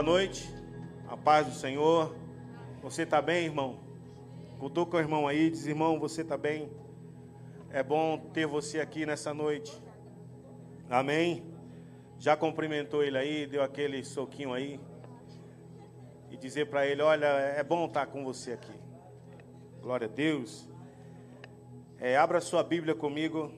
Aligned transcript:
Boa 0.00 0.12
noite, 0.12 0.48
a 1.06 1.14
paz 1.14 1.46
do 1.46 1.52
Senhor. 1.52 2.16
Você 2.82 3.02
está 3.02 3.20
bem, 3.20 3.44
irmão? 3.44 3.78
Contou 4.58 4.86
com 4.86 4.96
o 4.96 4.98
irmão 4.98 5.28
aí, 5.28 5.50
diz: 5.50 5.66
irmão, 5.66 6.00
você 6.00 6.22
está 6.22 6.38
bem? 6.38 6.72
É 7.68 7.82
bom 7.82 8.16
ter 8.32 8.46
você 8.46 8.80
aqui 8.80 9.04
nessa 9.04 9.34
noite. 9.34 9.70
Amém? 10.88 11.44
Já 12.18 12.34
cumprimentou 12.34 13.04
ele 13.04 13.18
aí, 13.18 13.46
deu 13.46 13.62
aquele 13.62 14.02
soquinho 14.02 14.54
aí. 14.54 14.80
E 16.30 16.36
dizer 16.38 16.70
para 16.70 16.86
ele: 16.86 17.02
olha, 17.02 17.26
é 17.26 17.62
bom 17.62 17.84
estar 17.84 18.06
com 18.06 18.24
você 18.24 18.52
aqui. 18.52 18.72
Glória 19.82 20.06
a 20.06 20.10
Deus. 20.10 20.66
É, 21.98 22.16
abra 22.16 22.40
sua 22.40 22.62
Bíblia 22.62 22.94
comigo 22.94 23.52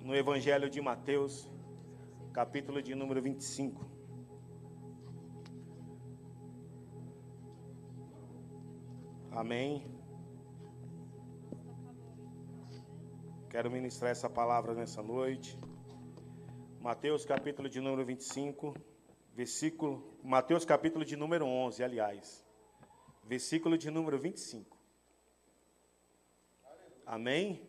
no 0.00 0.16
Evangelho 0.16 0.70
de 0.70 0.80
Mateus, 0.80 1.50
capítulo 2.32 2.80
de 2.80 2.94
número 2.94 3.20
25. 3.20 3.95
Amém. 9.36 9.84
Quero 13.50 13.70
ministrar 13.70 14.10
essa 14.10 14.30
palavra 14.30 14.72
nessa 14.72 15.02
noite. 15.02 15.58
Mateus 16.80 17.26
capítulo 17.26 17.68
de 17.68 17.78
número 17.78 18.02
25, 18.06 18.74
versículo 19.34 20.18
Mateus 20.24 20.64
capítulo 20.64 21.04
de 21.04 21.16
número 21.16 21.44
11, 21.44 21.84
aliás. 21.84 22.42
Versículo 23.24 23.76
de 23.76 23.90
número 23.90 24.18
25. 24.18 24.74
Amém. 27.04 27.68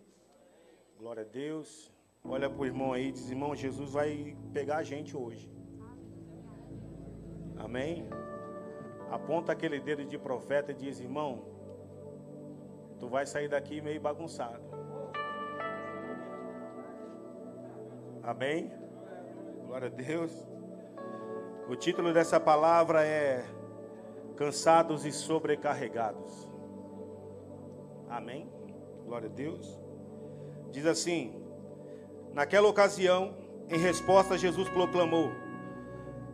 Glória 0.97 1.23
a 1.23 1.25
Deus. 1.25 1.91
Olha 2.23 2.49
para 2.49 2.61
o 2.61 2.65
irmão 2.65 2.93
aí, 2.93 3.11
diz: 3.11 3.29
"Irmão, 3.29 3.53
Jesus 3.53 3.91
vai 3.91 4.37
pegar 4.53 4.77
a 4.77 4.83
gente 4.83 5.17
hoje." 5.17 5.51
Amém. 7.57 8.07
Aponta 9.11 9.51
aquele 9.51 9.81
dedo 9.81 10.05
de 10.05 10.17
profeta 10.17 10.71
e 10.71 10.75
diz: 10.75 11.01
"Irmão, 11.01 11.56
tu 12.99 13.07
vai 13.07 13.25
sair 13.25 13.47
daqui 13.47 13.81
meio 13.81 14.01
bagunçado. 14.01 14.61
Amém? 18.23 18.71
Glória 19.65 19.87
a 19.87 19.91
Deus. 19.91 20.31
O 21.69 21.75
título 21.75 22.13
dessa 22.13 22.39
palavra 22.39 23.05
é 23.05 23.45
Cansados 24.35 25.05
e 25.05 25.11
Sobrecarregados. 25.11 26.49
Amém? 28.09 28.49
Glória 29.05 29.29
a 29.29 29.31
Deus. 29.31 29.79
Diz 30.71 30.85
assim: 30.85 31.41
Naquela 32.33 32.67
ocasião, 32.67 33.35
em 33.69 33.77
resposta, 33.77 34.37
Jesus 34.37 34.67
proclamou: 34.69 35.31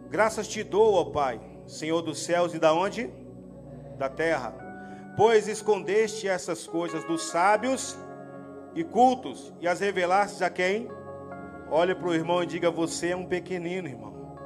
Graças 0.10 0.48
te 0.48 0.64
dou, 0.64 0.96
ó 0.96 1.06
Pai, 1.06 1.40
Senhor 1.66 2.02
dos 2.02 2.24
céus 2.24 2.54
e 2.54 2.60
da 2.60 2.74
onde? 2.74 3.12
Da 3.98 4.10
terra 4.10 4.63
Pois 5.16 5.48
escondeste 5.48 6.28
essas 6.28 6.66
coisas 6.66 7.04
dos 7.04 7.26
sábios 7.30 7.96
e 8.74 8.84
cultos 8.84 9.54
e 9.62 9.68
as 9.68 9.80
revelaste 9.80 10.44
a 10.44 10.50
quem? 10.50 10.90
Olhe 11.70 11.94
para 11.94 12.08
o 12.08 12.14
irmão 12.14 12.42
e 12.42 12.48
diga: 12.48 12.72
Você 12.72 13.10
é 13.10 13.16
um 13.16 13.26
pequenino, 13.26 13.88
irmão. 13.88 14.38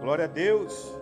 Glória 0.00 0.24
a 0.24 0.28
Deus. 0.28 0.94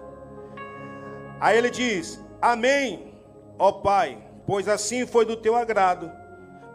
Aí 1.41 1.59
ele 1.59 1.71
diz: 1.71 2.25
Amém, 2.41 3.15
ó 3.59 3.71
Pai, 3.71 4.19
pois 4.47 4.67
assim 4.67 5.07
foi 5.07 5.27
do 5.27 5.37
teu 5.37 5.55
agrado. 5.55 6.11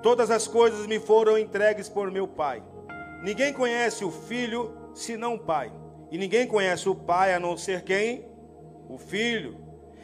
Todas 0.01 0.29
as 0.29 0.47
coisas 0.47 0.85
me 0.85 0.99
foram 0.99 1.37
entregues 1.37 1.89
por 1.89 2.11
meu 2.11 2.27
Pai. 2.27 2.61
Ninguém 3.23 3.51
conhece 3.51 4.05
o 4.05 4.11
Filho 4.11 4.71
senão 4.93 5.35
o 5.35 5.39
Pai. 5.39 5.71
E 6.11 6.17
ninguém 6.17 6.45
conhece 6.45 6.87
o 6.87 6.93
Pai 6.93 7.33
a 7.33 7.39
não 7.39 7.57
ser 7.57 7.83
quem? 7.83 8.27
O 8.87 8.97
Filho. 8.97 9.62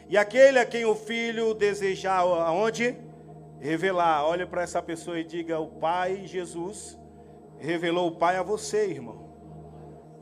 E 0.09 0.17
aquele 0.17 0.57
a 0.57 0.65
quem 0.65 0.85
o 0.85 0.95
filho 0.95 1.53
desejar 1.53 2.17
aonde? 2.21 2.97
Revelar. 3.59 4.25
Olha 4.25 4.47
para 4.47 4.63
essa 4.63 4.81
pessoa 4.81 5.19
e 5.19 5.23
diga: 5.23 5.59
O 5.59 5.67
Pai 5.67 6.25
Jesus 6.25 6.97
revelou 7.59 8.07
o 8.07 8.15
Pai 8.15 8.35
a 8.35 8.41
você, 8.41 8.87
irmão. 8.87 9.29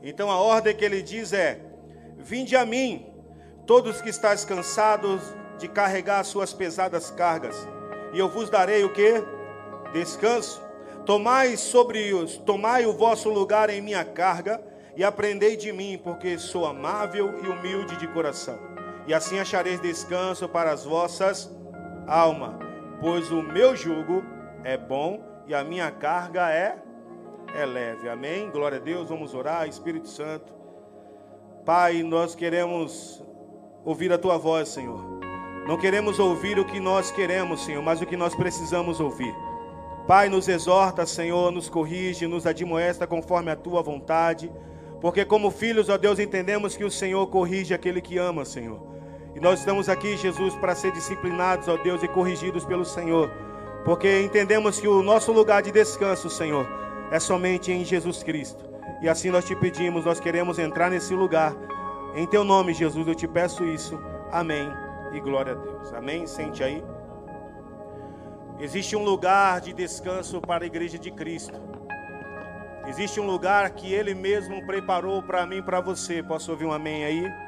Então 0.02 0.30
a 0.30 0.36
ordem 0.36 0.76
que 0.76 0.84
ele 0.84 1.00
diz 1.00 1.32
é: 1.32 1.62
Vinde 2.18 2.54
a 2.54 2.66
mim, 2.66 3.10
todos 3.66 4.02
que 4.02 4.10
estáis 4.10 4.44
cansados 4.44 5.22
de 5.58 5.66
carregar 5.66 6.22
suas 6.22 6.52
pesadas 6.52 7.10
cargas, 7.10 7.56
e 8.12 8.18
eu 8.18 8.28
vos 8.28 8.50
darei 8.50 8.84
o 8.84 8.92
que? 8.92 9.24
Descanso. 9.94 10.62
Tomai 11.06 11.56
sobre 11.56 12.12
os, 12.12 12.36
tomai 12.36 12.84
o 12.84 12.92
vosso 12.92 13.30
lugar 13.30 13.70
em 13.70 13.80
minha 13.80 14.04
carga 14.04 14.62
e 14.94 15.02
aprendei 15.02 15.56
de 15.56 15.72
mim, 15.72 15.98
porque 16.04 16.38
sou 16.38 16.66
amável 16.66 17.42
e 17.42 17.48
humilde 17.48 17.96
de 17.96 18.06
coração 18.08 18.67
e 19.08 19.14
assim 19.14 19.38
achareis 19.38 19.80
descanso 19.80 20.46
para 20.46 20.70
as 20.70 20.84
vossas 20.84 21.50
almas, 22.06 22.54
pois 23.00 23.32
o 23.32 23.42
meu 23.42 23.74
jugo 23.74 24.22
é 24.62 24.76
bom 24.76 25.24
e 25.46 25.54
a 25.54 25.64
minha 25.64 25.90
carga 25.90 26.50
é, 26.50 26.76
é 27.54 27.64
leve. 27.64 28.06
Amém? 28.06 28.50
Glória 28.50 28.76
a 28.76 28.80
Deus, 28.80 29.08
vamos 29.08 29.32
orar, 29.32 29.66
Espírito 29.66 30.08
Santo. 30.08 30.52
Pai, 31.64 32.02
nós 32.02 32.34
queremos 32.34 33.24
ouvir 33.82 34.12
a 34.12 34.18
tua 34.18 34.36
voz, 34.36 34.68
Senhor. 34.68 35.02
Não 35.66 35.78
queremos 35.78 36.18
ouvir 36.18 36.58
o 36.58 36.64
que 36.66 36.78
nós 36.78 37.10
queremos, 37.10 37.64
Senhor, 37.64 37.82
mas 37.82 38.02
o 38.02 38.06
que 38.06 38.16
nós 38.16 38.34
precisamos 38.34 39.00
ouvir. 39.00 39.34
Pai, 40.06 40.28
nos 40.28 40.48
exorta, 40.48 41.06
Senhor, 41.06 41.50
nos 41.50 41.70
corrige, 41.70 42.26
nos 42.26 42.46
admoesta 42.46 43.06
conforme 43.06 43.50
a 43.50 43.56
tua 43.56 43.82
vontade. 43.82 44.52
Porque, 45.00 45.24
como 45.24 45.50
filhos, 45.50 45.88
ó 45.88 45.96
Deus, 45.96 46.18
entendemos 46.18 46.76
que 46.76 46.84
o 46.84 46.90
Senhor 46.90 47.26
corrige 47.28 47.72
aquele 47.72 48.02
que 48.02 48.18
ama, 48.18 48.44
Senhor. 48.44 48.97
E 49.34 49.40
nós 49.40 49.60
estamos 49.60 49.88
aqui, 49.88 50.16
Jesus, 50.16 50.54
para 50.56 50.74
ser 50.74 50.92
disciplinados, 50.92 51.68
ó 51.68 51.76
Deus, 51.76 52.02
e 52.02 52.08
corrigidos 52.08 52.64
pelo 52.64 52.84
Senhor. 52.84 53.30
Porque 53.84 54.20
entendemos 54.20 54.80
que 54.80 54.88
o 54.88 55.02
nosso 55.02 55.32
lugar 55.32 55.62
de 55.62 55.70
descanso, 55.70 56.28
Senhor, 56.28 56.66
é 57.10 57.18
somente 57.18 57.70
em 57.72 57.84
Jesus 57.84 58.22
Cristo. 58.22 58.64
E 59.00 59.08
assim 59.08 59.30
nós 59.30 59.44
te 59.44 59.54
pedimos, 59.54 60.04
nós 60.04 60.18
queremos 60.18 60.58
entrar 60.58 60.90
nesse 60.90 61.14
lugar. 61.14 61.54
Em 62.14 62.26
teu 62.26 62.42
nome, 62.42 62.74
Jesus, 62.74 63.06
eu 63.06 63.14
te 63.14 63.28
peço 63.28 63.64
isso. 63.64 63.98
Amém. 64.32 64.68
E 65.12 65.20
glória 65.20 65.52
a 65.52 65.56
Deus. 65.56 65.92
Amém. 65.92 66.26
Sente 66.26 66.62
aí. 66.62 66.82
Existe 68.58 68.96
um 68.96 69.04
lugar 69.04 69.60
de 69.60 69.72
descanso 69.72 70.40
para 70.40 70.64
a 70.64 70.66
igreja 70.66 70.98
de 70.98 71.10
Cristo. 71.12 71.60
Existe 72.88 73.20
um 73.20 73.26
lugar 73.26 73.70
que 73.70 73.92
Ele 73.92 74.14
mesmo 74.14 74.66
preparou 74.66 75.22
para 75.22 75.46
mim 75.46 75.62
para 75.62 75.80
você. 75.80 76.22
Posso 76.22 76.50
ouvir 76.50 76.64
um 76.64 76.72
amém 76.72 77.04
aí? 77.04 77.47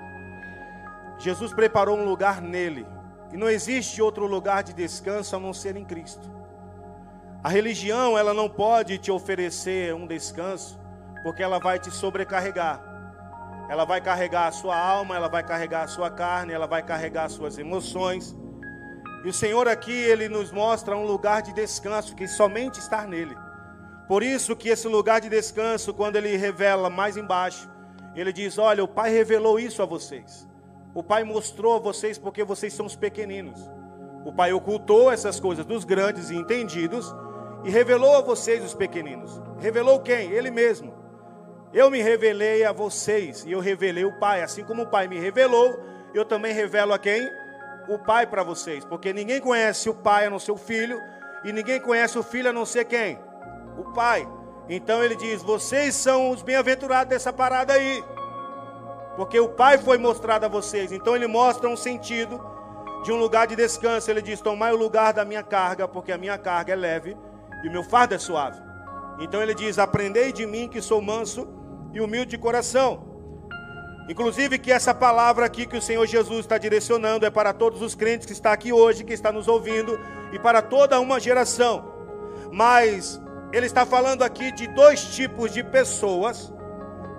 Jesus 1.20 1.52
preparou 1.52 1.98
um 1.98 2.04
lugar 2.04 2.40
nele. 2.40 2.86
E 3.32 3.36
não 3.36 3.48
existe 3.48 4.02
outro 4.02 4.26
lugar 4.26 4.62
de 4.62 4.72
descanso 4.72 5.36
a 5.36 5.38
não 5.38 5.52
ser 5.52 5.76
em 5.76 5.84
Cristo. 5.84 6.28
A 7.44 7.48
religião, 7.48 8.18
ela 8.18 8.34
não 8.34 8.48
pode 8.48 8.98
te 8.98 9.10
oferecer 9.12 9.94
um 9.94 10.06
descanso, 10.06 10.78
porque 11.22 11.42
ela 11.42 11.58
vai 11.58 11.78
te 11.78 11.90
sobrecarregar. 11.90 12.82
Ela 13.68 13.84
vai 13.84 14.00
carregar 14.00 14.48
a 14.48 14.52
sua 14.52 14.76
alma, 14.76 15.14
ela 15.14 15.28
vai 15.28 15.44
carregar 15.44 15.84
a 15.84 15.88
sua 15.88 16.10
carne, 16.10 16.52
ela 16.52 16.66
vai 16.66 16.82
carregar 16.82 17.24
as 17.26 17.32
suas 17.32 17.56
emoções. 17.56 18.36
E 19.24 19.28
o 19.28 19.32
Senhor 19.32 19.68
aqui, 19.68 19.92
ele 19.92 20.28
nos 20.28 20.50
mostra 20.50 20.96
um 20.96 21.04
lugar 21.04 21.42
de 21.42 21.52
descanso 21.52 22.16
que 22.16 22.26
somente 22.26 22.80
está 22.80 23.06
nele. 23.06 23.36
Por 24.08 24.22
isso 24.22 24.56
que 24.56 24.70
esse 24.70 24.88
lugar 24.88 25.20
de 25.20 25.28
descanso, 25.28 25.94
quando 25.94 26.16
ele 26.16 26.36
revela 26.36 26.90
mais 26.90 27.16
embaixo, 27.16 27.70
ele 28.14 28.32
diz: 28.32 28.58
"Olha, 28.58 28.82
o 28.82 28.88
Pai 28.88 29.10
revelou 29.10 29.60
isso 29.60 29.82
a 29.82 29.86
vocês. 29.86 30.49
O 30.94 31.02
Pai 31.02 31.22
mostrou 31.22 31.76
a 31.76 31.78
vocês 31.78 32.18
porque 32.18 32.42
vocês 32.42 32.72
são 32.72 32.86
os 32.86 32.96
pequeninos. 32.96 33.60
O 34.24 34.32
Pai 34.32 34.52
ocultou 34.52 35.10
essas 35.10 35.38
coisas 35.38 35.64
dos 35.64 35.84
grandes 35.84 36.30
e 36.30 36.36
entendidos 36.36 37.14
e 37.64 37.70
revelou 37.70 38.16
a 38.16 38.20
vocês 38.20 38.64
os 38.64 38.74
pequeninos. 38.74 39.40
Revelou 39.58 40.00
quem? 40.00 40.30
Ele 40.32 40.50
mesmo. 40.50 40.92
Eu 41.72 41.90
me 41.90 42.02
revelei 42.02 42.64
a 42.64 42.72
vocês 42.72 43.44
e 43.44 43.52
eu 43.52 43.60
revelei 43.60 44.04
o 44.04 44.18
Pai. 44.18 44.42
Assim 44.42 44.64
como 44.64 44.82
o 44.82 44.86
Pai 44.86 45.06
me 45.06 45.18
revelou, 45.18 45.78
eu 46.12 46.24
também 46.24 46.52
revelo 46.52 46.92
a 46.92 46.98
quem? 46.98 47.30
O 47.88 47.98
Pai 47.98 48.26
para 48.26 48.42
vocês. 48.42 48.84
Porque 48.84 49.12
ninguém 49.12 49.40
conhece 49.40 49.88
o 49.88 49.94
Pai 49.94 50.26
a 50.26 50.30
não 50.30 50.38
ser 50.38 50.52
o 50.52 50.56
Filho 50.56 51.00
e 51.44 51.52
ninguém 51.52 51.80
conhece 51.80 52.18
o 52.18 52.22
Filho 52.22 52.50
a 52.50 52.52
não 52.52 52.66
ser 52.66 52.84
quem? 52.86 53.18
O 53.78 53.92
Pai. 53.92 54.28
Então 54.68 55.02
ele 55.02 55.14
diz: 55.14 55.42
vocês 55.42 55.94
são 55.94 56.30
os 56.30 56.42
bem-aventurados 56.42 57.10
dessa 57.10 57.32
parada 57.32 57.72
aí 57.72 58.02
porque 59.16 59.38
o 59.38 59.48
Pai 59.48 59.78
foi 59.78 59.98
mostrado 59.98 60.46
a 60.46 60.48
vocês. 60.48 60.92
Então 60.92 61.14
ele 61.14 61.26
mostra 61.26 61.68
um 61.68 61.76
sentido 61.76 62.40
de 63.04 63.12
um 63.12 63.16
lugar 63.16 63.46
de 63.46 63.56
descanso. 63.56 64.10
Ele 64.10 64.22
diz: 64.22 64.40
Tomai 64.40 64.72
o 64.72 64.76
lugar 64.76 65.12
da 65.12 65.24
minha 65.24 65.42
carga, 65.42 65.88
porque 65.88 66.12
a 66.12 66.18
minha 66.18 66.38
carga 66.38 66.72
é 66.72 66.76
leve 66.76 67.16
e 67.64 67.68
o 67.68 67.72
meu 67.72 67.82
fardo 67.82 68.14
é 68.14 68.18
suave. 68.18 68.60
Então 69.18 69.42
ele 69.42 69.54
diz: 69.54 69.78
Aprendei 69.78 70.32
de 70.32 70.46
mim 70.46 70.68
que 70.68 70.80
sou 70.80 71.00
manso 71.00 71.48
e 71.92 72.00
humilde 72.00 72.30
de 72.30 72.38
coração. 72.38 73.08
Inclusive 74.08 74.58
que 74.58 74.72
essa 74.72 74.92
palavra 74.92 75.46
aqui 75.46 75.66
que 75.66 75.76
o 75.76 75.82
Senhor 75.82 76.04
Jesus 76.04 76.40
está 76.40 76.58
direcionando 76.58 77.24
é 77.24 77.30
para 77.30 77.52
todos 77.52 77.80
os 77.80 77.94
crentes 77.94 78.26
que 78.26 78.32
estão 78.32 78.50
aqui 78.50 78.72
hoje, 78.72 79.04
que 79.04 79.12
estão 79.12 79.32
nos 79.32 79.46
ouvindo, 79.46 80.00
e 80.32 80.38
para 80.38 80.60
toda 80.60 80.98
uma 80.98 81.20
geração. 81.20 81.92
Mas 82.50 83.20
ele 83.52 83.66
está 83.66 83.86
falando 83.86 84.22
aqui 84.22 84.50
de 84.50 84.66
dois 84.68 85.04
tipos 85.14 85.52
de 85.52 85.62
pessoas 85.62 86.52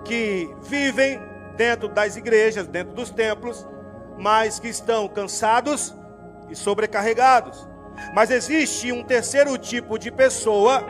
que 0.04 0.54
vivem 0.62 1.20
dentro 1.56 1.88
das 1.88 2.16
igrejas, 2.16 2.66
dentro 2.66 2.94
dos 2.94 3.10
templos, 3.10 3.66
mas 4.18 4.58
que 4.58 4.68
estão 4.68 5.08
cansados 5.08 5.94
e 6.48 6.56
sobrecarregados. 6.56 7.68
Mas 8.14 8.30
existe 8.30 8.92
um 8.92 9.02
terceiro 9.02 9.56
tipo 9.58 9.98
de 9.98 10.10
pessoa 10.10 10.84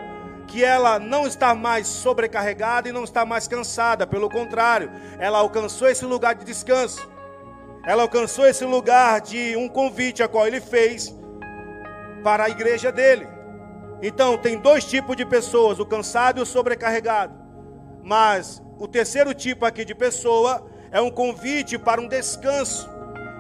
que 0.47 0.63
ela 0.63 0.99
não 0.99 1.27
está 1.27 1.55
mais 1.55 1.87
sobrecarregada 1.87 2.89
e 2.89 2.93
não 2.93 3.05
está 3.05 3.25
mais 3.25 3.49
cansada, 3.49 4.07
pelo 4.07 4.29
contrário, 4.29 4.91
ela 5.19 5.39
alcançou 5.39 5.89
esse 5.89 6.05
lugar 6.05 6.35
de 6.35 6.45
descanso. 6.45 7.11
Ela 7.85 8.03
alcançou 8.03 8.47
esse 8.47 8.65
lugar 8.65 9.21
de 9.21 9.57
um 9.57 9.69
convite 9.69 10.23
a 10.23 10.29
qual 10.29 10.47
ele 10.47 10.61
fez 10.61 11.15
para 12.23 12.45
a 12.45 12.51
igreja 12.51 12.93
dele. 12.93 13.27
Então, 14.01 14.37
tem 14.37 14.59
dois 14.59 14.85
tipos 14.85 15.17
de 15.17 15.25
pessoas, 15.25 15.79
o 15.79 15.87
cansado 15.87 16.39
e 16.39 16.43
o 16.43 16.47
sobrecarregado. 16.47 17.35
Mas 18.03 18.63
o 18.83 18.89
terceiro 18.89 19.33
tipo 19.33 19.65
aqui 19.65 19.85
de 19.85 19.95
pessoa 19.95 20.67
é 20.91 21.01
um 21.01 21.09
convite 21.09 21.79
para 21.79 22.01
um 22.01 22.09
descanso, 22.09 22.91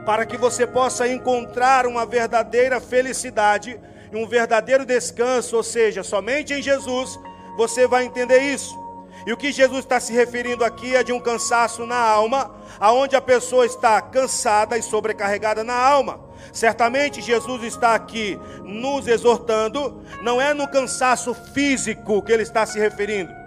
para 0.07 0.25
que 0.25 0.37
você 0.37 0.69
possa 0.69 1.09
encontrar 1.09 1.85
uma 1.85 2.07
verdadeira 2.07 2.81
felicidade 2.81 3.77
e 4.13 4.17
um 4.17 4.25
verdadeiro 4.25 4.87
descanso, 4.87 5.57
ou 5.57 5.65
seja, 5.65 6.05
somente 6.05 6.55
em 6.55 6.63
Jesus 6.63 7.19
você 7.57 7.89
vai 7.89 8.05
entender 8.05 8.39
isso. 8.39 8.81
E 9.27 9.33
o 9.33 9.37
que 9.37 9.51
Jesus 9.51 9.81
está 9.81 9.99
se 9.99 10.13
referindo 10.13 10.65
aqui 10.65 10.95
é 10.95 11.03
de 11.03 11.13
um 11.13 11.19
cansaço 11.19 11.85
na 11.87 11.99
alma, 11.99 12.55
aonde 12.79 13.17
a 13.17 13.21
pessoa 13.21 13.67
está 13.67 14.01
cansada 14.01 14.79
e 14.79 14.83
sobrecarregada 14.83 15.65
na 15.65 15.75
alma. 15.75 16.21
Certamente 16.53 17.21
Jesus 17.21 17.65
está 17.65 17.97
aqui 17.97 18.39
nos 18.63 19.09
exortando, 19.09 20.05
não 20.23 20.41
é 20.41 20.55
no 20.55 20.69
cansaço 20.69 21.35
físico 21.53 22.23
que 22.23 22.31
ele 22.31 22.45
está 22.45 22.65
se 22.65 22.79
referindo. 22.79 23.42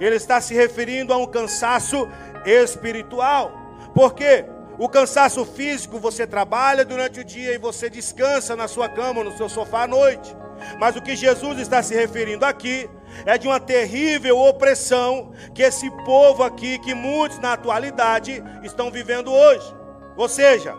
Ele 0.00 0.16
está 0.16 0.40
se 0.40 0.54
referindo 0.54 1.12
a 1.12 1.16
um 1.18 1.26
cansaço 1.26 2.08
espiritual. 2.44 3.52
Por 3.94 4.14
quê? 4.14 4.46
O 4.78 4.88
cansaço 4.88 5.44
físico 5.44 5.98
você 5.98 6.26
trabalha 6.26 6.84
durante 6.86 7.20
o 7.20 7.24
dia 7.24 7.52
e 7.52 7.58
você 7.58 7.90
descansa 7.90 8.56
na 8.56 8.66
sua 8.66 8.88
cama, 8.88 9.22
no 9.22 9.36
seu 9.36 9.48
sofá 9.48 9.82
à 9.82 9.86
noite. 9.86 10.34
Mas 10.78 10.96
o 10.96 11.02
que 11.02 11.14
Jesus 11.14 11.58
está 11.58 11.82
se 11.82 11.94
referindo 11.94 12.46
aqui 12.46 12.88
é 13.26 13.36
de 13.36 13.46
uma 13.46 13.60
terrível 13.60 14.38
opressão 14.38 15.32
que 15.54 15.62
esse 15.62 15.90
povo 16.04 16.42
aqui, 16.42 16.78
que 16.78 16.94
muitos 16.94 17.38
na 17.38 17.52
atualidade 17.52 18.42
estão 18.62 18.90
vivendo 18.90 19.30
hoje. 19.30 19.74
Ou 20.16 20.28
seja, 20.28 20.74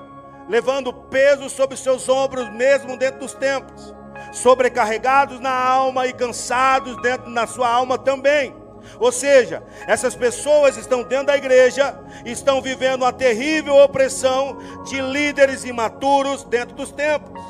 levando 0.49 0.93
peso 0.93 1.49
sobre 1.49 1.77
seus 1.77 2.09
ombros, 2.09 2.49
mesmo 2.49 2.97
dentro 2.97 3.19
dos 3.19 3.33
templos, 3.33 3.93
sobrecarregados 4.31 5.39
na 5.39 5.53
alma 5.53 6.07
e 6.07 6.13
cansados 6.13 6.99
dentro 7.01 7.31
da 7.33 7.45
sua 7.45 7.69
alma 7.69 7.97
também. 7.97 8.60
Ou 9.01 9.11
seja, 9.11 9.63
essas 9.87 10.13
pessoas 10.13 10.77
estão 10.77 11.01
dentro 11.01 11.25
da 11.25 11.35
igreja, 11.35 11.99
estão 12.23 12.61
vivendo 12.61 13.01
uma 13.01 13.11
terrível 13.11 13.75
opressão 13.77 14.59
de 14.83 15.01
líderes 15.01 15.65
imaturos 15.65 16.43
dentro 16.43 16.75
dos 16.75 16.91
templos. 16.91 17.43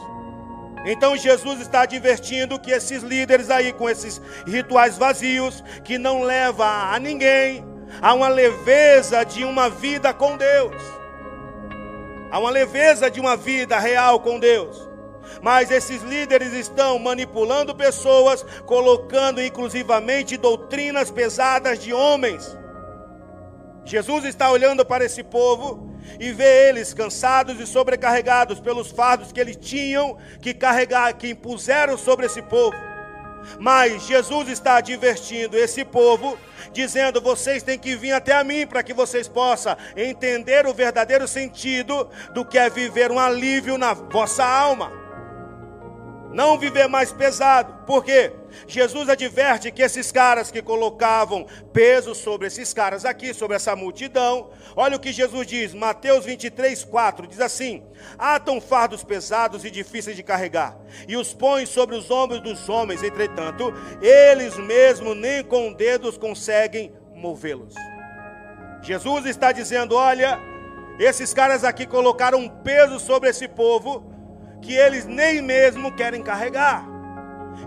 Então 0.85 1.17
Jesus 1.17 1.59
está 1.59 1.81
advertindo 1.81 2.57
que 2.57 2.71
esses 2.71 3.03
líderes 3.03 3.51
aí 3.51 3.73
com 3.73 3.89
esses 3.89 4.21
rituais 4.47 4.97
vazios, 4.97 5.61
que 5.83 5.97
não 5.97 6.23
leva 6.23 6.65
a 6.65 6.97
ninguém 6.97 7.65
a 8.01 8.13
uma 8.13 8.29
leveza 8.29 9.25
de 9.25 9.43
uma 9.43 9.69
vida 9.69 10.13
com 10.13 10.37
Deus. 10.37 10.81
A 12.31 12.39
uma 12.39 12.49
leveza 12.49 13.11
de 13.11 13.19
uma 13.19 13.35
vida 13.35 13.77
real 13.77 14.21
com 14.21 14.39
Deus. 14.39 14.89
Mas 15.41 15.71
esses 15.71 16.01
líderes 16.01 16.53
estão 16.53 16.99
manipulando 16.99 17.75
pessoas, 17.75 18.43
colocando 18.65 19.41
inclusivamente 19.41 20.37
doutrinas 20.37 21.09
pesadas 21.09 21.79
de 21.79 21.93
homens. 21.93 22.57
Jesus 23.83 24.25
está 24.25 24.51
olhando 24.51 24.85
para 24.85 25.03
esse 25.05 25.23
povo 25.23 25.91
e 26.19 26.31
vê 26.31 26.69
eles 26.69 26.93
cansados 26.93 27.59
e 27.59 27.65
sobrecarregados 27.65 28.59
pelos 28.59 28.91
fardos 28.91 29.31
que 29.31 29.39
eles 29.39 29.55
tinham 29.55 30.17
que 30.39 30.53
carregar, 30.53 31.13
que 31.13 31.29
impuseram 31.29 31.97
sobre 31.97 32.25
esse 32.25 32.41
povo. 32.41 32.77
Mas 33.59 34.03
Jesus 34.05 34.49
está 34.49 34.75
advertindo 34.75 35.57
esse 35.57 35.83
povo, 35.83 36.37
dizendo: 36.71 37.19
vocês 37.19 37.63
têm 37.63 37.79
que 37.79 37.95
vir 37.95 38.11
até 38.11 38.33
a 38.33 38.43
mim 38.43 38.67
para 38.67 38.83
que 38.83 38.93
vocês 38.93 39.27
possam 39.27 39.75
entender 39.97 40.67
o 40.67 40.73
verdadeiro 40.73 41.27
sentido 41.27 42.07
do 42.35 42.45
que 42.45 42.59
é 42.59 42.69
viver 42.69 43.11
um 43.11 43.19
alívio 43.19 43.79
na 43.79 43.93
vossa 43.93 44.45
alma 44.45 45.00
não 46.33 46.57
viver 46.57 46.87
mais 46.87 47.11
pesado. 47.11 47.85
Por 47.85 48.03
quê? 48.03 48.31
Jesus 48.67 49.09
adverte 49.09 49.71
que 49.71 49.81
esses 49.81 50.11
caras 50.11 50.51
que 50.51 50.61
colocavam 50.61 51.45
peso 51.71 52.13
sobre 52.13 52.47
esses 52.47 52.73
caras 52.73 53.05
aqui, 53.05 53.33
sobre 53.33 53.55
essa 53.55 53.75
multidão, 53.75 54.49
olha 54.75 54.97
o 54.97 54.99
que 54.99 55.11
Jesus 55.11 55.47
diz, 55.47 55.73
Mateus 55.73 56.25
23, 56.25 56.83
4, 56.83 57.27
diz 57.27 57.39
assim: 57.39 57.83
Atam 58.17 58.59
fardos 58.59 59.03
pesados 59.03 59.63
e 59.63 59.71
difíceis 59.71 60.15
de 60.15 60.23
carregar, 60.23 60.77
e 61.07 61.15
os 61.15 61.33
põem 61.33 61.65
sobre 61.65 61.95
os 61.95 62.11
ombros 62.11 62.41
dos 62.41 62.67
homens, 62.69 63.03
entretanto, 63.03 63.73
eles 64.01 64.57
mesmos 64.57 65.15
nem 65.15 65.43
com 65.43 65.71
dedos 65.73 66.17
conseguem 66.17 66.93
movê-los. 67.15 67.73
Jesus 68.81 69.25
está 69.25 69.51
dizendo: 69.51 69.95
olha, 69.95 70.39
esses 70.99 71.33
caras 71.33 71.63
aqui 71.63 71.85
colocaram 71.85 72.39
um 72.39 72.49
peso 72.49 72.99
sobre 72.99 73.29
esse 73.29 73.47
povo 73.47 74.10
que 74.61 74.73
eles 74.73 75.05
nem 75.05 75.41
mesmo 75.41 75.91
querem 75.95 76.21
carregar. 76.21 76.85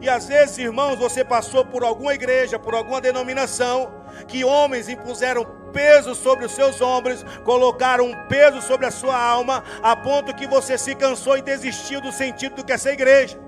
E 0.01 0.09
às 0.09 0.27
vezes, 0.27 0.59
irmãos, 0.59 0.97
você 0.97 1.25
passou 1.25 1.65
por 1.65 1.83
alguma 1.83 2.15
igreja, 2.15 2.59
por 2.59 2.75
alguma 2.75 3.01
denominação, 3.01 3.93
que 4.27 4.45
homens 4.45 4.89
impuseram 4.89 5.45
peso 5.73 6.15
sobre 6.15 6.45
os 6.45 6.53
seus 6.53 6.81
ombros, 6.81 7.25
colocaram 7.45 8.07
um 8.07 8.27
peso 8.29 8.63
sobre 8.63 8.87
a 8.87 8.91
sua 8.91 9.21
alma, 9.21 9.65
a 9.83 9.97
ponto 9.97 10.35
que 10.35 10.47
você 10.47 10.79
se 10.79 10.95
cansou 10.95 11.37
e 11.37 11.43
desistiu 11.43 12.01
do 12.01 12.13
sentido 12.13 12.57
do 12.57 12.65
que 12.65 12.73
é 12.73 12.77
essa 12.77 12.93
igreja. 12.93 13.39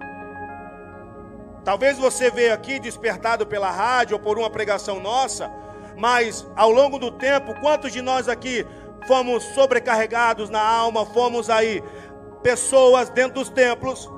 Talvez 1.64 1.98
você 1.98 2.31
veio 2.31 2.52
aqui 2.52 2.78
despertado 2.78 3.46
pela 3.46 3.70
rádio 3.70 4.16
ou 4.16 4.22
por 4.22 4.38
uma 4.38 4.50
pregação 4.50 5.00
nossa, 5.00 5.50
mas 5.96 6.46
ao 6.56 6.70
longo 6.70 6.98
do 6.98 7.10
tempo, 7.10 7.54
quantos 7.60 7.93
de 7.93 8.02
nós 8.02 8.28
aqui 8.28 8.66
fomos 9.06 9.43
sobrecarregados 9.54 10.50
na 10.50 10.60
alma, 10.60 11.06
fomos 11.06 11.48
aí 11.48 11.82
pessoas 12.46 13.08
dentro 13.08 13.34
dos 13.40 13.48
templos 13.48 14.08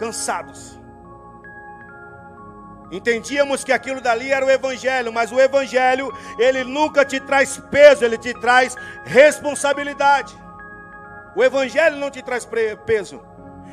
cansados. 0.00 0.76
Entendíamos 2.90 3.62
que 3.62 3.70
aquilo 3.70 4.00
dali 4.00 4.32
era 4.32 4.44
o 4.44 4.50
evangelho, 4.50 5.12
mas 5.12 5.30
o 5.30 5.38
evangelho, 5.38 6.12
ele 6.40 6.64
nunca 6.64 7.04
te 7.04 7.20
traz 7.20 7.56
peso, 7.70 8.04
ele 8.04 8.18
te 8.18 8.34
traz 8.34 8.74
responsabilidade. 9.04 10.34
O 11.36 11.44
evangelho 11.44 11.98
não 11.98 12.10
te 12.10 12.20
traz 12.20 12.48
peso. 12.84 13.22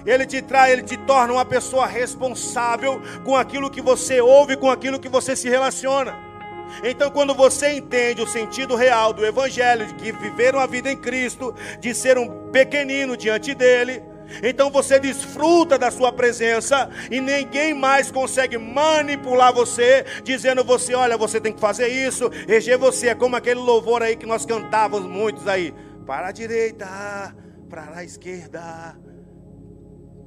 Ele 0.06 0.28
te 0.28 0.40
traz, 0.44 0.74
ele 0.74 0.84
te 0.84 0.98
torna 0.98 1.34
uma 1.34 1.46
pessoa 1.46 1.88
responsável 1.88 3.02
com 3.26 3.36
aquilo 3.36 3.72
que 3.72 3.82
você 3.82 4.22
ouve, 4.22 4.56
com 4.56 4.70
aquilo 4.70 5.00
que 5.00 5.10
você 5.10 5.36
se 5.36 5.50
relaciona. 5.50 6.31
Então, 6.84 7.10
quando 7.12 7.34
você 7.34 7.74
entende 7.74 8.22
o 8.22 8.28
sentido 8.28 8.76
real 8.76 9.14
do 9.14 9.26
Evangelho, 9.26 9.86
de 9.88 9.94
que 9.96 10.12
viver 10.12 10.56
uma 10.56 10.68
vida 10.68 10.92
em 10.92 10.98
Cristo, 10.98 11.54
de 11.80 11.94
ser 11.94 12.18
um 12.18 12.52
pequenino 12.52 13.18
diante 13.18 13.54
dele, 13.54 14.02
então 14.44 14.70
você 14.70 15.00
desfruta 15.00 15.78
da 15.78 15.92
sua 15.92 16.12
presença 16.12 16.90
e 17.10 17.20
ninguém 17.20 17.74
mais 17.74 18.12
consegue 18.12 18.58
manipular 18.58 19.54
você, 19.54 20.06
dizendo 20.24 20.64
você, 20.64 20.94
olha, 20.94 21.18
você 21.18 21.42
tem 21.42 21.52
que 21.52 21.60
fazer 21.60 21.88
isso, 21.88 22.30
reger 22.48 22.78
você. 22.78 23.10
É 23.10 23.16
como 23.16 23.36
aquele 23.36 23.60
louvor 23.60 24.02
aí 24.02 24.16
que 24.16 24.26
nós 24.26 24.46
cantávamos 24.46 25.10
muitos 25.10 25.48
aí. 25.48 25.74
Para 26.06 26.28
a 26.28 26.32
direita, 26.32 26.88
para 27.70 27.98
a 27.98 28.04
esquerda. 28.04 28.98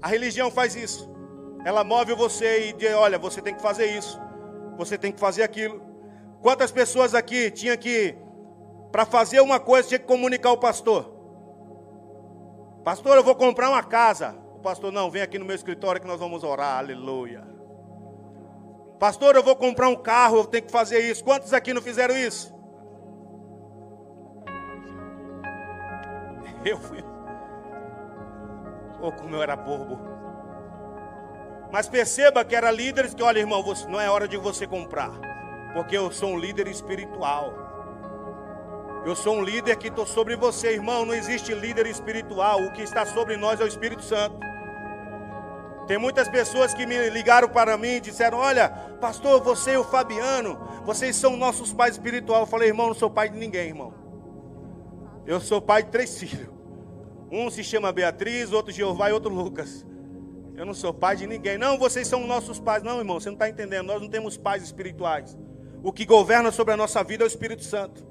A 0.03 0.09
religião 0.09 0.51
faz 0.51 0.75
isso. 0.77 1.11
Ela 1.65 1.83
move 1.83 2.15
você 2.15 2.69
e 2.69 2.73
diz, 2.75 2.93
olha, 2.93 3.19
você 3.19 3.41
tem 3.41 3.55
que 3.55 3.63
fazer 3.63 3.87
isso. 3.87 4.21
Você 4.77 4.99
tem 4.99 5.11
que 5.11 5.19
fazer 5.19 5.43
aquilo. 5.43 5.94
Quantas 6.45 6.71
pessoas 6.71 7.15
aqui 7.15 7.51
tinha 7.51 7.75
que, 7.75 8.15
para 8.93 9.07
fazer 9.07 9.41
uma 9.41 9.59
coisa, 9.59 9.89
tinha 9.89 9.99
que 9.99 10.05
comunicar 10.05 10.51
ao 10.51 10.59
pastor? 10.59 11.11
Pastor, 12.85 13.17
eu 13.17 13.25
vou 13.25 13.35
comprar 13.35 13.71
uma 13.71 13.83
casa. 13.83 14.37
O 14.55 14.59
pastor, 14.59 14.93
não, 14.93 15.11
vem 15.11 15.23
aqui 15.23 15.39
no 15.39 15.47
meu 15.47 15.57
escritório 15.57 16.03
que 16.03 16.07
nós 16.07 16.21
vamos 16.21 16.45
orar, 16.45 16.77
aleluia. 16.77 17.43
Pastor, 18.99 19.37
eu 19.37 19.43
vou 19.43 19.57
comprar 19.57 19.89
um 19.89 19.97
carro, 19.97 20.37
eu 20.37 20.45
tenho 20.45 20.65
que 20.65 20.71
fazer 20.71 20.99
isso. 21.11 21.25
Quantos 21.25 21.55
aqui 21.55 21.73
não 21.73 21.81
fizeram 21.81 22.15
isso? 22.15 22.53
Eu 26.63 26.79
fui. 26.79 27.03
Oh, 29.01 29.13
como 29.13 29.37
eu 29.37 29.43
era 29.43 29.55
bobo. 29.55 29.99
Mas 31.71 31.89
perceba 31.89 32.43
que 32.43 32.57
era 32.57 32.71
líderes 32.71 33.13
que, 33.13 33.23
olha, 33.23 33.39
irmão, 33.39 33.63
não 33.89 34.01
é 34.01 34.09
hora 34.09 34.27
de 34.27 34.39
você 34.39 34.67
comprar 34.67 35.34
porque 35.75 35.99
eu 35.99 36.11
sou 36.11 36.31
um 36.31 36.39
líder 36.39 36.69
espiritual. 36.69 37.53
Eu 39.05 39.15
sou 39.15 39.37
um 39.37 39.43
líder 39.43 39.77
que 39.77 39.89
estou 39.89 40.07
sobre 40.07 40.37
você, 40.37 40.73
irmão. 40.73 41.05
Não 41.05 41.13
existe 41.13 41.53
líder 41.53 41.87
espiritual. 41.87 42.63
O 42.63 42.73
que 42.73 42.81
está 42.81 43.05
sobre 43.05 43.37
nós 43.37 43.61
é 43.61 43.65
o 43.65 43.67
Espírito 43.67 44.03
Santo. 44.03 44.39
Tem 45.87 45.99
muitas 45.99 46.29
pessoas 46.29 46.73
que 46.73 46.87
me 46.87 47.11
ligaram 47.11 47.49
para 47.49 47.77
mim 47.77 47.97
e 47.97 48.01
disseram: 48.01 48.39
Olha, 48.39 48.71
pastor, 49.01 49.43
você 49.43 49.73
e 49.73 49.77
o 49.77 49.85
Fabiano, 49.85 50.59
vocês 50.85 51.17
são 51.17 51.37
nossos 51.37 51.73
pais 51.73 51.97
espirituais. 51.97 52.41
Eu 52.41 52.47
falei, 52.47 52.69
irmão, 52.69 52.87
não 52.87 52.95
sou 52.95 53.11
pai 53.11 53.29
de 53.29 53.37
ninguém, 53.37 53.69
irmão. 53.69 53.93
Eu 55.27 55.41
sou 55.41 55.61
pai 55.61 55.83
de 55.83 55.91
três 55.91 56.19
filhos. 56.19 56.49
Um 57.31 57.51
se 57.51 57.65
chama 57.65 57.93
Beatriz, 57.93 58.53
outro 58.53 58.73
Jeová 58.73 59.11
e 59.11 59.13
outro 59.13 59.31
Lucas. 59.35 59.85
Eu 60.57 60.65
não 60.65 60.73
sou 60.73 60.95
pai 60.95 61.17
de 61.17 61.27
ninguém. 61.27 61.59
Não, 61.59 61.77
vocês 61.77 62.07
são 62.07 62.27
nossos 62.27 62.61
pais. 62.61 62.83
Não, 62.83 62.99
irmão, 62.99 63.19
você 63.19 63.29
não 63.29 63.35
está 63.35 63.49
entendendo. 63.49 63.87
Nós 63.87 64.01
não 64.01 64.09
temos 64.09 64.37
pais 64.37 64.63
espirituais. 64.63 65.37
O 65.85 65.93
que 65.93 66.07
governa 66.07 66.51
sobre 66.51 66.73
a 66.73 66.79
nossa 66.79 67.05
vida 67.05 67.25
é 67.25 67.27
o 67.27 67.29
Espírito 67.29 67.63
Santo. 67.63 68.03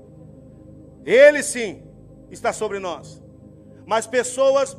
Ele 1.03 1.42
sim 1.42 1.82
está 2.30 2.53
sobre 2.53 2.77
nós. 2.77 3.20
Mas 3.84 4.06
pessoas 4.06 4.77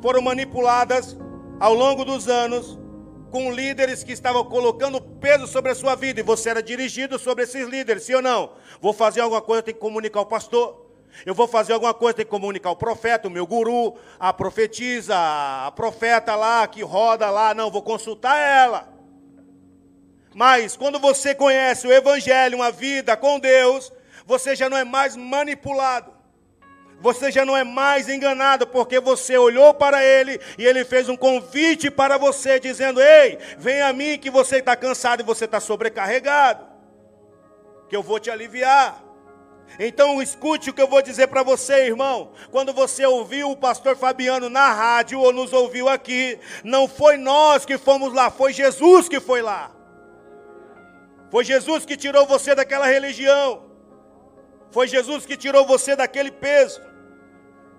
foram 0.00 0.22
manipuladas 0.22 1.14
ao 1.60 1.74
longo 1.74 2.06
dos 2.06 2.28
anos 2.28 2.78
com 3.30 3.52
líderes 3.52 4.02
que 4.02 4.12
estavam 4.12 4.46
colocando 4.46 4.98
peso 4.98 5.46
sobre 5.46 5.72
a 5.72 5.74
sua 5.74 5.94
vida 5.94 6.20
e 6.20 6.22
você 6.22 6.48
era 6.48 6.62
dirigido 6.62 7.18
sobre 7.18 7.44
esses 7.44 7.68
líderes, 7.68 8.04
sim 8.04 8.14
ou 8.14 8.22
não? 8.22 8.52
Vou 8.80 8.94
fazer 8.94 9.20
alguma 9.20 9.42
coisa, 9.42 9.62
tem 9.62 9.74
que 9.74 9.80
comunicar 9.80 10.20
ao 10.20 10.26
pastor. 10.26 10.86
Eu 11.26 11.34
vou 11.34 11.46
fazer 11.46 11.74
alguma 11.74 11.92
coisa, 11.92 12.14
tem 12.14 12.24
que 12.24 12.30
comunicar 12.30 12.70
ao 12.70 12.76
profeta, 12.76 13.28
o 13.28 13.30
meu 13.30 13.46
guru, 13.46 13.94
a 14.18 14.32
profetisa, 14.32 15.14
a 15.14 15.70
profeta 15.72 16.34
lá 16.34 16.66
que 16.66 16.82
roda 16.82 17.28
lá, 17.28 17.52
não, 17.52 17.70
vou 17.70 17.82
consultar 17.82 18.38
ela. 18.38 18.90
Mas 20.34 20.76
quando 20.76 20.98
você 20.98 21.34
conhece 21.34 21.86
o 21.86 21.92
evangelho, 21.92 22.56
uma 22.56 22.70
vida 22.70 23.16
com 23.16 23.38
Deus, 23.38 23.92
você 24.26 24.56
já 24.56 24.68
não 24.68 24.76
é 24.76 24.84
mais 24.84 25.16
manipulado. 25.16 26.12
Você 27.00 27.32
já 27.32 27.44
não 27.44 27.56
é 27.56 27.64
mais 27.64 28.08
enganado, 28.08 28.64
porque 28.64 29.00
você 29.00 29.36
olhou 29.36 29.74
para 29.74 30.04
ele 30.04 30.40
e 30.56 30.64
ele 30.64 30.84
fez 30.84 31.08
um 31.08 31.16
convite 31.16 31.90
para 31.90 32.16
você, 32.16 32.60
dizendo: 32.60 33.02
Ei, 33.02 33.38
vem 33.58 33.82
a 33.82 33.92
mim 33.92 34.16
que 34.16 34.30
você 34.30 34.58
está 34.58 34.76
cansado 34.76 35.20
e 35.20 35.24
você 35.24 35.46
está 35.46 35.58
sobrecarregado, 35.58 36.64
que 37.88 37.96
eu 37.96 38.04
vou 38.04 38.20
te 38.20 38.30
aliviar. 38.30 39.02
Então 39.80 40.22
escute 40.22 40.70
o 40.70 40.72
que 40.72 40.80
eu 40.80 40.86
vou 40.86 41.02
dizer 41.02 41.26
para 41.26 41.42
você, 41.42 41.86
irmão. 41.86 42.30
Quando 42.52 42.72
você 42.72 43.04
ouviu 43.04 43.50
o 43.50 43.56
pastor 43.56 43.96
Fabiano 43.96 44.48
na 44.48 44.72
rádio 44.72 45.18
ou 45.18 45.32
nos 45.32 45.52
ouviu 45.52 45.88
aqui, 45.88 46.38
não 46.62 46.86
foi 46.86 47.16
nós 47.16 47.64
que 47.64 47.78
fomos 47.78 48.12
lá, 48.12 48.30
foi 48.30 48.52
Jesus 48.52 49.08
que 49.08 49.18
foi 49.18 49.42
lá. 49.42 49.81
Foi 51.32 51.44
Jesus 51.44 51.84
que 51.84 51.96
tirou 51.96 52.24
você 52.26 52.54
daquela 52.54 52.86
religião. 52.86 53.64
Foi 54.70 54.86
Jesus 54.86 55.26
que 55.26 55.36
tirou 55.36 55.66
você 55.66 55.96
daquele 55.96 56.30
peso 56.30 56.80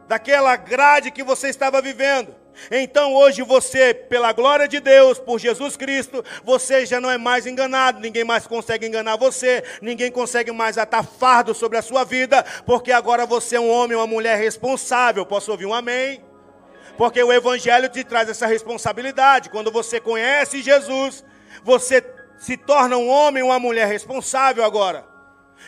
daquela 0.07 0.55
grade 0.55 1.11
que 1.11 1.23
você 1.23 1.49
estava 1.49 1.81
vivendo. 1.81 2.35
Então 2.69 3.15
hoje 3.15 3.41
você, 3.41 3.95
pela 3.95 4.31
glória 4.31 4.67
de 4.67 4.79
Deus, 4.79 5.17
por 5.17 5.39
Jesus 5.39 5.75
Cristo, 5.75 6.23
você 6.43 6.85
já 6.85 7.01
não 7.01 7.09
é 7.09 7.17
mais 7.17 7.47
enganado, 7.47 7.99
ninguém 7.99 8.23
mais 8.23 8.45
consegue 8.45 8.85
enganar 8.85 9.15
você, 9.15 9.63
ninguém 9.81 10.11
consegue 10.11 10.51
mais 10.51 10.77
atar 10.77 11.03
fardo 11.03 11.55
sobre 11.55 11.79
a 11.79 11.81
sua 11.81 12.03
vida, 12.03 12.45
porque 12.63 12.91
agora 12.91 13.25
você 13.25 13.55
é 13.55 13.59
um 13.59 13.71
homem, 13.71 13.97
uma 13.97 14.05
mulher 14.05 14.37
responsável. 14.37 15.25
Posso 15.25 15.51
ouvir 15.51 15.65
um 15.65 15.73
amém? 15.73 16.23
Porque 16.95 17.23
o 17.23 17.33
Evangelho 17.33 17.89
te 17.89 18.03
traz 18.03 18.29
essa 18.29 18.45
responsabilidade. 18.45 19.49
Quando 19.49 19.71
você 19.71 19.99
conhece 19.99 20.61
Jesus, 20.61 21.25
você 21.63 22.01
se 22.43 22.57
torna 22.57 22.97
um 22.97 23.07
homem, 23.07 23.41
uma 23.41 23.57
mulher 23.57 23.87
responsável 23.87 24.65
agora. 24.65 25.07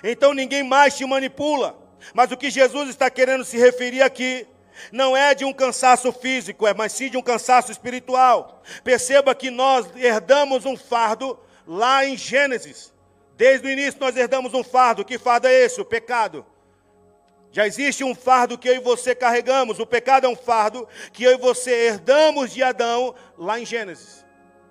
Então 0.04 0.34
ninguém 0.34 0.62
mais 0.62 0.98
te 0.98 1.06
manipula. 1.06 1.74
Mas 2.14 2.34
o 2.34 2.38
que 2.38 2.50
Jesus 2.50 2.90
está 2.90 3.10
querendo 3.10 3.46
se 3.46 3.58
referir 3.58 4.02
aqui 4.02 4.46
não 4.92 5.16
é 5.16 5.34
de 5.34 5.46
um 5.46 5.54
cansaço 5.54 6.12
físico, 6.12 6.68
é 6.68 6.74
mas 6.74 6.92
sim 6.92 7.10
de 7.10 7.16
um 7.16 7.22
cansaço 7.22 7.72
espiritual. 7.72 8.62
Perceba 8.84 9.34
que 9.34 9.50
nós 9.50 9.88
herdamos 9.96 10.66
um 10.66 10.76
fardo 10.76 11.40
lá 11.66 12.06
em 12.06 12.18
Gênesis. 12.18 12.94
Desde 13.38 13.66
o 13.66 13.72
início 13.72 13.98
nós 13.98 14.18
herdamos 14.18 14.54
um 14.54 14.64
fardo. 14.64 15.06
Que 15.06 15.18
fardo 15.18 15.48
é 15.48 15.54
esse? 15.54 15.80
O 15.80 15.86
pecado. 15.86 16.46
Já 17.54 17.66
existe 17.66 18.04
um 18.04 18.14
fardo 18.14 18.58
que 18.58 18.68
eu 18.68 18.76
e 18.76 18.80
você 18.80 19.16
carregamos. 19.16 19.80
O 19.80 19.86
pecado 19.86 20.26
é 20.26 20.30
um 20.30 20.36
fardo 20.36 20.86
que 21.14 21.24
eu 21.24 21.32
e 21.32 21.38
você 21.38 21.72
herdamos 21.72 22.52
de 22.52 22.62
Adão 22.62 23.16
lá 23.38 23.58
em 23.58 23.66
Gênesis. 23.66 24.26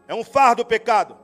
É 0.06 0.14
um 0.14 0.22
fardo 0.22 0.60
o 0.60 0.66
pecado. 0.66 1.23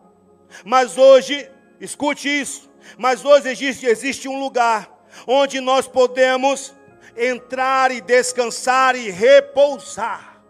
Mas 0.64 0.98
hoje, 0.98 1.48
escute 1.80 2.28
isso. 2.28 2.70
Mas 2.96 3.24
hoje 3.24 3.48
existe, 3.48 3.86
existe 3.86 4.28
um 4.28 4.38
lugar 4.38 4.90
onde 5.26 5.60
nós 5.60 5.86
podemos 5.86 6.74
entrar 7.16 7.90
e 7.90 8.00
descansar 8.00 8.96
e 8.96 9.10
repousar. 9.10 10.42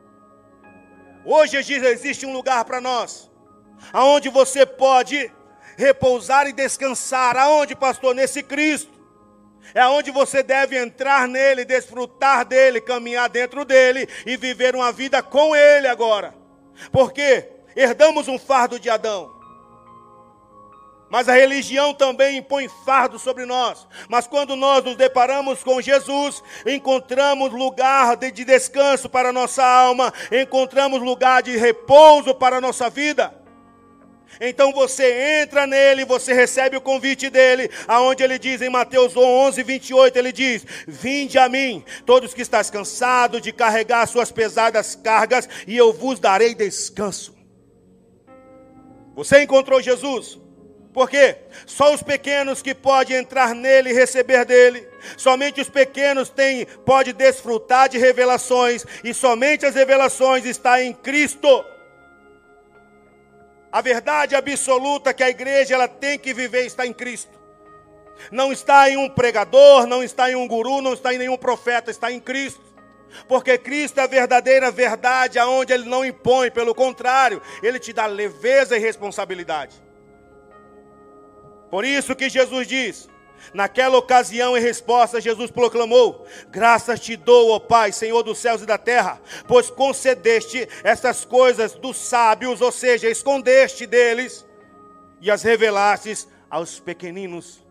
Hoje 1.24 1.56
existe 1.56 2.24
um 2.24 2.32
lugar 2.32 2.64
para 2.64 2.80
nós, 2.80 3.30
aonde 3.92 4.28
você 4.28 4.64
pode 4.64 5.30
repousar 5.76 6.46
e 6.46 6.52
descansar. 6.52 7.36
Aonde, 7.36 7.74
pastor? 7.74 8.14
Nesse 8.14 8.42
Cristo. 8.42 9.00
É 9.74 9.80
aonde 9.80 10.10
você 10.10 10.42
deve 10.42 10.76
entrar 10.76 11.28
nele, 11.28 11.64
desfrutar 11.64 12.44
dele, 12.44 12.80
caminhar 12.80 13.28
dentro 13.28 13.64
dele 13.64 14.08
e 14.26 14.36
viver 14.36 14.74
uma 14.74 14.90
vida 14.90 15.22
com 15.22 15.54
ele 15.54 15.86
agora. 15.86 16.34
Porque 16.90 17.48
herdamos 17.76 18.26
um 18.26 18.38
fardo 18.38 18.80
de 18.80 18.90
Adão. 18.90 19.39
Mas 21.10 21.28
a 21.28 21.34
religião 21.34 21.92
também 21.92 22.38
impõe 22.38 22.68
fardo 22.84 23.18
sobre 23.18 23.44
nós. 23.44 23.86
Mas 24.08 24.28
quando 24.28 24.54
nós 24.54 24.84
nos 24.84 24.96
deparamos 24.96 25.62
com 25.62 25.80
Jesus, 25.80 26.40
encontramos 26.64 27.52
lugar 27.52 28.16
de 28.16 28.44
descanso 28.44 29.08
para 29.08 29.32
nossa 29.32 29.64
alma, 29.64 30.14
encontramos 30.30 31.02
lugar 31.02 31.42
de 31.42 31.56
repouso 31.56 32.32
para 32.32 32.58
a 32.58 32.60
nossa 32.60 32.88
vida. 32.88 33.34
Então 34.40 34.72
você 34.72 35.42
entra 35.42 35.66
nele, 35.66 36.04
você 36.04 36.32
recebe 36.32 36.76
o 36.76 36.80
convite 36.80 37.28
dele, 37.28 37.68
aonde 37.88 38.22
ele 38.22 38.38
diz 38.38 38.62
em 38.62 38.70
Mateus 38.70 39.16
11, 39.16 39.62
28, 39.62 40.16
ele 40.16 40.32
diz: 40.32 40.64
Vinde 40.86 41.38
a 41.38 41.48
mim, 41.48 41.84
todos 42.06 42.32
que 42.32 42.40
estáis 42.40 42.70
cansados 42.70 43.42
de 43.42 43.52
carregar 43.52 44.06
suas 44.06 44.30
pesadas 44.30 44.94
cargas, 44.94 45.48
e 45.66 45.76
eu 45.76 45.92
vos 45.92 46.18
darei 46.18 46.54
descanso. 46.54 47.34
Você 49.14 49.42
encontrou 49.42 49.82
Jesus? 49.82 50.39
Porque 50.92 51.36
só 51.66 51.94
os 51.94 52.02
pequenos 52.02 52.62
que 52.62 52.74
podem 52.74 53.16
entrar 53.16 53.54
nele 53.54 53.90
e 53.90 53.92
receber 53.92 54.44
dele. 54.44 54.88
Somente 55.16 55.60
os 55.60 55.68
pequenos 55.68 56.28
têm, 56.28 56.66
pode 56.84 57.12
desfrutar 57.12 57.88
de 57.88 57.96
revelações 57.96 58.84
e 59.04 59.14
somente 59.14 59.64
as 59.64 59.74
revelações 59.74 60.44
está 60.44 60.82
em 60.82 60.92
Cristo. 60.92 61.64
A 63.70 63.80
verdade 63.80 64.34
absoluta 64.34 65.14
que 65.14 65.22
a 65.22 65.30
igreja 65.30 65.74
ela 65.74 65.86
tem 65.86 66.18
que 66.18 66.34
viver 66.34 66.66
está 66.66 66.84
em 66.84 66.92
Cristo. 66.92 67.38
Não 68.32 68.52
está 68.52 68.90
em 68.90 68.96
um 68.96 69.08
pregador, 69.08 69.86
não 69.86 70.02
está 70.02 70.30
em 70.30 70.34
um 70.34 70.46
guru, 70.46 70.82
não 70.82 70.92
está 70.92 71.14
em 71.14 71.18
nenhum 71.18 71.36
profeta, 71.36 71.90
está 71.90 72.10
em 72.10 72.18
Cristo. 72.18 72.60
Porque 73.28 73.56
Cristo 73.56 73.98
é 73.98 74.02
a 74.02 74.06
verdadeira 74.08 74.70
verdade, 74.70 75.38
aonde 75.38 75.72
ele 75.72 75.88
não 75.88 76.04
impõe, 76.04 76.50
pelo 76.50 76.74
contrário, 76.74 77.40
ele 77.62 77.78
te 77.78 77.92
dá 77.92 78.06
leveza 78.06 78.76
e 78.76 78.80
responsabilidade. 78.80 79.89
Por 81.70 81.84
isso 81.84 82.16
que 82.16 82.28
Jesus 82.28 82.66
diz: 82.66 83.08
Naquela 83.54 83.96
ocasião, 83.96 84.56
em 84.56 84.60
resposta, 84.60 85.20
Jesus 85.20 85.50
proclamou: 85.50 86.26
Graças 86.50 87.00
te 87.00 87.16
dou, 87.16 87.50
ó 87.50 87.58
Pai, 87.58 87.92
Senhor 87.92 88.22
dos 88.22 88.38
céus 88.38 88.62
e 88.62 88.66
da 88.66 88.78
terra, 88.78 89.20
pois 89.46 89.70
concedeste 89.70 90.68
estas 90.84 91.24
coisas 91.24 91.74
dos 91.74 91.96
sábios, 91.96 92.60
ou 92.60 92.72
seja, 92.72 93.08
escondeste 93.08 93.86
deles 93.86 94.46
e 95.20 95.30
as 95.30 95.42
revelastes 95.42 96.28
aos 96.50 96.80
pequeninos, 96.80 97.64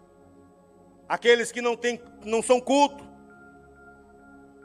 aqueles 1.07 1.51
que 1.51 1.61
não, 1.61 1.75
têm, 1.75 2.01
não 2.23 2.41
são 2.41 2.59
cultos. 2.59 3.08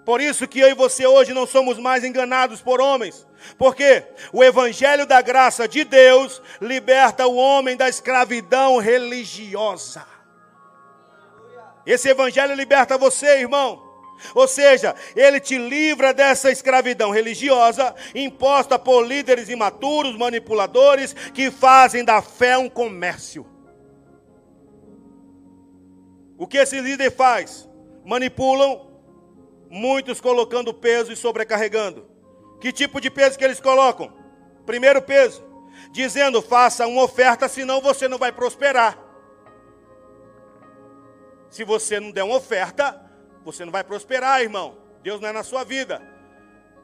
Por 0.05 0.21
isso 0.21 0.47
que 0.47 0.61
eu 0.61 0.69
e 0.69 0.75
você 0.75 1.07
hoje 1.07 1.33
não 1.33 1.47
somos 1.47 1.79
mais 1.79 2.05
enganados 2.05 2.61
por 2.61 2.81
homens, 2.81 3.27
porque 3.57 4.05
o 4.33 4.45
evangelho 4.45 5.07
da 5.07 5.23
graça 5.23 5.67
de 5.67 5.83
Deus 5.83 6.43
liberta 6.61 7.27
o 7.27 7.37
homem 7.37 7.77
da 7.77 7.89
escravidão 7.89 8.79
religiosa. 8.79 10.07
Esse 11.87 12.09
evangelho 12.09 12.55
liberta 12.55 12.99
você, 12.99 13.41
irmão. 13.41 13.83
Ou 14.35 14.47
seja, 14.47 14.95
ele 15.17 15.41
te 15.41 15.59
livra 15.59 16.15
dessa 16.15 16.51
escravidão 16.51 17.11
religiosa 17.11 17.95
imposta 18.15 18.79
por 18.79 19.03
líderes 19.03 19.49
imaturos, 19.49 20.17
manipuladores, 20.17 21.13
que 21.35 21.51
fazem 21.51 22.05
da 22.05 22.23
fé 22.23 22.57
um 22.57 22.69
comércio. 22.69 23.47
O 26.39 26.47
que 26.47 26.59
esse 26.59 26.81
líder 26.81 27.11
faz? 27.11 27.69
Manipulam, 28.05 28.94
muitos 29.75 30.21
colocando 30.21 30.73
peso 30.73 31.12
e 31.12 31.16
sobrecarregando. 31.16 32.07
Que 32.61 32.73
tipo 32.73 33.00
de 33.00 33.11
peso 33.11 33.37
que 33.37 33.45
eles 33.45 33.61
colocam? 33.61 34.12
Primeiro 34.64 35.02
peso, 35.02 35.45
dizendo: 35.90 36.40
faça 36.40 36.87
uma 36.87 37.02
oferta, 37.02 37.49
senão 37.49 37.81
você 37.81 38.07
não 38.07 38.16
vai 38.16 38.31
prosperar. 38.31 38.97
Se 41.50 41.64
você 41.64 41.99
não 41.99 42.12
der 42.12 42.23
uma 42.23 42.37
oferta, 42.37 43.00
você 43.45 43.64
não 43.64 43.73
vai 43.73 43.83
prosperar, 43.83 44.40
irmão. 44.40 44.78
Deus 45.02 45.21
não 45.21 45.28
é 45.28 45.33
na 45.33 45.43
sua 45.43 45.64
vida. 45.64 46.00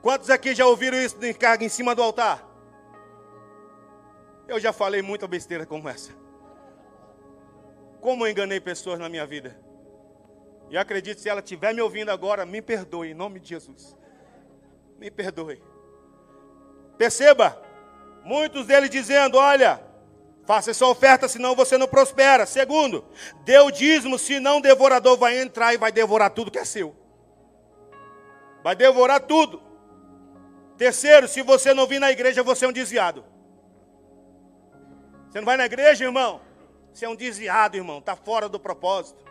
Quantos 0.03 0.29
aqui 0.29 0.53
já 0.53 0.67
ouviram 0.67 0.99
isso 0.99 1.17
de 1.17 1.33
carga 1.33 1.65
em 1.65 1.69
cima 1.69 1.95
do 1.95 2.03
altar? 2.03 2.45
Eu 4.49 4.59
já 4.59 4.73
falei 4.73 5.01
muita 5.01 5.29
besteira 5.29 5.65
como 5.65 5.89
essa. 5.89 6.13
Como 8.01 8.27
eu 8.27 8.31
enganei 8.31 8.61
pessoas 8.61 8.99
na 8.99 9.09
minha 9.09 9.27
vida. 9.27 9.70
E 10.71 10.79
acredito, 10.79 11.21
se 11.21 11.29
ela 11.29 11.41
estiver 11.41 11.75
me 11.75 11.83
ouvindo 11.83 12.11
agora, 12.11 12.47
me 12.47 12.63
perdoe, 12.63 13.11
em 13.11 13.15
nome 13.15 13.41
de 13.41 13.49
Jesus. 13.49 13.97
Me 14.99 15.11
perdoe. 15.11 15.61
Perceba, 16.97 17.61
muitos 18.23 18.67
deles 18.67 18.89
dizendo: 18.89 19.37
olha, 19.37 19.83
faça 20.47 20.71
essa 20.71 20.87
oferta, 20.87 21.27
senão 21.27 21.57
você 21.57 21.77
não 21.77 21.89
prospera. 21.89 22.47
Segundo, 22.47 23.05
dê 23.45 23.59
o 23.59 23.71
dízimo, 23.73 24.17
senão 24.17 24.59
o 24.59 24.63
devorador 24.63 25.19
vai 25.19 25.41
entrar 25.41 25.75
e 25.75 25.77
vai 25.77 25.91
devorar 25.91 26.31
tudo 26.31 26.53
que 26.53 26.59
é 26.59 26.65
seu. 26.65 26.95
Vai 28.63 28.77
devorar 28.77 29.21
tudo. 29.21 29.61
Terceiro, 30.77 31.27
se 31.27 31.43
você 31.43 31.75
não 31.75 31.87
vir 31.87 31.99
na 31.99 32.13
igreja, 32.13 32.45
você 32.45 32.65
é 32.65 32.69
um 32.69 32.73
desviado. 32.73 33.25
Você 35.29 35.39
não 35.41 35.47
vai 35.47 35.57
na 35.57 35.67
igreja, 35.67 36.05
irmão? 36.05 36.41
Você 36.93 37.05
é 37.05 37.09
um 37.09 37.17
desviado, 37.17 37.77
irmão. 37.77 37.99
Está 37.99 38.15
fora 38.15 38.49
do 38.49 38.61
propósito. 38.61 39.30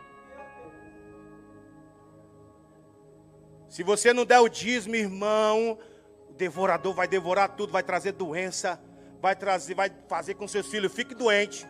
Se 3.69 3.83
você 3.83 4.11
não 4.11 4.25
der 4.25 4.39
o 4.39 4.49
dízimo, 4.49 4.95
irmão, 4.95 5.77
o 6.27 6.33
devorador 6.33 6.93
vai 6.93 7.07
devorar 7.07 7.49
tudo, 7.49 7.71
vai 7.71 7.83
trazer 7.83 8.13
doença, 8.13 8.81
vai 9.21 9.35
trazer, 9.35 9.75
vai 9.75 9.91
fazer 10.07 10.33
com 10.33 10.47
seus 10.47 10.67
filhos 10.67 10.91
fiquem 10.91 11.15
doentes. 11.15 11.67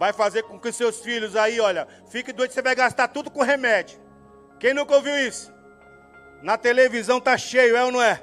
Vai 0.00 0.12
fazer 0.12 0.42
com 0.42 0.58
que 0.58 0.72
seus 0.72 1.00
filhos 1.00 1.36
aí, 1.36 1.60
olha, 1.60 1.86
fiquem 2.08 2.34
doentes, 2.34 2.54
você 2.54 2.62
vai 2.62 2.74
gastar 2.74 3.06
tudo 3.06 3.30
com 3.30 3.42
remédio. 3.42 4.00
Quem 4.58 4.74
nunca 4.74 4.96
ouviu 4.96 5.16
isso? 5.16 5.54
Na 6.42 6.58
televisão 6.58 7.20
tá 7.20 7.38
cheio, 7.38 7.76
é 7.76 7.84
ou 7.84 7.92
não 7.92 8.02
é? 8.02 8.20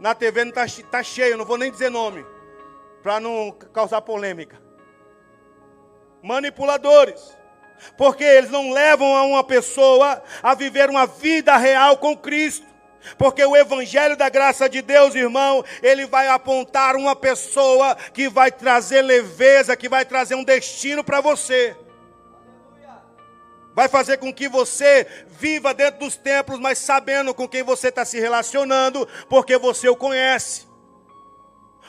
Na 0.00 0.14
TV 0.14 0.44
não 0.44 0.52
tá, 0.52 0.64
tá 0.90 1.02
cheio, 1.02 1.36
não 1.36 1.44
vou 1.44 1.58
nem 1.58 1.70
dizer 1.70 1.90
nome, 1.90 2.24
para 3.02 3.20
não 3.20 3.52
causar 3.52 4.00
polêmica. 4.00 4.58
Manipuladores. 6.22 7.35
Porque 7.96 8.24
eles 8.24 8.50
não 8.50 8.72
levam 8.72 9.14
a 9.16 9.22
uma 9.22 9.44
pessoa 9.44 10.22
a 10.42 10.54
viver 10.54 10.90
uma 10.90 11.06
vida 11.06 11.56
real 11.56 11.96
com 11.96 12.16
Cristo. 12.16 12.66
Porque 13.16 13.44
o 13.44 13.56
Evangelho 13.56 14.16
da 14.16 14.28
graça 14.28 14.68
de 14.68 14.82
Deus, 14.82 15.14
irmão, 15.14 15.64
ele 15.82 16.06
vai 16.06 16.28
apontar 16.28 16.96
uma 16.96 17.14
pessoa 17.14 17.96
que 18.12 18.28
vai 18.28 18.50
trazer 18.50 19.02
leveza, 19.02 19.76
que 19.76 19.88
vai 19.88 20.04
trazer 20.04 20.34
um 20.34 20.44
destino 20.44 21.04
para 21.04 21.20
você. 21.20 21.76
Vai 23.74 23.88
fazer 23.88 24.16
com 24.16 24.32
que 24.32 24.48
você 24.48 25.06
viva 25.38 25.74
dentro 25.74 26.00
dos 26.00 26.16
templos, 26.16 26.58
mas 26.58 26.78
sabendo 26.78 27.34
com 27.34 27.46
quem 27.46 27.62
você 27.62 27.88
está 27.88 28.06
se 28.06 28.18
relacionando, 28.18 29.06
porque 29.28 29.58
você 29.58 29.88
o 29.88 29.94
conhece. 29.94 30.65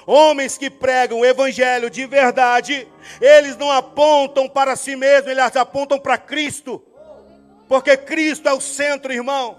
Homens 0.10 0.58
que 0.58 0.70
pregam 0.70 1.20
o 1.20 1.26
evangelho 1.26 1.90
de 1.90 2.06
verdade, 2.06 2.88
eles 3.20 3.58
não 3.58 3.70
apontam 3.70 4.48
para 4.48 4.78
si 4.78 4.96
mesmos, 4.96 5.30
eles 5.30 5.56
apontam 5.58 6.00
para 6.00 6.18
Cristo. 6.18 6.82
Porque 7.68 7.98
Cristo 7.98 8.48
é 8.48 8.54
o 8.54 8.62
centro, 8.62 9.12
irmão. 9.12 9.58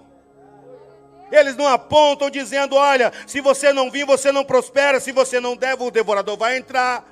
Eles 1.31 1.55
não 1.55 1.69
apontam 1.69 2.31
dizendo: 2.31 2.77
olha, 2.77 3.13
se 3.27 3.43
você 3.43 3.75
não 3.75 3.91
vir, 3.91 4.07
você 4.07 4.33
não 4.33 4.43
prospera, 4.43 4.99
se 4.99 5.13
você 5.13 5.39
não 5.39 5.55
der, 5.55 5.77
o 5.79 5.91
devorador 5.91 6.39
vai 6.39 6.57
entrar. 6.57 7.05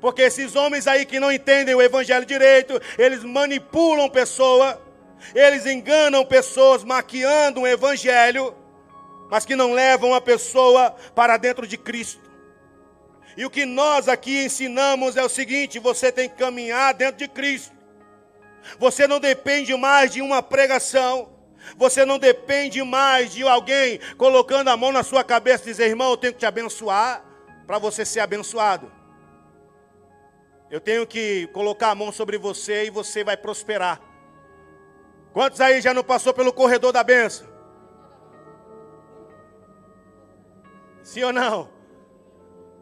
Porque 0.00 0.22
esses 0.22 0.56
homens 0.56 0.86
aí 0.86 1.04
que 1.04 1.20
não 1.20 1.30
entendem 1.30 1.74
o 1.74 1.82
evangelho 1.82 2.24
direito, 2.24 2.80
eles 2.96 3.22
manipulam 3.22 4.08
pessoas, 4.08 4.78
eles 5.34 5.66
enganam 5.66 6.24
pessoas, 6.24 6.82
maquiando 6.82 7.60
um 7.60 7.66
evangelho, 7.66 8.54
mas 9.30 9.44
que 9.44 9.54
não 9.54 9.74
levam 9.74 10.14
a 10.14 10.22
pessoa 10.22 10.94
para 11.14 11.36
dentro 11.36 11.66
de 11.66 11.76
Cristo. 11.76 12.25
E 13.36 13.44
o 13.44 13.50
que 13.50 13.66
nós 13.66 14.08
aqui 14.08 14.44
ensinamos 14.44 15.16
é 15.16 15.22
o 15.22 15.28
seguinte: 15.28 15.78
você 15.78 16.10
tem 16.10 16.28
que 16.28 16.36
caminhar 16.36 16.94
dentro 16.94 17.18
de 17.18 17.28
Cristo. 17.28 17.74
Você 18.78 19.06
não 19.06 19.20
depende 19.20 19.74
mais 19.76 20.12
de 20.12 20.22
uma 20.22 20.42
pregação. 20.42 21.34
Você 21.76 22.04
não 22.04 22.18
depende 22.18 22.82
mais 22.82 23.32
de 23.32 23.42
alguém 23.42 23.98
colocando 24.16 24.68
a 24.68 24.76
mão 24.76 24.92
na 24.92 25.02
sua 25.02 25.24
cabeça 25.24 25.64
e 25.64 25.66
dizer, 25.66 25.88
irmão, 25.88 26.10
eu 26.10 26.16
tenho 26.16 26.32
que 26.32 26.38
te 26.38 26.46
abençoar 26.46 27.24
para 27.66 27.78
você 27.78 28.04
ser 28.04 28.20
abençoado. 28.20 28.90
Eu 30.70 30.80
tenho 30.80 31.06
que 31.06 31.48
colocar 31.48 31.90
a 31.90 31.94
mão 31.94 32.12
sobre 32.12 32.38
você 32.38 32.86
e 32.86 32.90
você 32.90 33.24
vai 33.24 33.36
prosperar. 33.36 34.00
Quantos 35.32 35.60
aí 35.60 35.80
já 35.80 35.92
não 35.92 36.04
passou 36.04 36.32
pelo 36.32 36.52
corredor 36.52 36.92
da 36.92 37.02
benção? 37.02 37.46
Sim 41.02 41.24
ou 41.24 41.32
não? 41.32 41.75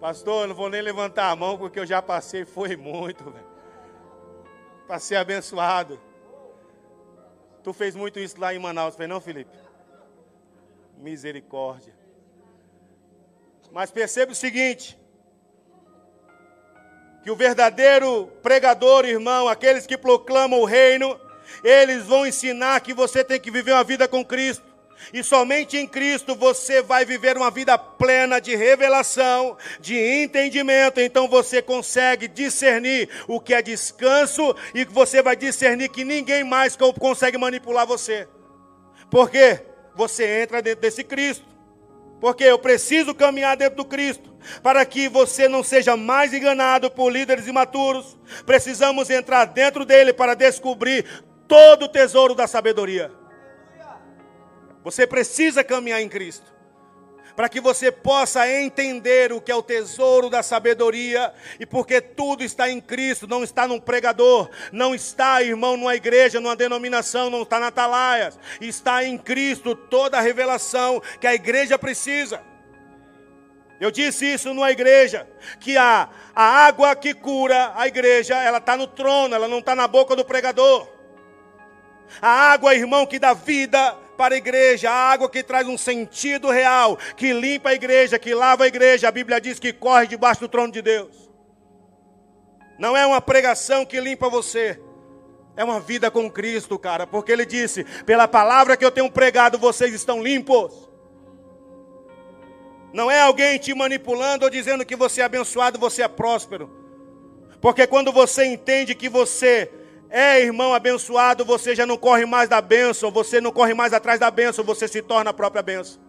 Pastor, 0.05 0.47
não 0.47 0.55
vou 0.55 0.69
nem 0.69 0.83
levantar 0.83 1.31
a 1.31 1.35
mão 1.35 1.57
porque 1.57 1.81
eu 1.81 1.87
já 1.87 2.03
passei, 2.03 2.45
foi 2.45 2.77
muito. 2.77 3.35
Passei 4.87 5.17
abençoado. 5.17 5.99
Tu 7.63 7.73
fez 7.73 7.97
muito 7.97 8.21
isso 8.21 8.39
lá 8.39 8.53
em 8.53 8.59
Manaus, 8.59 8.95
foi 8.95 9.07
não, 9.07 9.19
Felipe? 9.19 9.57
Misericórdia. 10.99 11.95
Mas 13.73 13.91
perceba 13.91 14.33
o 14.33 14.35
seguinte: 14.35 15.01
que 17.23 17.31
o 17.31 17.35
verdadeiro 17.35 18.27
pregador, 18.43 19.07
irmão, 19.07 19.49
aqueles 19.49 19.87
que 19.87 19.97
proclamam 19.97 20.61
o 20.61 20.67
reino, 20.67 21.19
eles 21.63 22.05
vão 22.05 22.27
ensinar 22.27 22.79
que 22.83 22.93
você 22.93 23.25
tem 23.25 23.41
que 23.41 23.51
viver 23.51 23.73
uma 23.73 23.83
vida 23.83 24.07
com 24.07 24.23
Cristo. 24.23 24.74
E 25.13 25.23
somente 25.23 25.77
em 25.77 25.87
Cristo 25.87 26.35
você 26.35 26.83
vai 26.83 27.05
viver 27.05 27.37
uma 27.37 27.51
vida 27.51 27.77
plena 27.77 28.41
de 28.41 28.55
revelação, 28.55 29.57
de 29.81 29.97
entendimento. 29.97 31.01
Então 31.01 31.29
você 31.29 31.61
consegue 31.61 32.29
discernir 32.29 33.09
o 33.29 33.41
que 33.41 33.55
é 33.55 33.63
descanso 33.63 34.55
e 34.75 34.85
você 34.85 35.23
vai 35.23 35.37
discernir 35.37 35.89
que 35.89 36.05
ninguém 36.05 36.45
mais 36.45 36.77
consegue 36.99 37.39
manipular 37.39 37.87
você. 37.87 38.29
Porque 39.11 39.61
você 39.95 40.43
entra 40.43 40.63
dentro 40.63 40.81
desse 40.81 41.05
Cristo. 41.05 41.47
Porque 42.21 42.45
eu 42.45 42.59
preciso 42.59 43.15
caminhar 43.15 43.57
dentro 43.57 43.77
do 43.77 43.85
Cristo 43.85 44.35
para 44.63 44.85
que 44.85 45.09
você 45.09 45.49
não 45.49 45.63
seja 45.63 45.97
mais 45.97 46.33
enganado 46.33 46.91
por 46.91 47.11
líderes 47.11 47.47
imaturos. 47.47 48.17
Precisamos 48.47 49.11
entrar 49.11 49.45
dentro 49.47 49.85
dele 49.85 50.13
para 50.13 50.35
descobrir 50.35 51.05
todo 51.47 51.85
o 51.85 51.89
tesouro 51.89 52.35
da 52.35 52.47
sabedoria. 52.47 53.11
Você 54.85 55.07
precisa 55.07 55.65
caminhar 55.65 56.03
em 56.03 56.09
Cristo. 56.09 56.53
Para 57.35 57.49
que 57.49 57.61
você 57.61 57.91
possa 57.91 58.49
entender 58.49 59.33
o 59.33 59.41
que 59.41 59.51
é 59.51 59.57
o 59.57 59.63
tesouro 59.63 60.31
da 60.31 60.41
sabedoria, 60.41 61.33
e 61.59 61.67
porque 61.67 62.01
tudo 62.01 62.45
está 62.45 62.71
em 62.71 62.81
Cristo, 62.81 63.27
não 63.27 63.43
está 63.43 63.67
num 63.67 63.81
pregador, 63.81 64.49
não 64.71 64.95
está, 64.95 65.43
irmão, 65.43 65.77
numa 65.77 65.97
igreja, 65.97 66.39
numa 66.39 66.55
denominação, 66.55 67.31
não 67.31 67.43
está 67.43 67.59
na 67.59 67.69
atalaias, 67.69 68.39
está 68.61 69.03
em 69.03 69.19
Cristo 69.19 69.75
toda 69.75 70.17
a 70.17 70.21
revelação 70.21 71.03
que 71.21 71.27
a 71.27 71.35
igreja 71.35 71.77
precisa. 71.77 72.41
Eu 73.81 73.91
disse 73.91 74.33
isso 74.33 74.55
numa 74.55 74.71
igreja, 74.71 75.27
que 75.59 75.77
a, 75.77 76.09
a 76.37 76.45
água 76.67 76.95
que 76.95 77.13
cura 77.13 77.73
a 77.75 77.89
igreja, 77.89 78.37
ela 78.37 78.59
está 78.59 78.77
no 78.77 78.87
trono, 78.87 79.35
ela 79.35 79.49
não 79.49 79.59
está 79.59 79.75
na 79.75 79.89
boca 79.89 80.15
do 80.15 80.25
pregador. 80.25 80.89
A 82.23 82.53
água, 82.53 82.77
irmão, 82.77 83.07
que 83.07 83.19
dá 83.19 83.35
vida 83.35 84.04
para 84.15 84.35
a 84.35 84.39
igreja, 84.39 84.91
a 84.91 85.11
água 85.13 85.29
que 85.29 85.43
traz 85.43 85.67
um 85.67 85.77
sentido 85.77 86.51
real, 86.51 86.97
que 87.17 87.33
limpa 87.33 87.71
a 87.71 87.75
igreja, 87.75 88.19
que 88.19 88.35
lava 88.35 88.65
a 88.65 88.69
igreja. 88.69 89.09
A 89.09 89.13
Bíblia 89.13 89.41
diz 89.41 89.59
que 89.59 89.73
corre 89.73 90.07
debaixo 90.07 90.41
do 90.41 90.49
trono 90.49 90.73
de 90.73 90.81
Deus. 90.81 91.31
Não 92.79 92.97
é 92.97 93.07
uma 93.07 93.21
pregação 93.21 93.85
que 93.85 94.01
limpa 94.01 94.29
você, 94.29 94.81
é 95.57 95.63
uma 95.63 95.79
vida 95.79 96.11
com 96.11 96.31
Cristo, 96.31 96.79
cara, 96.79 97.07
porque 97.07 97.31
Ele 97.31 97.47
disse: 97.47 97.85
pela 98.05 98.27
palavra 98.27 98.77
que 98.77 98.85
eu 98.85 98.91
tenho 98.91 99.11
pregado, 99.11 99.59
vocês 99.59 99.95
estão 99.95 100.23
limpos. 100.23 100.89
Não 102.93 103.11
é 103.11 103.21
alguém 103.21 103.59
te 103.59 103.75
manipulando 103.75 104.45
ou 104.45 104.51
dizendo 104.51 104.85
que 104.85 104.95
você 104.95 105.21
é 105.21 105.25
abençoado, 105.25 105.79
você 105.79 106.03
é 106.03 106.09
próspero. 106.09 106.71
Porque 107.61 107.87
quando 107.87 108.13
você 108.13 108.45
entende 108.45 108.95
que 108.95 109.09
você 109.09 109.71
é, 110.17 110.41
irmão 110.41 110.73
abençoado, 110.73 111.45
você 111.45 111.75
já 111.75 111.85
não 111.85 111.97
corre 111.97 112.25
mais 112.25 112.49
da 112.49 112.61
bênção, 112.61 113.11
você 113.11 113.41
não 113.41 113.51
corre 113.51 113.75
mais 113.75 113.93
atrás 113.93 114.21
da 114.21 114.31
bênção, 114.31 114.63
você 114.63 114.87
se 114.87 115.03
torna 115.03 115.31
a 115.31 115.35
própria 115.35 115.61
bênção. 115.61 116.01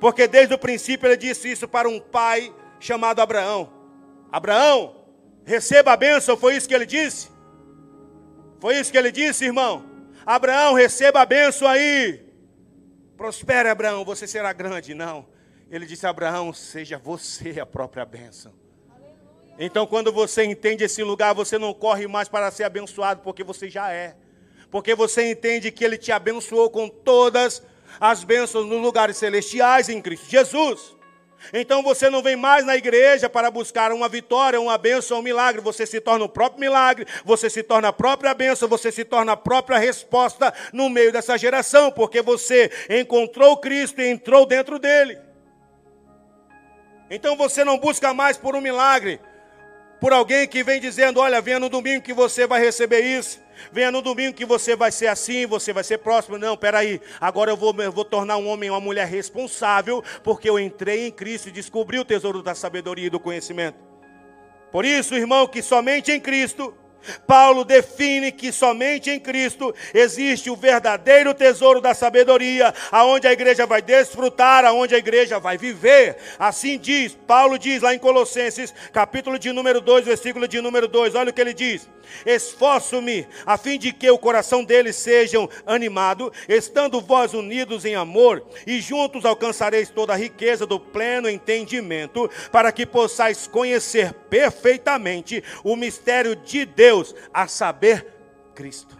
Porque 0.00 0.26
desde 0.26 0.52
o 0.52 0.58
princípio 0.58 1.06
ele 1.06 1.16
disse 1.16 1.52
isso 1.52 1.68
para 1.68 1.88
um 1.88 2.00
pai 2.00 2.52
chamado 2.80 3.20
Abraão: 3.20 3.72
Abraão, 4.32 4.96
receba 5.44 5.92
a 5.92 5.96
bênção, 5.96 6.36
foi 6.36 6.56
isso 6.56 6.66
que 6.66 6.74
ele 6.74 6.86
disse? 6.86 7.30
Foi 8.58 8.80
isso 8.80 8.90
que 8.90 8.98
ele 8.98 9.12
disse, 9.12 9.44
irmão? 9.44 9.84
Abraão, 10.26 10.74
receba 10.74 11.20
a 11.20 11.24
bênção 11.24 11.68
aí. 11.68 12.26
Prospere, 13.16 13.68
Abraão, 13.68 14.04
você 14.04 14.26
será 14.26 14.52
grande. 14.52 14.92
Não. 14.92 15.24
Ele 15.70 15.86
disse: 15.86 16.04
Abraão, 16.04 16.52
seja 16.52 16.98
você 16.98 17.60
a 17.60 17.64
própria 17.64 18.04
bênção. 18.04 18.52
Então, 19.58 19.86
quando 19.86 20.12
você 20.12 20.44
entende 20.44 20.84
esse 20.84 21.02
lugar, 21.02 21.34
você 21.34 21.58
não 21.58 21.72
corre 21.72 22.06
mais 22.06 22.28
para 22.28 22.50
ser 22.50 22.64
abençoado, 22.64 23.22
porque 23.22 23.42
você 23.42 23.70
já 23.70 23.90
é. 23.90 24.14
Porque 24.70 24.94
você 24.94 25.30
entende 25.30 25.70
que 25.70 25.84
Ele 25.84 25.96
te 25.96 26.12
abençoou 26.12 26.68
com 26.68 26.88
todas 26.88 27.62
as 27.98 28.24
bênçãos 28.24 28.66
nos 28.66 28.80
lugares 28.80 29.16
celestiais 29.16 29.88
em 29.88 30.02
Cristo 30.02 30.28
Jesus. 30.28 30.96
Então 31.52 31.82
você 31.82 32.10
não 32.10 32.22
vem 32.22 32.34
mais 32.34 32.64
na 32.64 32.76
igreja 32.76 33.28
para 33.28 33.50
buscar 33.50 33.92
uma 33.92 34.08
vitória, 34.08 34.60
uma 34.60 34.76
bênção, 34.76 35.18
um 35.18 35.22
milagre. 35.22 35.60
Você 35.60 35.86
se 35.86 36.00
torna 36.00 36.24
o 36.24 36.28
próprio 36.28 36.60
milagre, 36.60 37.06
você 37.24 37.48
se 37.48 37.62
torna 37.62 37.88
a 37.88 37.92
própria 37.92 38.34
bênção, 38.34 38.68
você 38.68 38.90
se 38.90 39.04
torna 39.04 39.32
a 39.32 39.36
própria 39.36 39.78
resposta 39.78 40.52
no 40.72 40.88
meio 40.88 41.12
dessa 41.12 41.36
geração, 41.36 41.90
porque 41.92 42.20
você 42.22 42.70
encontrou 42.90 43.56
Cristo 43.58 44.00
e 44.00 44.08
entrou 44.08 44.46
dentro 44.46 44.78
dele. 44.78 45.18
Então 47.08 47.36
você 47.36 47.64
não 47.64 47.78
busca 47.78 48.12
mais 48.12 48.36
por 48.36 48.56
um 48.56 48.60
milagre, 48.60 49.20
por 50.00 50.12
alguém 50.12 50.46
que 50.46 50.62
vem 50.62 50.80
dizendo: 50.80 51.20
Olha, 51.20 51.40
venha 51.40 51.60
no 51.60 51.68
domingo 51.68 52.02
que 52.02 52.12
você 52.12 52.46
vai 52.46 52.60
receber 52.60 53.00
isso. 53.00 53.40
Venha 53.72 53.90
no 53.90 54.02
domingo 54.02 54.34
que 54.34 54.44
você 54.44 54.76
vai 54.76 54.92
ser 54.92 55.06
assim, 55.06 55.46
você 55.46 55.72
vai 55.72 55.82
ser 55.82 55.98
próximo. 55.98 56.38
Não, 56.38 56.56
peraí. 56.56 57.00
Agora 57.20 57.50
eu 57.50 57.56
vou, 57.56 57.74
eu 57.78 57.92
vou 57.92 58.04
tornar 58.04 58.36
um 58.36 58.46
homem 58.48 58.70
uma 58.70 58.80
mulher 58.80 59.06
responsável, 59.06 60.04
porque 60.22 60.48
eu 60.48 60.58
entrei 60.58 61.06
em 61.06 61.10
Cristo 61.10 61.48
e 61.48 61.52
descobri 61.52 61.98
o 61.98 62.04
tesouro 62.04 62.42
da 62.42 62.54
sabedoria 62.54 63.06
e 63.06 63.10
do 63.10 63.20
conhecimento. 63.20 63.78
Por 64.70 64.84
isso, 64.84 65.14
irmão, 65.14 65.46
que 65.46 65.62
somente 65.62 66.12
em 66.12 66.20
Cristo 66.20 66.74
Paulo 67.26 67.64
define 67.64 68.32
que 68.32 68.52
somente 68.52 69.10
em 69.10 69.18
Cristo 69.18 69.74
existe 69.94 70.50
o 70.50 70.56
verdadeiro 70.56 71.34
tesouro 71.34 71.80
da 71.80 71.94
sabedoria, 71.94 72.72
aonde 72.90 73.26
a 73.26 73.32
igreja 73.32 73.66
vai 73.66 73.82
desfrutar, 73.82 74.64
aonde 74.64 74.94
a 74.94 74.98
igreja 74.98 75.38
vai 75.38 75.56
viver. 75.58 76.16
Assim 76.38 76.78
diz, 76.78 77.16
Paulo 77.26 77.58
diz 77.58 77.82
lá 77.82 77.94
em 77.94 77.98
Colossenses, 77.98 78.74
capítulo 78.92 79.38
de 79.38 79.52
número 79.52 79.80
2, 79.80 80.04
versículo 80.04 80.46
de 80.48 80.60
número 80.60 80.88
2, 80.88 81.14
olha 81.14 81.30
o 81.30 81.32
que 81.32 81.40
ele 81.40 81.54
diz: 81.54 81.88
Esforço-me 82.24 83.26
a 83.44 83.56
fim 83.56 83.78
de 83.78 83.92
que 83.92 84.10
o 84.10 84.18
coração 84.18 84.64
deles 84.64 84.96
sejam 84.96 85.48
animado, 85.66 86.32
estando 86.48 87.00
vós 87.00 87.34
unidos 87.34 87.84
em 87.84 87.94
amor, 87.94 88.44
e 88.66 88.80
juntos 88.80 89.24
alcançareis 89.24 89.90
toda 89.90 90.12
a 90.12 90.16
riqueza 90.16 90.66
do 90.66 90.78
pleno 90.78 91.28
entendimento, 91.28 92.30
para 92.50 92.72
que 92.72 92.86
possais 92.86 93.46
conhecer 93.46 94.12
perfeitamente 94.28 95.42
o 95.64 95.76
mistério 95.76 96.36
de 96.36 96.64
Deus 96.64 97.14
a 97.32 97.46
saber, 97.46 98.06
Cristo. 98.54 98.96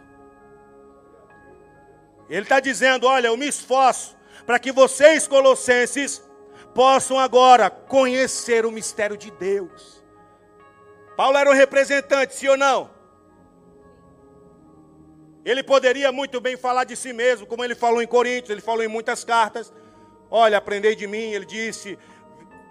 Ele 2.29 2.43
está 2.43 2.61
dizendo: 2.61 3.07
olha, 3.07 3.29
eu 3.29 3.37
me 3.37 3.47
esforço 3.49 4.17
para 4.45 4.59
que 4.59 4.73
vocês, 4.73 5.27
colossenses, 5.27 6.23
possam 6.75 7.19
agora 7.19 7.71
conhecer 7.71 8.67
o 8.67 8.73
mistério 8.73 9.17
de 9.17 9.31
Deus. 9.31 10.05
Paulo 11.17 11.39
era 11.39 11.51
um 11.51 11.55
representante, 11.55 12.35
sim 12.35 12.49
ou 12.49 12.57
não? 12.57 12.91
Ele 15.45 15.63
poderia 15.63 16.11
muito 16.11 16.41
bem 16.41 16.57
falar 16.57 16.85
de 16.85 16.97
si 16.97 17.13
mesmo, 17.13 17.47
como 17.47 17.65
ele 17.65 17.75
falou 17.75 18.03
em 18.03 18.07
Coríntios, 18.07 18.51
ele 18.51 18.61
falou 18.61 18.83
em 18.83 18.89
muitas 18.89 19.25
cartas. 19.25 19.73
Olha, 20.29 20.59
aprendei 20.59 20.95
de 20.97 21.07
mim, 21.07 21.33
ele 21.33 21.47
disse: 21.47 21.99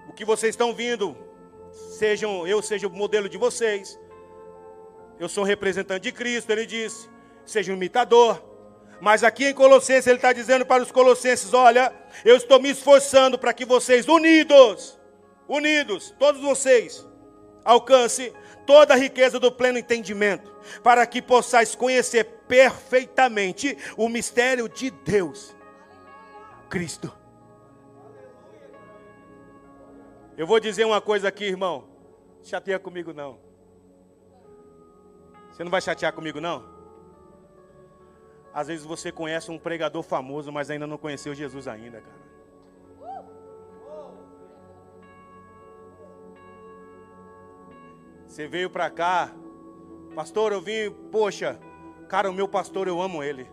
o 0.08 0.14
que 0.14 0.26
vocês 0.26 0.52
estão 0.52 0.74
vindo, 0.74 1.18
sejam 1.98 2.48
eu 2.48 2.62
seja 2.62 2.88
o 2.88 2.90
modelo 2.90 3.30
de 3.30 3.38
vocês. 3.38 4.00
Eu 5.20 5.30
sou 5.30 5.44
um 5.44 5.48
representante 5.48 6.04
de 6.04 6.12
Cristo, 6.12 6.50
ele 6.50 6.66
disse. 6.66 7.10
Seja 7.46 7.72
um 7.72 7.76
imitador. 7.76 8.44
Mas 9.00 9.24
aqui 9.24 9.46
em 9.46 9.54
Colossenses 9.54 10.08
ele 10.08 10.18
está 10.18 10.34
dizendo 10.34 10.66
para 10.66 10.82
os 10.82 10.92
colossenses: 10.92 11.54
olha, 11.54 11.94
eu 12.24 12.36
estou 12.36 12.60
me 12.60 12.70
esforçando 12.70 13.38
para 13.38 13.54
que 13.54 13.66
vocês, 13.66 14.08
unidos, 14.08 15.00
unidos, 15.48 16.14
todos 16.18 16.42
vocês, 16.42 17.06
alcance 17.64 18.34
toda 18.66 18.94
a 18.94 18.98
riqueza 18.98 19.40
do 19.40 19.52
pleno 19.52 19.78
entendimento, 19.78 20.52
para 20.82 21.06
que 21.06 21.22
possais 21.22 21.76
conhecer 21.76 22.24
perfeitamente 22.48 23.78
o 23.98 24.10
mistério 24.10 24.68
de 24.68 24.90
Deus, 24.90 25.56
Cristo. 26.70 27.25
Eu 30.38 30.46
vou 30.46 30.60
dizer 30.60 30.86
uma 30.86 31.00
coisa 31.00 31.30
aqui, 31.30 31.46
irmão. 31.46 31.86
Chateia 32.44 32.78
comigo 32.78 33.14
não. 33.14 33.40
Você 35.50 35.64
não 35.64 35.72
vai 35.72 35.80
chatear 35.80 36.12
comigo, 36.12 36.42
não? 36.42 36.66
Às 38.54 38.68
vezes 38.68 38.86
você 38.86 39.12
conhece 39.12 39.50
um 39.50 39.58
pregador 39.58 40.04
famoso, 40.04 40.52
mas 40.52 40.70
ainda 40.70 40.86
não 40.86 40.98
conheceu 40.98 41.34
Jesus 41.34 41.68
ainda, 41.68 42.02
cara. 42.02 42.26
Você 48.28 48.48
veio 48.48 48.70
para 48.70 48.90
cá, 48.90 49.32
pastor, 50.14 50.52
eu 50.52 50.60
vim, 50.60 50.92
poxa, 51.10 51.58
cara, 52.10 52.30
o 52.30 52.34
meu 52.34 52.50
pastor, 52.50 52.86
eu 52.86 53.02
amo 53.02 53.24
ele. 53.24 53.50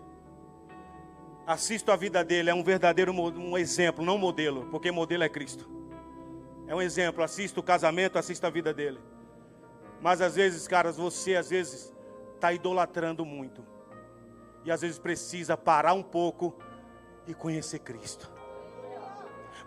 Assisto 1.47 1.93
a 1.93 1.97
vida 1.97 2.25
dele, 2.25 2.51
é 2.51 2.55
um 2.55 2.65
verdadeiro 2.65 3.13
um 3.13 3.57
exemplo, 3.57 4.05
não 4.05 4.19
modelo, 4.19 4.67
porque 4.73 4.91
modelo 4.91 5.23
é 5.23 5.29
Cristo. 5.29 5.82
É 6.73 6.75
um 6.75 6.81
exemplo, 6.81 7.23
assisto 7.23 7.61
o 7.61 7.63
casamento, 7.63 8.19
assisto 8.19 8.47
a 8.47 8.49
vida 8.49 8.73
dele. 8.73 8.99
Mas 10.01 10.23
às 10.23 10.37
vezes, 10.37 10.67
caras, 10.67 10.97
você 10.97 11.37
às 11.37 11.51
vezes 11.51 11.93
está 12.35 12.51
idolatrando 12.51 13.27
muito. 13.27 13.63
E 14.65 14.73
às 14.73 14.81
vezes 14.81 14.99
precisa 14.99 15.55
parar 15.55 15.93
um 15.93 16.03
pouco 16.03 16.59
e 17.27 17.35
conhecer 17.35 17.81
Cristo. 17.81 18.33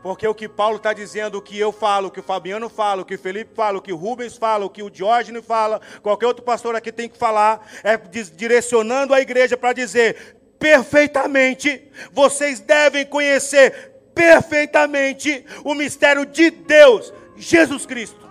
Porque 0.01 0.27
o 0.27 0.33
que 0.33 0.49
Paulo 0.49 0.77
está 0.77 0.93
dizendo, 0.93 1.37
o 1.37 1.43
que 1.43 1.59
eu 1.59 1.71
falo, 1.71 2.07
o 2.07 2.11
que 2.11 2.21
o 2.21 2.23
Fabiano 2.23 2.69
fala, 2.69 3.03
o 3.03 3.05
que 3.05 3.13
o 3.13 3.19
Felipe 3.19 3.53
fala, 3.53 3.77
o 3.77 3.81
que 3.83 3.93
o 3.93 3.95
Rubens 3.95 4.35
fala, 4.35 4.65
o 4.65 4.69
que 4.69 4.81
o 4.81 4.89
Diógenes 4.89 5.45
fala, 5.45 5.79
qualquer 6.01 6.25
outro 6.25 6.43
pastor 6.43 6.75
aqui 6.75 6.91
tem 6.91 7.07
que 7.07 7.19
falar, 7.19 7.71
é 7.83 7.97
direcionando 8.35 9.13
a 9.13 9.21
igreja 9.21 9.55
para 9.55 9.73
dizer: 9.73 10.37
perfeitamente, 10.57 11.87
vocês 12.11 12.59
devem 12.59 13.05
conhecer 13.05 13.94
perfeitamente 14.15 15.45
o 15.63 15.75
mistério 15.75 16.25
de 16.25 16.49
Deus, 16.49 17.13
Jesus 17.35 17.85
Cristo. 17.85 18.25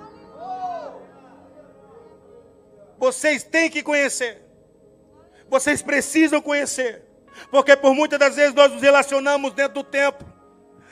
Vocês 2.99 3.45
têm 3.45 3.71
que 3.71 3.83
conhecer. 3.83 4.43
Vocês 5.49 5.83
precisam 5.83 6.41
conhecer. 6.41 7.03
Porque 7.51 7.77
por 7.77 7.95
muitas 7.95 8.19
das 8.19 8.37
vezes 8.37 8.55
nós 8.55 8.73
nos 8.73 8.81
relacionamos 8.81 9.53
dentro 9.53 9.75
do 9.75 9.85
templo. 9.85 10.27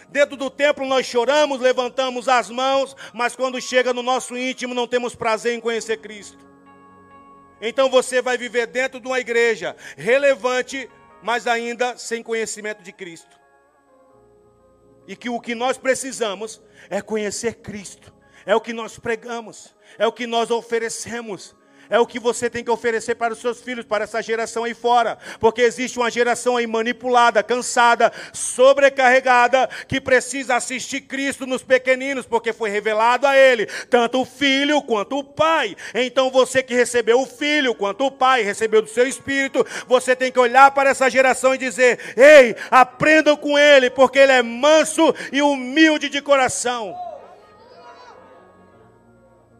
Dentro 0.08 0.36
do 0.36 0.50
templo 0.50 0.86
nós 0.86 1.06
choramos, 1.06 1.60
levantamos 1.60 2.28
as 2.28 2.50
mãos, 2.50 2.94
mas 3.14 3.34
quando 3.34 3.60
chega 3.62 3.94
no 3.94 4.02
nosso 4.02 4.36
íntimo 4.36 4.74
não 4.74 4.86
temos 4.86 5.14
prazer 5.14 5.54
em 5.54 5.60
conhecer 5.60 5.96
Cristo. 5.98 6.36
Então 7.62 7.88
você 7.88 8.20
vai 8.20 8.36
viver 8.36 8.66
dentro 8.66 9.00
de 9.00 9.06
uma 9.06 9.20
igreja 9.20 9.74
relevante, 9.96 10.90
mas 11.22 11.46
ainda 11.46 11.96
sem 11.96 12.22
conhecimento 12.22 12.82
de 12.82 12.92
Cristo. 12.92 13.41
E 15.06 15.16
que 15.16 15.28
o 15.28 15.40
que 15.40 15.54
nós 15.54 15.78
precisamos 15.78 16.60
é 16.88 17.00
conhecer 17.00 17.56
Cristo. 17.56 18.12
É 18.44 18.54
o 18.56 18.60
que 18.60 18.72
nós 18.72 18.98
pregamos, 18.98 19.74
é 19.98 20.06
o 20.06 20.12
que 20.12 20.26
nós 20.26 20.50
oferecemos 20.50 21.54
é 21.92 22.00
o 22.00 22.06
que 22.06 22.18
você 22.18 22.48
tem 22.48 22.64
que 22.64 22.70
oferecer 22.70 23.16
para 23.16 23.34
os 23.34 23.38
seus 23.38 23.60
filhos, 23.60 23.84
para 23.84 24.04
essa 24.04 24.22
geração 24.22 24.64
aí 24.64 24.72
fora, 24.72 25.18
porque 25.38 25.60
existe 25.60 25.98
uma 25.98 26.10
geração 26.10 26.56
aí 26.56 26.66
manipulada, 26.66 27.42
cansada, 27.42 28.10
sobrecarregada, 28.32 29.68
que 29.86 30.00
precisa 30.00 30.56
assistir 30.56 31.02
Cristo 31.02 31.46
nos 31.46 31.62
pequeninos, 31.62 32.24
porque 32.24 32.50
foi 32.50 32.70
revelado 32.70 33.26
a 33.26 33.36
ele, 33.36 33.66
tanto 33.90 34.22
o 34.22 34.24
filho 34.24 34.80
quanto 34.80 35.18
o 35.18 35.24
pai. 35.24 35.76
Então 35.94 36.30
você 36.30 36.62
que 36.62 36.74
recebeu 36.74 37.20
o 37.20 37.26
filho 37.26 37.74
quanto 37.74 38.06
o 38.06 38.10
pai, 38.10 38.40
recebeu 38.40 38.80
do 38.80 38.88
seu 38.88 39.06
espírito, 39.06 39.62
você 39.86 40.16
tem 40.16 40.32
que 40.32 40.38
olhar 40.38 40.70
para 40.70 40.88
essa 40.88 41.10
geração 41.10 41.54
e 41.54 41.58
dizer: 41.58 42.14
ei, 42.16 42.56
aprendam 42.70 43.36
com 43.36 43.58
ele, 43.58 43.90
porque 43.90 44.18
ele 44.18 44.32
é 44.32 44.42
manso 44.42 45.14
e 45.30 45.42
humilde 45.42 46.08
de 46.08 46.22
coração. 46.22 46.96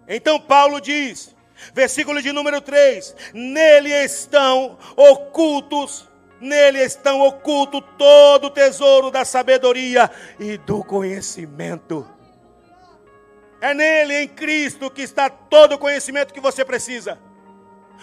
Então 0.08 0.40
Paulo 0.40 0.80
diz: 0.80 1.34
Versículo 1.74 2.20
de 2.20 2.32
número 2.32 2.60
3: 2.60 3.14
Nele 3.32 3.90
estão 3.90 4.78
ocultos, 4.96 6.08
nele 6.40 6.80
estão 6.80 7.20
oculto 7.20 7.80
todo 7.80 8.46
o 8.46 8.50
tesouro 8.50 9.10
da 9.10 9.24
sabedoria 9.24 10.10
e 10.38 10.56
do 10.58 10.82
conhecimento. 10.82 12.06
É 13.60 13.72
nele, 13.72 14.22
em 14.22 14.28
Cristo, 14.28 14.90
que 14.90 15.02
está 15.02 15.30
todo 15.30 15.76
o 15.76 15.78
conhecimento 15.78 16.34
que 16.34 16.40
você 16.40 16.64
precisa. 16.64 17.18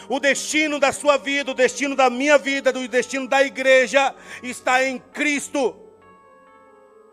O 0.08 0.20
destino 0.20 0.80
da 0.80 0.94
sua 0.94 1.18
vida, 1.18 1.52
o 1.52 1.54
destino 1.54 1.96
da 1.96 2.10
minha 2.10 2.38
vida, 2.38 2.70
o 2.70 2.88
destino 2.88 3.28
da 3.28 3.44
igreja 3.44 4.16
está 4.42 4.86
em 4.86 4.98
Cristo 4.98 5.89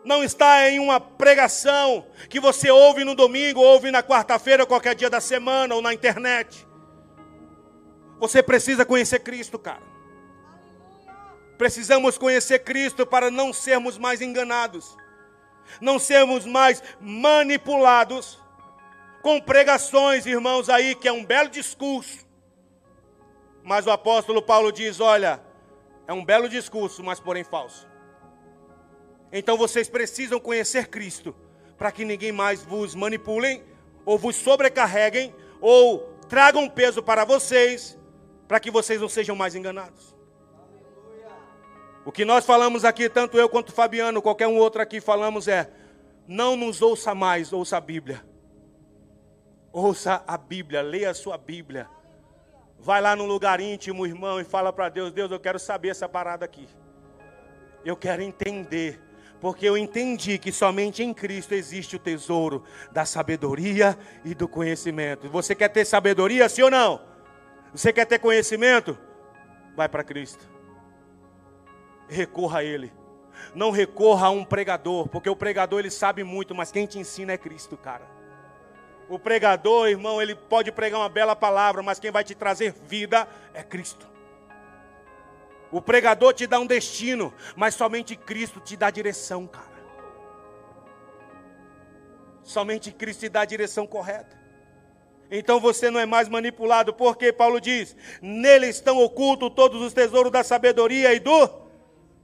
não 0.07 0.23
está 0.23 0.69
em 0.69 0.79
uma 0.79 1.01
pregação 1.01 2.07
que 2.29 2.39
você 2.39 2.71
ouve 2.71 3.03
no 3.03 3.13
domingo, 3.13 3.59
ouve 3.59 3.91
na 3.91 4.01
quarta-feira, 4.01 4.65
qualquer 4.65 4.95
dia 4.95 5.09
da 5.09 5.19
semana, 5.19 5.75
ou 5.75 5.81
na 5.81 5.93
internet. 5.93 6.65
Você 8.17 8.41
precisa 8.41 8.85
conhecer 8.85 9.19
Cristo, 9.19 9.59
cara. 9.59 9.83
Precisamos 11.57 12.17
conhecer 12.17 12.59
Cristo 12.59 13.05
para 13.05 13.29
não 13.29 13.51
sermos 13.51 13.97
mais 13.97 14.21
enganados, 14.21 14.95
não 15.81 15.99
sermos 15.99 16.45
mais 16.45 16.81
manipulados 17.01 18.39
com 19.21 19.41
pregações, 19.41 20.25
irmãos, 20.25 20.69
aí, 20.69 20.95
que 20.95 21.07
é 21.07 21.11
um 21.11 21.25
belo 21.25 21.49
discurso. 21.49 22.25
Mas 23.61 23.85
o 23.85 23.91
apóstolo 23.91 24.41
Paulo 24.41 24.71
diz: 24.71 25.01
olha, 25.01 25.41
é 26.07 26.13
um 26.13 26.23
belo 26.23 26.47
discurso, 26.47 27.03
mas 27.03 27.19
porém 27.19 27.43
falso. 27.43 27.85
Então 29.31 29.57
vocês 29.57 29.89
precisam 29.89 30.39
conhecer 30.39 30.87
Cristo 30.87 31.35
para 31.77 31.91
que 31.91 32.03
ninguém 32.03 32.31
mais 32.31 32.63
vos 32.63 32.95
manipulem, 32.95 33.63
ou 34.05 34.17
vos 34.17 34.35
sobrecarreguem, 34.35 35.33
ou 35.61 35.99
tragam 36.27 36.67
peso 36.67 37.03
para 37.03 37.23
vocês, 37.23 37.97
para 38.47 38.59
que 38.59 38.71
vocês 38.71 38.99
não 38.99 39.09
sejam 39.09 39.35
mais 39.35 39.53
enganados. 39.53 40.15
O 42.05 42.11
que 42.11 42.23
nós 42.23 42.45
falamos 42.45 42.85
aqui, 42.85 43.09
tanto 43.09 43.37
eu 43.37 43.49
quanto 43.49 43.71
Fabiano, 43.71 44.21
qualquer 44.21 44.47
um 44.47 44.57
outro 44.57 44.81
aqui 44.81 45.01
falamos 45.01 45.47
é: 45.47 45.69
não 46.25 46.55
nos 46.55 46.81
ouça 46.81 47.13
mais, 47.13 47.51
ouça 47.51 47.77
a 47.77 47.81
Bíblia. 47.81 48.25
Ouça 49.73 50.23
a 50.25 50.37
Bíblia, 50.37 50.81
leia 50.81 51.11
a 51.11 51.13
sua 51.13 51.37
Bíblia. 51.37 51.89
Vai 52.79 53.01
lá 53.01 53.15
num 53.15 53.25
lugar 53.25 53.59
íntimo, 53.59 54.07
irmão, 54.07 54.39
e 54.39 54.43
fala 54.45 54.71
para 54.71 54.89
Deus: 54.89 55.11
Deus, 55.11 55.29
eu 55.31 55.39
quero 55.39 55.59
saber 55.59 55.89
essa 55.89 56.07
parada 56.07 56.45
aqui. 56.45 56.67
Eu 57.83 57.95
quero 57.95 58.21
entender. 58.21 59.06
Porque 59.39 59.67
eu 59.67 59.77
entendi 59.77 60.37
que 60.37 60.51
somente 60.51 61.03
em 61.03 61.13
Cristo 61.13 61.53
existe 61.53 61.95
o 61.95 61.99
tesouro 61.99 62.63
da 62.91 63.05
sabedoria 63.05 63.97
e 64.25 64.33
do 64.33 64.47
conhecimento. 64.47 65.29
Você 65.29 65.53
quer 65.53 65.69
ter 65.69 65.85
sabedoria, 65.85 66.49
sim 66.49 66.63
ou 66.63 66.71
não? 66.71 67.01
Você 67.71 67.93
quer 67.93 68.05
ter 68.05 68.19
conhecimento? 68.19 68.97
Vai 69.75 69.87
para 69.87 70.03
Cristo. 70.03 70.47
Recorra 72.07 72.59
a 72.59 72.63
Ele. 72.63 72.91
Não 73.53 73.69
recorra 73.69 74.27
a 74.27 74.29
um 74.31 74.43
pregador, 74.43 75.07
porque 75.07 75.29
o 75.29 75.35
pregador 75.35 75.79
ele 75.79 75.91
sabe 75.91 76.23
muito, 76.23 76.55
mas 76.55 76.71
quem 76.71 76.87
te 76.87 76.97
ensina 76.97 77.33
é 77.33 77.37
Cristo, 77.37 77.77
cara. 77.77 78.05
O 79.07 79.17
pregador, 79.17 79.87
irmão, 79.87 80.21
ele 80.21 80.35
pode 80.35 80.71
pregar 80.71 80.99
uma 80.99 81.09
bela 81.09 81.35
palavra, 81.35 81.81
mas 81.81 81.99
quem 81.99 82.11
vai 82.11 82.23
te 82.23 82.35
trazer 82.35 82.73
vida 82.73 83.27
é 83.53 83.63
Cristo. 83.63 84.16
O 85.71 85.81
pregador 85.81 86.33
te 86.33 86.47
dá 86.47 86.59
um 86.59 86.65
destino, 86.65 87.33
mas 87.55 87.75
somente 87.75 88.15
Cristo 88.15 88.59
te 88.59 88.77
dá 88.77 88.89
direção, 88.89 89.45
cara. 89.45 89.77
Somente 92.41 92.91
Cristo 92.91 93.21
te 93.21 93.29
dá 93.29 93.41
a 93.41 93.45
direção 93.45 93.85
correta. 93.85 94.37
Então 95.29 95.59
você 95.59 95.91
não 95.91 95.99
é 95.99 96.05
mais 96.05 96.29
manipulado, 96.29 96.93
porque 96.93 97.33
Paulo 97.33 97.59
diz: 97.59 97.95
nele 98.21 98.67
estão 98.67 98.97
ocultos 98.99 99.51
todos 99.53 99.81
os 99.81 99.93
tesouros 99.93 100.31
da 100.31 100.43
sabedoria 100.43 101.13
e 101.13 101.19
do 101.19 101.49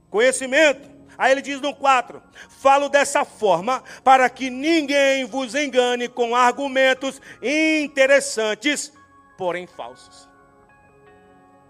conhecimento. 0.08 0.94
Aí 1.18 1.32
ele 1.32 1.42
diz 1.42 1.60
no 1.60 1.74
4: 1.74 2.22
Falo 2.48 2.88
dessa 2.88 3.24
forma 3.24 3.82
para 4.02 4.28
que 4.30 4.48
ninguém 4.48 5.26
vos 5.26 5.54
engane 5.54 6.08
com 6.08 6.34
argumentos 6.34 7.20
interessantes, 7.42 8.92
porém 9.36 9.66
falsos. 9.66 10.33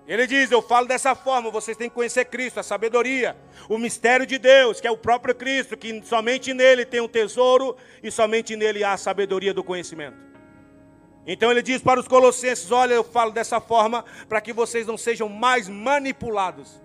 Ele 0.07 0.27
diz: 0.27 0.51
Eu 0.51 0.61
falo 0.61 0.87
dessa 0.87 1.14
forma, 1.14 1.51
vocês 1.51 1.77
têm 1.77 1.88
que 1.88 1.95
conhecer 1.95 2.27
Cristo, 2.27 2.61
a 2.61 2.62
sabedoria, 2.62 3.37
o 3.69 3.79
mistério 3.79 4.27
de 4.27 4.38
Deus, 4.38 4.81
que 4.81 4.87
é 4.87 4.90
o 4.90 4.97
próprio 4.97 5.35
Cristo, 5.35 5.77
que 5.77 6.03
somente 6.05 6.53
nele 6.53 6.85
tem 6.85 7.01
um 7.01 7.09
tesouro 7.09 7.77
e 8.03 8.11
somente 8.11 8.55
nele 8.55 8.85
há 8.85 8.93
a 8.93 8.99
sabedoria 8.99 9.55
do 9.55 9.64
conhecimento. 9.64 10.17
Então 11.27 11.51
ele 11.51 11.62
diz 11.62 11.81
para 11.81 11.99
os 11.99 12.07
colossenses: 12.07 12.71
Olha, 12.71 12.95
eu 12.95 13.05
falo 13.05 13.33
dessa 13.33 13.61
forma 13.61 14.05
para 14.29 14.40
que 14.40 14.53
vocês 14.53 14.87
não 14.87 14.99
sejam 14.99 15.29
mais 15.29 15.69
manipulados 15.69 16.83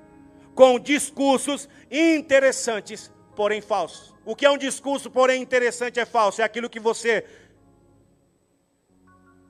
com 0.56 0.80
discursos 0.80 1.68
interessantes, 1.92 3.12
porém 3.36 3.62
falsos. 3.62 4.14
O 4.26 4.36
que 4.36 4.46
é 4.46 4.50
um 4.50 4.58
discurso, 4.58 5.10
porém 5.12 5.42
interessante, 5.42 6.00
é 6.00 6.06
falso? 6.06 6.42
É 6.42 6.46
aquilo 6.46 6.70
que 6.70 6.80
você 6.80 7.26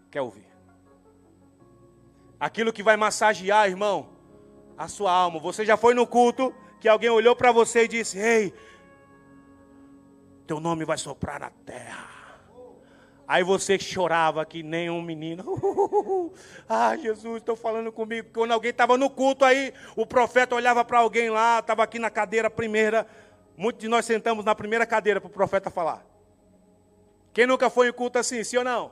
quer 0.10 0.22
ouvir. 0.22 0.49
Aquilo 2.40 2.72
que 2.72 2.82
vai 2.82 2.96
massagear, 2.96 3.68
irmão, 3.68 4.10
a 4.78 4.88
sua 4.88 5.12
alma. 5.12 5.40
Você 5.40 5.66
já 5.66 5.76
foi 5.76 5.94
no 5.94 6.08
culto 6.08 6.54
que 6.80 6.88
alguém 6.88 7.10
olhou 7.10 7.36
para 7.36 7.52
você 7.52 7.84
e 7.84 7.88
disse: 7.88 8.18
Ei, 8.18 8.54
teu 10.48 10.60
nome 10.60 10.86
vai 10.86 10.98
soprar 10.98 11.40
na 11.40 11.50
terra. 11.50 12.20
Aí 13.28 13.44
você 13.44 13.78
chorava 13.78 14.44
que 14.44 14.64
nem 14.64 14.90
um 14.90 15.04
menino. 15.04 15.44
ah, 16.68 16.98
Jesus, 16.98 17.38
estou 17.38 17.56
falando 17.56 17.92
comigo. 17.92 18.30
Quando 18.34 18.54
alguém 18.54 18.72
estava 18.72 18.98
no 18.98 19.08
culto 19.08 19.46
aí, 19.46 19.72
o 19.96 20.04
profeta 20.04 20.56
olhava 20.56 20.84
para 20.84 20.98
alguém 20.98 21.30
lá, 21.30 21.60
estava 21.60 21.84
aqui 21.84 22.00
na 22.00 22.10
cadeira 22.10 22.50
primeira. 22.50 23.06
Muitos 23.56 23.82
de 23.82 23.88
nós 23.88 24.06
sentamos 24.06 24.44
na 24.44 24.56
primeira 24.56 24.84
cadeira 24.84 25.22
para 25.22 25.28
o 25.28 25.32
profeta 25.32 25.70
falar. 25.70 26.04
Quem 27.32 27.46
nunca 27.46 27.70
foi 27.70 27.90
em 27.90 27.94
culto 27.94 28.18
assim, 28.18 28.44
sim 28.44 28.58
ou 28.58 28.64
não? 28.64 28.92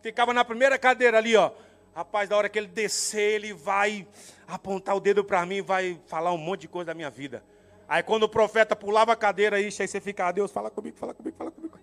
Ficava 0.00 0.32
na 0.32 0.42
primeira 0.42 0.78
cadeira 0.78 1.18
ali, 1.18 1.36
ó. 1.36 1.50
Rapaz, 1.98 2.28
da 2.28 2.36
hora 2.36 2.48
que 2.48 2.56
ele 2.56 2.68
descer, 2.68 3.34
ele 3.34 3.52
vai 3.52 4.06
apontar 4.46 4.94
o 4.94 5.00
dedo 5.00 5.24
para 5.24 5.44
mim, 5.44 5.60
vai 5.60 6.00
falar 6.06 6.30
um 6.30 6.38
monte 6.38 6.60
de 6.60 6.68
coisa 6.68 6.84
da 6.86 6.94
minha 6.94 7.10
vida. 7.10 7.42
Aí 7.88 8.04
quando 8.04 8.22
o 8.22 8.28
profeta 8.28 8.76
pulava 8.76 9.14
a 9.14 9.16
cadeira, 9.16 9.56
aí, 9.56 9.64
aí 9.64 9.70
você 9.72 10.00
ficava, 10.00 10.32
Deus, 10.32 10.52
fala 10.52 10.70
comigo, 10.70 10.96
fala 10.96 11.12
comigo, 11.12 11.36
fala 11.36 11.50
comigo. 11.50 11.76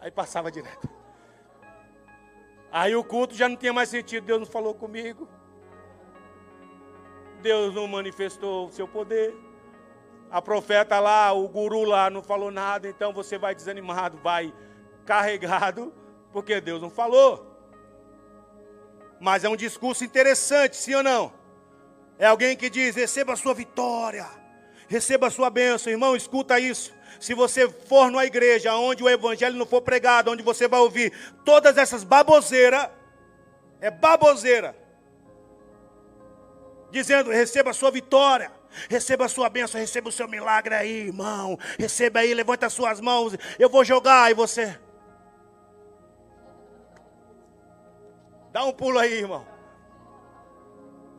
Aí 0.00 0.10
passava 0.10 0.50
direto. 0.50 0.88
Aí 2.72 2.96
o 2.96 3.04
culto 3.04 3.36
já 3.36 3.48
não 3.48 3.54
tinha 3.54 3.72
mais 3.72 3.88
sentido. 3.88 4.24
Deus 4.24 4.40
não 4.40 4.46
falou 4.48 4.74
comigo. 4.74 5.28
Deus 7.40 7.72
não 7.72 7.86
manifestou 7.86 8.66
o 8.66 8.72
seu 8.72 8.88
poder. 8.88 9.32
A 10.28 10.42
profeta 10.42 10.98
lá, 10.98 11.32
o 11.32 11.46
guru 11.46 11.84
lá 11.84 12.10
não 12.10 12.20
falou 12.20 12.50
nada. 12.50 12.88
Então 12.88 13.12
você 13.12 13.38
vai 13.38 13.54
desanimado, 13.54 14.18
vai 14.18 14.52
carregado, 15.06 15.94
porque 16.32 16.60
Deus 16.60 16.82
não 16.82 16.90
falou. 16.90 17.53
Mas 19.20 19.44
é 19.44 19.48
um 19.48 19.56
discurso 19.56 20.04
interessante, 20.04 20.76
sim 20.76 20.94
ou 20.94 21.02
não? 21.02 21.32
É 22.18 22.26
alguém 22.26 22.56
que 22.56 22.70
diz: 22.70 22.94
receba 22.94 23.32
a 23.32 23.36
sua 23.36 23.54
vitória, 23.54 24.26
receba 24.88 25.28
a 25.28 25.30
sua 25.30 25.50
bênção. 25.50 25.90
Irmão, 25.90 26.16
escuta 26.16 26.58
isso. 26.58 26.92
Se 27.20 27.34
você 27.34 27.68
for 27.68 28.10
numa 28.10 28.24
igreja 28.24 28.74
onde 28.74 29.02
o 29.02 29.08
evangelho 29.08 29.56
não 29.56 29.66
for 29.66 29.80
pregado, 29.80 30.30
onde 30.30 30.42
você 30.42 30.68
vai 30.68 30.80
ouvir 30.80 31.12
todas 31.44 31.78
essas 31.78 32.04
baboseiras, 32.04 32.88
é 33.80 33.90
baboseira. 33.90 34.76
Dizendo, 36.90 37.30
receba 37.30 37.70
a 37.70 37.74
sua 37.74 37.90
vitória, 37.90 38.52
receba 38.88 39.24
a 39.24 39.28
sua 39.28 39.48
bênção, 39.48 39.80
receba 39.80 40.08
o 40.08 40.12
seu 40.12 40.28
milagre 40.28 40.74
aí, 40.74 41.06
irmão. 41.06 41.58
Receba 41.78 42.20
aí, 42.20 42.32
levanta 42.34 42.66
as 42.66 42.72
suas 42.72 43.00
mãos, 43.00 43.34
eu 43.58 43.68
vou 43.68 43.84
jogar 43.84 44.30
e 44.30 44.34
você. 44.34 44.78
Dá 48.54 48.64
um 48.64 48.72
pulo 48.72 49.00
aí, 49.00 49.14
irmão. 49.14 49.44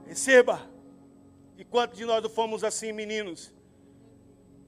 Receba. 0.08 0.62
E 1.58 1.66
quantos 1.66 1.98
de 1.98 2.06
nós 2.06 2.26
fomos 2.32 2.64
assim, 2.64 2.94
meninos? 2.94 3.54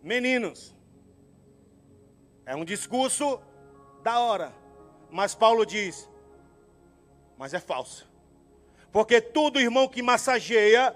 Meninos. 0.04 0.76
É 2.46 2.54
um 2.58 2.66
discurso 2.66 3.40
da 4.04 4.20
hora. 4.20 4.54
Mas 5.10 5.34
Paulo 5.34 5.66
diz: 5.66 6.10
mas 7.38 7.54
é 7.54 7.60
falso. 7.62 8.06
Porque 8.92 9.22
todo 9.22 9.62
irmão 9.62 9.88
que 9.88 10.02
massageia 10.02 10.94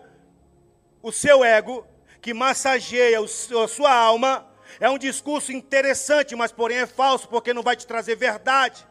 o 1.02 1.10
seu 1.10 1.42
ego, 1.42 1.88
que 2.22 2.34
massageia 2.34 3.18
a 3.22 3.68
sua 3.70 3.96
alma, 3.96 4.46
é 4.78 4.90
um 4.90 4.98
discurso 4.98 5.54
interessante, 5.54 6.36
mas 6.36 6.52
porém 6.52 6.80
é 6.80 6.86
falso, 6.86 7.30
porque 7.30 7.54
não 7.54 7.64
vai 7.64 7.78
te 7.78 7.88
trazer 7.88 8.18
verdade. 8.18 8.86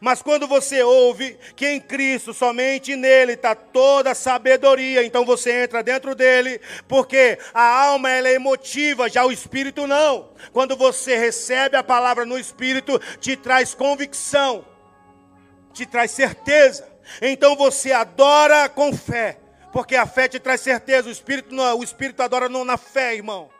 Mas 0.00 0.22
quando 0.22 0.46
você 0.46 0.82
ouve 0.82 1.38
que 1.54 1.66
em 1.66 1.80
Cristo, 1.80 2.34
somente 2.34 2.96
nele 2.96 3.32
está 3.32 3.54
toda 3.54 4.10
a 4.10 4.14
sabedoria, 4.14 5.04
então 5.04 5.24
você 5.24 5.62
entra 5.62 5.82
dentro 5.82 6.14
dele, 6.14 6.60
porque 6.88 7.38
a 7.52 7.84
alma 7.84 8.10
ela 8.10 8.28
é 8.28 8.34
emotiva, 8.34 9.08
já 9.08 9.24
o 9.24 9.32
espírito 9.32 9.86
não. 9.86 10.30
Quando 10.52 10.76
você 10.76 11.16
recebe 11.16 11.76
a 11.76 11.82
palavra 11.82 12.24
no 12.24 12.38
espírito, 12.38 13.00
te 13.20 13.36
traz 13.36 13.74
convicção, 13.74 14.64
te 15.72 15.86
traz 15.86 16.10
certeza. 16.10 16.88
Então 17.20 17.54
você 17.54 17.92
adora 17.92 18.68
com 18.68 18.92
fé, 18.92 19.38
porque 19.72 19.94
a 19.96 20.06
fé 20.06 20.28
te 20.28 20.38
traz 20.38 20.60
certeza. 20.60 21.08
O 21.08 21.12
espírito 21.12 21.54
não, 21.54 21.78
o 21.78 21.84
espírito 21.84 22.22
adora 22.22 22.48
não 22.48 22.64
na 22.64 22.76
fé, 22.76 23.14
irmão. 23.14 23.50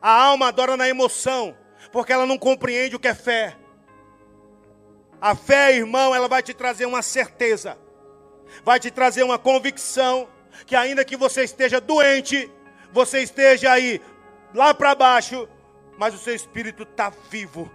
A 0.00 0.10
alma 0.10 0.48
adora 0.48 0.76
na 0.76 0.88
emoção, 0.88 1.56
porque 1.90 2.12
ela 2.12 2.26
não 2.26 2.38
compreende 2.38 2.94
o 2.94 3.00
que 3.00 3.08
é 3.08 3.14
fé. 3.14 3.56
A 5.20 5.34
fé, 5.34 5.74
irmão, 5.74 6.14
ela 6.14 6.28
vai 6.28 6.42
te 6.42 6.54
trazer 6.54 6.86
uma 6.86 7.02
certeza, 7.02 7.76
vai 8.64 8.78
te 8.78 8.90
trazer 8.90 9.22
uma 9.22 9.38
convicção 9.38 10.28
que 10.66 10.76
ainda 10.76 11.04
que 11.04 11.16
você 11.16 11.42
esteja 11.42 11.80
doente, 11.80 12.50
você 12.92 13.20
esteja 13.20 13.72
aí 13.72 14.00
lá 14.54 14.72
para 14.72 14.94
baixo, 14.94 15.48
mas 15.98 16.14
o 16.14 16.18
seu 16.18 16.34
espírito 16.34 16.84
está 16.84 17.12
vivo. 17.30 17.70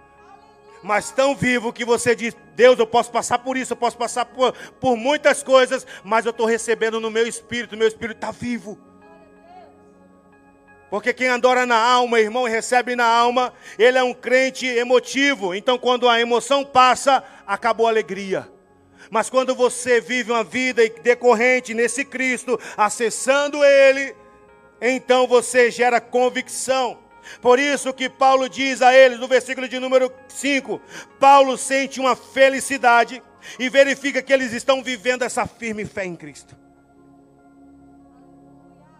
Mas 0.82 1.10
tão 1.10 1.34
vivo 1.34 1.72
que 1.72 1.84
você 1.84 2.14
diz: 2.14 2.36
Deus, 2.54 2.78
eu 2.78 2.86
posso 2.86 3.10
passar 3.10 3.38
por 3.38 3.56
isso, 3.56 3.72
eu 3.72 3.76
posso 3.76 3.96
passar 3.96 4.26
por, 4.26 4.52
por 4.80 4.96
muitas 4.96 5.42
coisas, 5.42 5.86
mas 6.02 6.26
eu 6.26 6.30
estou 6.30 6.46
recebendo 6.46 7.00
no 7.00 7.10
meu 7.10 7.26
espírito, 7.26 7.76
meu 7.76 7.88
espírito 7.88 8.16
está 8.16 8.30
vivo. 8.30 8.78
Porque 10.94 11.12
quem 11.12 11.26
adora 11.26 11.66
na 11.66 11.76
alma, 11.76 12.20
irmão, 12.20 12.44
recebe 12.44 12.94
na 12.94 13.04
alma, 13.04 13.52
ele 13.76 13.98
é 13.98 14.02
um 14.04 14.14
crente 14.14 14.64
emotivo. 14.64 15.52
Então, 15.52 15.76
quando 15.76 16.08
a 16.08 16.20
emoção 16.20 16.64
passa, 16.64 17.24
acabou 17.44 17.88
a 17.88 17.90
alegria. 17.90 18.48
Mas 19.10 19.28
quando 19.28 19.56
você 19.56 20.00
vive 20.00 20.30
uma 20.30 20.44
vida 20.44 20.88
decorrente 21.02 21.74
nesse 21.74 22.04
Cristo, 22.04 22.60
acessando 22.76 23.64
Ele, 23.64 24.14
então 24.80 25.26
você 25.26 25.68
gera 25.68 26.00
convicção. 26.00 26.96
Por 27.40 27.58
isso 27.58 27.92
que 27.92 28.08
Paulo 28.08 28.48
diz 28.48 28.80
a 28.80 28.94
eles, 28.94 29.18
no 29.18 29.26
versículo 29.26 29.66
de 29.66 29.80
número 29.80 30.12
5, 30.28 30.80
Paulo 31.18 31.58
sente 31.58 31.98
uma 31.98 32.14
felicidade 32.14 33.20
e 33.58 33.68
verifica 33.68 34.22
que 34.22 34.32
eles 34.32 34.52
estão 34.52 34.80
vivendo 34.80 35.22
essa 35.22 35.44
firme 35.44 35.84
fé 35.84 36.04
em 36.04 36.14
Cristo. 36.14 36.62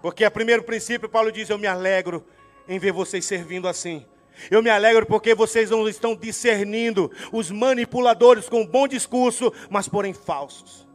Porque 0.04 0.22
a 0.22 0.30
primeiro 0.30 0.62
princípio, 0.62 1.08
Paulo 1.08 1.32
diz: 1.32 1.48
Eu 1.48 1.56
me 1.56 1.66
alegro 1.66 2.26
em 2.68 2.78
ver 2.78 2.92
vocês 2.92 3.24
servindo 3.24 3.66
assim. 3.66 4.04
Eu 4.50 4.62
me 4.62 4.68
alegro 4.68 5.06
porque 5.06 5.34
vocês 5.34 5.70
não 5.70 5.88
estão 5.88 6.14
discernindo 6.14 7.10
os 7.32 7.50
manipuladores 7.50 8.46
com 8.46 8.66
bom 8.66 8.86
discurso, 8.86 9.50
mas 9.70 9.88
porém 9.88 10.12
falsos. 10.12 10.86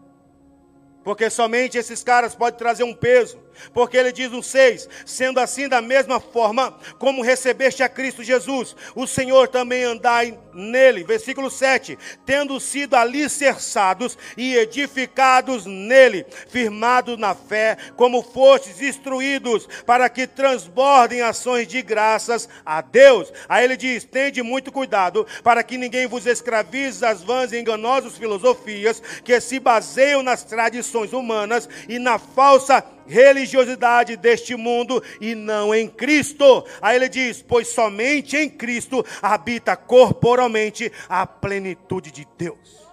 Porque 1.04 1.28
somente 1.28 1.76
esses 1.76 2.04
caras 2.04 2.36
podem 2.36 2.60
trazer 2.60 2.84
um 2.84 2.93
peso. 2.93 3.39
Porque 3.74 3.98
ele 3.98 4.12
diz 4.12 4.32
no 4.32 4.42
6: 4.42 4.88
sendo 5.06 5.40
assim, 5.40 5.68
da 5.68 5.82
mesma 5.82 6.20
forma 6.20 6.78
como 6.98 7.22
recebeste 7.22 7.84
a 7.84 7.90
Cristo 7.90 8.24
Jesus, 8.24 8.76
o 8.96 9.06
Senhor 9.06 9.48
também 9.48 9.84
andai 9.84 10.38
nele. 10.54 11.04
Versículo 11.04 11.50
7: 11.50 11.98
tendo 12.26 12.60
sido 12.60 12.96
alicerçados 12.96 14.18
e 14.38 14.56
edificados 14.56 15.66
nele, 15.66 16.26
firmados 16.48 17.18
na 17.18 17.36
fé, 17.36 17.78
como 17.96 18.22
fostes 18.22 18.82
instruídos, 18.82 19.68
para 19.86 20.10
que 20.10 20.28
transbordem 20.28 21.22
ações 21.22 21.68
de 21.68 21.82
graças 21.82 22.48
a 22.66 22.82
Deus. 22.82 23.32
Aí 23.48 23.64
ele 23.66 23.78
diz: 23.78 24.04
tende 24.04 24.42
muito 24.42 24.72
cuidado, 24.72 25.26
para 25.44 25.64
que 25.64 25.78
ninguém 25.78 26.08
vos 26.08 26.26
escravize 26.26 27.06
as 27.06 27.22
vãs 27.22 27.52
e 27.52 27.60
enganosas 27.60 28.18
filosofias 28.18 29.02
que 29.24 29.40
se 29.40 29.60
baseiam 29.60 30.24
nas 30.24 30.44
tradições 30.44 31.14
humanas 31.14 31.68
e 31.88 32.00
na 32.00 32.18
falsa 32.18 32.84
religiosidade 33.10 34.15
deste 34.15 34.56
mundo 34.56 35.04
e 35.19 35.34
não 35.34 35.74
em 35.74 35.89
Cristo. 35.89 36.63
Aí 36.82 36.95
ele 36.95 37.10
diz: 37.10 37.41
Pois 37.41 37.67
somente 37.69 38.38
em 38.38 38.50
Cristo 38.50 39.04
habita 39.22 39.76
corporalmente 39.76 40.91
a 41.10 41.26
plenitude 41.26 42.12
de 42.12 42.26
Deus. 42.38 42.88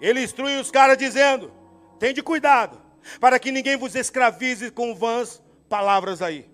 Ele 0.00 0.22
instrui 0.22 0.58
os 0.58 0.70
caras 0.70 0.96
dizendo: 0.96 1.52
Tende 1.98 2.22
cuidado, 2.22 2.80
para 3.20 3.38
que 3.38 3.52
ninguém 3.52 3.76
vos 3.76 3.94
escravize 3.94 4.70
com 4.70 4.94
vãs 4.94 5.42
palavras 5.68 6.22
aí. 6.22 6.50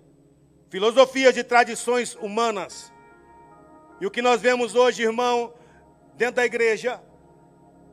Filosofias 0.68 1.34
de 1.34 1.44
tradições 1.44 2.14
humanas. 2.16 2.92
E 4.00 4.06
o 4.06 4.10
que 4.10 4.20
nós 4.20 4.40
vemos 4.40 4.74
hoje, 4.74 5.02
irmão, 5.02 5.54
dentro 6.14 6.36
da 6.36 6.44
igreja, 6.44 7.00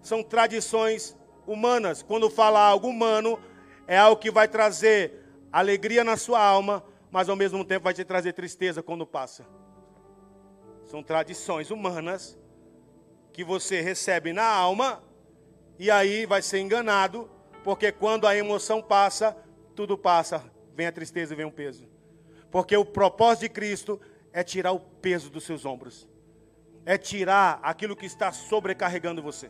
são 0.01 0.21
tradições 0.21 1.17
humanas. 1.47 2.01
Quando 2.01 2.29
fala 2.29 2.59
algo 2.59 2.87
humano, 2.87 3.39
é 3.87 3.97
algo 3.97 4.19
que 4.19 4.31
vai 4.31 4.47
trazer 4.47 5.25
alegria 5.51 6.03
na 6.03 6.17
sua 6.17 6.43
alma, 6.43 6.83
mas 7.11 7.29
ao 7.29 7.35
mesmo 7.35 7.63
tempo 7.63 7.83
vai 7.83 7.93
te 7.93 8.03
trazer 8.03 8.33
tristeza 8.33 8.83
quando 8.83 9.05
passa. 9.05 9.45
São 10.85 11.01
tradições 11.01 11.71
humanas 11.71 12.37
que 13.31 13.43
você 13.43 13.81
recebe 13.81 14.33
na 14.33 14.45
alma 14.45 15.03
e 15.77 15.91
aí 15.91 16.25
vai 16.25 16.41
ser 16.41 16.59
enganado, 16.59 17.29
porque 17.63 17.91
quando 17.91 18.27
a 18.27 18.35
emoção 18.35 18.81
passa, 18.81 19.35
tudo 19.75 19.97
passa, 19.97 20.43
vem 20.73 20.87
a 20.87 20.91
tristeza 20.91 21.33
e 21.33 21.37
vem 21.37 21.45
o 21.45 21.51
peso. 21.51 21.87
Porque 22.49 22.77
o 22.77 22.85
propósito 22.85 23.41
de 23.41 23.49
Cristo 23.49 23.99
é 24.31 24.43
tirar 24.43 24.71
o 24.71 24.79
peso 24.79 25.29
dos 25.29 25.43
seus 25.43 25.65
ombros. 25.65 26.07
É 26.85 26.97
tirar 26.97 27.59
aquilo 27.63 27.95
que 27.95 28.05
está 28.05 28.31
sobrecarregando 28.31 29.21
você. 29.21 29.49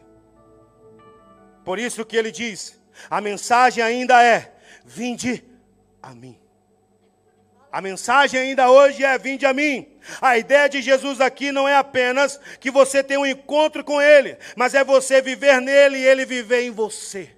Por 1.66 1.80
isso 1.80 2.06
que 2.06 2.16
ele 2.16 2.32
diz: 2.32 2.80
a 3.10 3.20
mensagem 3.20 3.84
ainda 3.84 4.24
é: 4.24 4.54
vinde 4.86 5.44
a 6.02 6.14
mim. 6.14 6.40
A 7.72 7.82
mensagem 7.82 8.40
ainda 8.40 8.70
hoje 8.70 9.04
é: 9.04 9.18
vinde 9.18 9.46
a 9.46 9.54
mim. 9.54 9.98
A 10.22 10.38
ideia 10.38 10.70
de 10.70 10.82
Jesus 10.82 11.20
aqui 11.20 11.52
não 11.52 11.68
é 11.68 11.76
apenas 11.76 12.40
que 12.60 12.70
você 12.70 13.04
tenha 13.04 13.20
um 13.20 13.26
encontro 13.26 13.84
com 13.84 14.00
Ele, 14.00 14.38
mas 14.56 14.76
é 14.76 14.84
você 14.84 15.22
viver 15.22 15.60
nele 15.60 15.98
e 15.98 16.06
Ele 16.06 16.24
viver 16.24 16.62
em 16.62 16.72
você. 16.72 17.36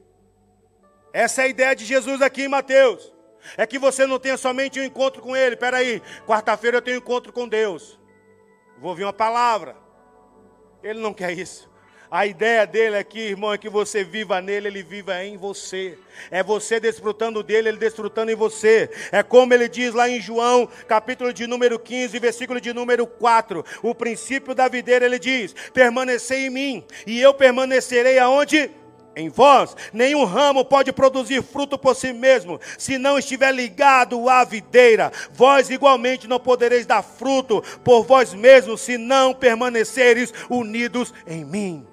Essa 1.14 1.42
é 1.42 1.46
a 1.46 1.48
ideia 1.48 1.76
de 1.76 1.86
Jesus 1.86 2.22
aqui 2.22 2.44
em 2.44 2.50
Mateus. 2.50 3.14
É 3.56 3.66
que 3.66 3.80
você 3.80 4.06
não 4.06 4.20
tenha 4.20 4.36
somente 4.36 4.78
um 4.78 4.84
encontro 4.84 5.22
com 5.22 5.36
Ele. 5.36 5.56
Espera 5.56 5.78
aí, 5.78 6.02
quarta-feira 6.28 6.78
eu 6.78 6.82
tenho 6.82 6.98
um 6.98 7.00
encontro 7.00 7.32
com 7.32 7.48
Deus. 7.48 7.98
Vou 8.78 8.90
ouvir 8.90 9.06
uma 9.06 9.14
palavra. 9.14 9.78
Ele 10.84 11.00
não 11.00 11.14
quer 11.14 11.32
isso. 11.32 11.70
A 12.10 12.26
ideia 12.26 12.66
dele 12.66 12.98
aqui, 12.98 13.20
irmão, 13.20 13.52
é 13.52 13.58
que 13.58 13.68
você 13.68 14.02
viva 14.02 14.40
nele, 14.40 14.68
ele 14.68 14.82
viva 14.82 15.22
em 15.26 15.36
você. 15.36 15.98
É 16.32 16.42
você 16.42 16.80
desfrutando 16.80 17.44
dele, 17.44 17.68
ele 17.68 17.78
desfrutando 17.78 18.32
em 18.32 18.36
você. 18.36 18.90
É 19.12 19.22
como 19.22 19.54
ele 19.54 19.68
diz 19.68 19.94
lá 19.94 20.08
em 20.08 20.22
João, 20.22 20.70
capítulo 20.88 21.34
de 21.34 21.46
número 21.46 21.78
15, 21.78 22.18
versículo 22.18 22.62
de 22.62 22.74
número 22.74 23.06
4. 23.06 23.64
O 23.84 23.94
princípio 23.94 24.56
da 24.56 24.70
videira, 24.70 25.06
ele 25.06 25.20
diz: 25.20 25.54
permanecei 25.74 26.46
em 26.46 26.50
mim, 26.50 26.86
e 27.06 27.20
eu 27.20 27.34
permanecerei 27.34 28.18
aonde? 28.20 28.72
em 29.18 29.30
vós, 29.30 29.76
nenhum 29.92 30.26
ramo 30.26 30.64
pode 30.64 30.94
produzir 30.94 31.42
fruto 31.42 31.76
por 31.76 31.96
si 31.96 32.14
mesmo, 32.14 32.62
se 32.78 33.00
não 33.00 33.18
estiver 33.18 33.52
ligado 33.52 34.30
à 34.30 34.44
videira. 34.44 35.12
Vós 35.34 35.72
igualmente 35.72 36.28
não 36.28 36.40
podereis 36.40 36.86
dar 36.86 37.02
fruto 37.02 37.64
por 37.84 38.04
vós 38.04 38.32
mesmos, 38.32 38.80
se 38.82 38.96
não 38.96 39.34
permaneceres 39.34 40.32
unidos 40.52 41.12
em 41.26 41.44
mim. 41.44 41.88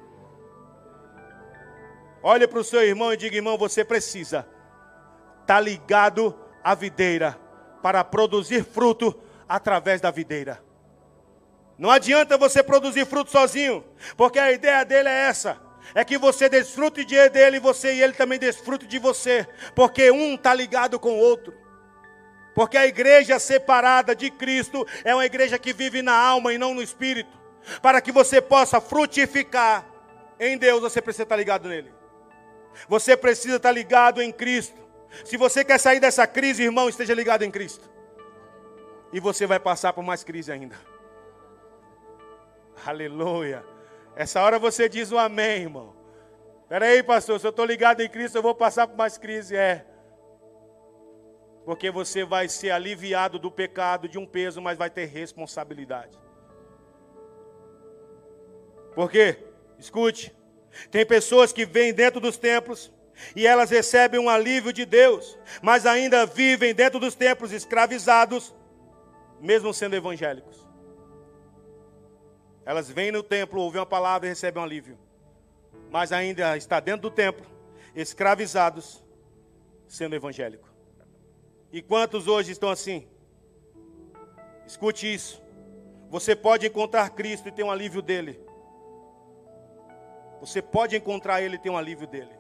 Olhe 2.27 2.49
para 2.49 2.59
o 2.59 2.65
seu 2.65 2.83
irmão 2.83 3.13
e 3.13 3.19
diga: 3.19 3.37
irmão, 3.37 3.59
você 3.59 3.85
precisa 3.85 4.49
estar 5.43 5.57
tá 5.57 5.61
ligado 5.61 6.35
à 6.63 6.75
videira 6.75 7.39
para 7.83 8.03
produzir 8.03 8.65
fruto 8.65 9.15
através 9.47 10.01
da 10.01 10.11
videira. 10.11 10.65
Não 11.77 11.91
adianta 11.91 12.39
você 12.39 12.63
produzir 12.63 13.05
fruto 13.05 13.31
sozinho, 13.31 13.85
porque 14.17 14.39
a 14.39 14.51
ideia 14.51 14.83
dele 14.87 15.11
é 15.11 15.27
essa: 15.27 15.61
é 15.95 16.03
que 16.03 16.17
você 16.17 16.49
desfrute 16.49 17.05
de 17.05 17.29
dele, 17.29 17.61
você 17.61 17.93
e 17.93 18.03
ele 18.03 18.15
também 18.15 18.39
desfrute 18.39 18.87
de 18.87 18.99
você, 18.99 19.47
porque 19.75 20.11
um 20.11 20.35
está 20.35 20.55
ligado 20.55 20.99
com 20.99 21.11
o 21.11 21.19
outro. 21.19 21.53
Porque 22.55 22.79
a 22.79 22.87
igreja 22.87 23.39
separada 23.39 24.17
de 24.17 24.31
Cristo 24.31 24.87
é 25.05 25.15
uma 25.15 25.27
igreja 25.27 25.59
que 25.59 25.75
vive 25.75 26.01
na 26.01 26.17
alma 26.17 26.55
e 26.55 26.59
não 26.59 26.73
no 26.73 26.81
espírito. 26.81 27.37
Para 27.83 28.01
que 28.01 28.13
você 28.13 28.41
possa 28.41 28.81
frutificar 28.81 29.85
em 30.41 30.57
Deus, 30.57 30.81
você 30.81 31.03
precisa 31.03 31.25
estar 31.25 31.37
ligado 31.37 31.69
nele. 31.69 32.04
Você 32.89 33.17
precisa 33.17 33.57
estar 33.57 33.71
ligado 33.71 34.21
em 34.21 34.33
Cristo. 34.33 34.81
Se 35.25 35.37
você 35.37 35.65
quer 35.65 35.79
sair 35.79 36.01
dessa 36.01 36.27
crise, 36.27 36.63
irmão, 36.63 36.89
esteja 36.89 37.15
ligado 37.15 37.43
em 37.43 37.51
Cristo. 37.51 37.89
E 39.13 39.21
você 39.21 39.47
vai 39.47 39.61
passar 39.61 39.93
por 39.93 40.03
mais 40.03 40.25
crise 40.25 40.51
ainda. 40.51 40.77
Aleluia. 42.85 43.65
Essa 44.17 44.43
hora 44.43 44.59
você 44.59 44.89
diz 44.89 45.13
o 45.13 45.19
amém, 45.19 45.63
irmão. 45.63 45.95
Espera 46.63 46.87
aí, 46.87 47.03
pastor, 47.03 47.39
se 47.39 47.47
eu 47.47 47.51
estou 47.51 47.65
ligado 47.65 48.01
em 48.01 48.09
Cristo, 48.09 48.37
eu 48.37 48.43
vou 48.43 48.55
passar 48.55 48.87
por 48.87 48.97
mais 48.97 49.17
crise. 49.17 49.57
É. 49.57 49.87
Porque 51.65 51.91
você 51.91 52.25
vai 52.25 52.49
ser 52.49 52.71
aliviado 52.71 53.39
do 53.39 53.51
pecado, 53.51 54.09
de 54.09 54.19
um 54.19 54.27
peso, 54.27 54.61
mas 54.61 54.77
vai 54.77 54.91
ter 54.91 55.07
responsabilidade. 55.07 56.19
Por 58.95 59.11
quê? 59.11 59.39
Escute. 59.79 60.35
Tem 60.91 61.05
pessoas 61.05 61.53
que 61.53 61.65
vêm 61.65 61.93
dentro 61.93 62.21
dos 62.21 62.37
templos 62.37 62.93
e 63.35 63.47
elas 63.47 63.71
recebem 63.71 64.21
um 64.21 64.29
alívio 64.29 64.73
de 64.73 64.85
Deus, 64.85 65.39
mas 65.63 65.87
ainda 65.87 66.27
vivem 66.27 66.75
dentro 66.75 66.99
dos 66.99 67.15
templos 67.15 67.53
escravizados, 67.53 68.55
mesmo 69.41 69.73
sendo 69.73 69.95
evangélicos. 69.97 70.67
Elas 72.65 72.89
vêm 72.89 73.13
no 73.13 73.23
templo, 73.23 73.61
ouvem 73.61 73.81
uma 73.81 73.87
palavra 73.87 74.27
e 74.27 74.31
recebem 74.31 74.61
um 74.61 74.65
alívio, 74.65 74.99
mas 75.91 76.13
ainda 76.13 76.57
está 76.57 76.81
dentro 76.81 77.03
do 77.03 77.11
templo, 77.11 77.47
escravizados, 77.95 79.05
sendo 79.87 80.17
evangélico. 80.17 80.69
E 81.71 81.83
quantos 81.83 82.27
hoje 82.27 82.53
estão 82.53 82.71
assim? 82.71 83.07
Escute 84.67 85.13
isso. 85.13 85.43
Você 86.11 86.35
pode 86.35 86.67
encontrar 86.67 87.11
Cristo 87.11 87.49
e 87.49 87.53
ter 87.53 87.63
um 87.63 87.71
alívio 87.71 88.01
dele, 88.01 88.41
você 90.47 90.61
pode 90.61 90.97
encontrar 90.97 91.43
Ele 91.43 91.57
e 91.57 91.59
ter 91.59 91.71
um 91.71 91.77
alívio 91.77 92.07
dele. 92.07 92.33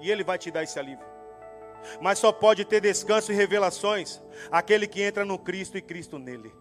E 0.00 0.10
Ele 0.10 0.24
vai 0.24 0.38
te 0.38 0.50
dar 0.50 0.62
esse 0.62 0.78
alívio. 0.78 1.06
Mas 2.00 2.18
só 2.18 2.32
pode 2.32 2.64
ter 2.64 2.80
descanso 2.80 3.32
e 3.32 3.34
revelações 3.34 4.20
aquele 4.50 4.86
que 4.86 5.02
entra 5.02 5.24
no 5.24 5.38
Cristo 5.38 5.76
e 5.76 5.82
Cristo 5.82 6.18
nele. 6.18 6.54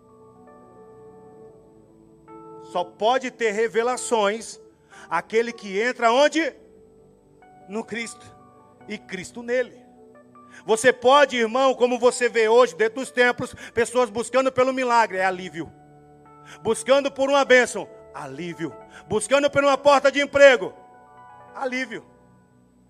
Só 2.64 2.84
pode 2.84 3.32
ter 3.32 3.52
revelações 3.52 4.60
aquele 5.10 5.54
que 5.54 5.80
entra 5.80 6.12
onde? 6.12 6.54
No 7.68 7.84
Cristo 7.84 8.26
e 8.88 8.98
Cristo 8.98 9.42
nele. 9.42 9.82
Você 10.66 10.94
pode, 10.94 11.38
irmão, 11.38 11.74
como 11.74 11.98
você 11.98 12.30
vê 12.30 12.48
hoje 12.48 12.76
dentro 12.76 13.00
dos 13.00 13.12
templos, 13.12 13.54
pessoas 13.74 14.10
buscando 14.10 14.52
pelo 14.52 14.74
milagre, 14.74 15.18
é 15.18 15.26
alívio. 15.26 15.72
Buscando 16.62 17.12
por 17.12 17.30
uma 17.30 17.44
bênção, 17.44 17.88
alívio. 18.14 18.76
Buscando 19.08 19.50
por 19.50 19.64
uma 19.64 19.78
porta 19.78 20.12
de 20.12 20.22
emprego, 20.22 20.74
alívio. 21.56 22.06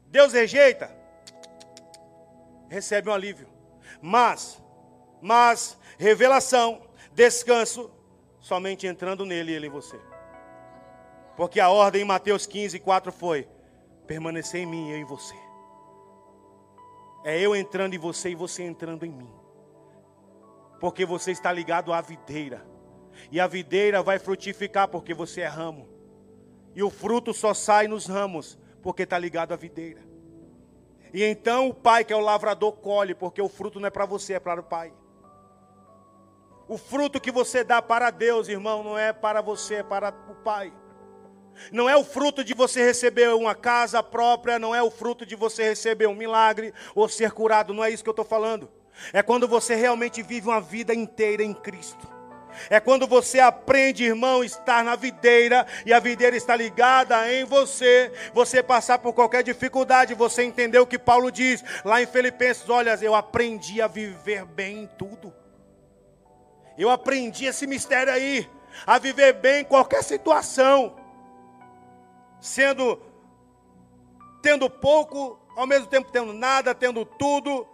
Deus 0.08 0.34
rejeita, 0.34 0.96
recebe 2.70 3.10
um 3.10 3.14
alívio. 3.14 3.48
Mas 4.02 4.62
Mas 5.22 5.78
revelação, 5.98 6.82
descanso, 7.14 7.90
somente 8.40 8.86
entrando 8.86 9.26
nele 9.26 9.54
e 9.54 9.56
ele 9.56 9.68
em 9.68 9.70
você. 9.70 9.98
Porque 11.38 11.62
a 11.62 11.70
ordem 11.70 12.02
em 12.02 12.06
Mateus 12.06 12.46
15, 12.46 12.78
4 12.80 13.12
foi: 13.12 13.48
permanecer 14.06 14.62
em 14.62 14.66
mim 14.66 14.90
e 14.90 14.92
eu 14.92 14.98
em 14.98 15.06
você. 15.06 15.36
É 17.24 17.40
eu 17.40 17.56
entrando 17.56 17.94
em 17.94 17.98
você 17.98 18.32
e 18.32 18.36
você 18.36 18.64
entrando 18.64 19.06
em 19.06 19.12
mim. 19.12 19.34
Porque 20.80 21.06
você 21.06 21.32
está 21.32 21.54
ligado 21.54 21.94
à 21.94 22.02
videira. 22.02 22.73
E 23.32 23.40
a 23.40 23.48
videira 23.48 24.02
vai 24.02 24.20
frutificar 24.20 24.88
porque 24.88 25.14
você 25.14 25.42
é 25.42 25.48
ramo. 25.48 25.88
E 26.76 26.82
o 26.82 26.90
fruto 26.90 27.34
só 27.34 27.54
sai 27.54 27.88
nos 27.88 28.08
ramos 28.08 28.58
porque 28.82 29.04
está 29.04 29.18
ligado 29.18 29.54
à 29.54 29.56
videira. 29.56 30.02
E 31.14 31.24
então 31.24 31.70
o 31.70 31.74
pai, 31.74 32.04
que 32.04 32.12
é 32.12 32.16
o 32.16 32.20
lavrador, 32.20 32.72
colhe, 32.74 33.14
porque 33.14 33.42
o 33.42 33.48
fruto 33.48 33.80
não 33.80 33.88
é 33.88 33.92
para 33.92 34.06
você, 34.06 34.34
é 34.34 34.40
para 34.40 34.60
o 34.60 34.64
pai. 34.64 34.92
O 36.68 36.78
fruto 36.78 37.22
que 37.22 37.32
você 37.32 37.64
dá 37.64 37.82
para 37.82 38.10
Deus, 38.10 38.48
irmão, 38.48 38.84
não 38.84 38.98
é 38.98 39.14
para 39.14 39.42
você, 39.42 39.76
é 39.76 39.84
para 39.84 40.10
o 40.30 40.36
pai. 40.36 40.74
Não 41.72 41.88
é 41.88 41.96
o 41.96 42.04
fruto 42.04 42.44
de 42.44 42.54
você 42.54 42.84
receber 42.84 43.30
uma 43.30 43.54
casa 43.54 44.02
própria, 44.02 44.58
não 44.58 44.74
é 44.74 44.82
o 44.82 44.90
fruto 44.90 45.26
de 45.26 45.36
você 45.36 45.64
receber 45.64 46.08
um 46.08 46.16
milagre 46.16 46.74
ou 46.96 47.08
ser 47.08 47.32
curado, 47.32 47.74
não 47.74 47.84
é 47.84 47.92
isso 47.92 48.04
que 48.04 48.10
eu 48.10 48.14
estou 48.14 48.26
falando. 48.26 48.70
É 49.12 49.22
quando 49.22 49.48
você 49.48 49.76
realmente 49.76 50.24
vive 50.24 50.48
uma 50.48 50.62
vida 50.62 50.94
inteira 50.94 51.44
em 51.44 51.54
Cristo. 51.54 52.08
É 52.70 52.80
quando 52.80 53.08
você 53.08 53.40
aprende, 53.40 54.04
irmão, 54.04 54.44
estar 54.44 54.84
na 54.84 54.96
videira 54.96 55.66
e 55.86 55.94
a 55.94 56.00
videira 56.00 56.36
está 56.36 56.56
ligada 56.56 57.32
em 57.32 57.44
você. 57.44 58.12
Você 58.34 58.62
passar 58.64 59.00
por 59.00 59.14
qualquer 59.14 59.44
dificuldade, 59.44 60.14
você 60.14 60.44
entendeu 60.44 60.84
o 60.84 60.88
que 60.88 61.00
Paulo 61.00 61.32
diz 61.32 61.64
lá 61.84 62.02
em 62.02 62.08
Filipenses: 62.08 62.70
Olha, 62.70 62.98
eu 63.02 63.16
aprendi 63.16 63.82
a 63.82 63.88
viver 63.88 64.46
bem 64.46 64.84
em 64.84 64.88
tudo. 64.88 65.34
Eu 66.78 66.90
aprendi 66.90 67.46
esse 67.46 67.68
mistério 67.68 68.12
aí, 68.12 68.50
a 68.86 68.98
viver 68.98 69.34
bem 69.34 69.62
em 69.62 69.66
qualquer 69.66 70.04
situação 70.04 71.04
sendo 72.44 73.02
tendo 74.42 74.70
pouco, 74.70 75.40
ao 75.56 75.66
mesmo 75.66 75.88
tempo 75.88 76.12
tendo 76.12 76.34
nada, 76.34 76.76
tendo 76.76 77.06
tudo. 77.06 77.66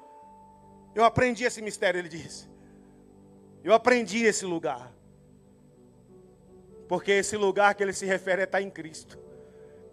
Eu 0.94 1.04
aprendi 1.04 1.44
esse 1.44 1.62
mistério, 1.62 1.98
ele 1.98 2.10
diz. 2.10 2.49
Eu 3.64 3.74
aprendi 3.74 4.24
esse 4.24 4.45
lugar. 4.45 4.91
Porque 6.88 7.12
esse 7.12 7.38
lugar 7.38 7.76
que 7.76 7.84
ele 7.84 7.93
se 7.93 8.05
refere 8.05 8.41
é 8.41 8.45
estar 8.45 8.62
em 8.62 8.70
Cristo. 8.70 9.20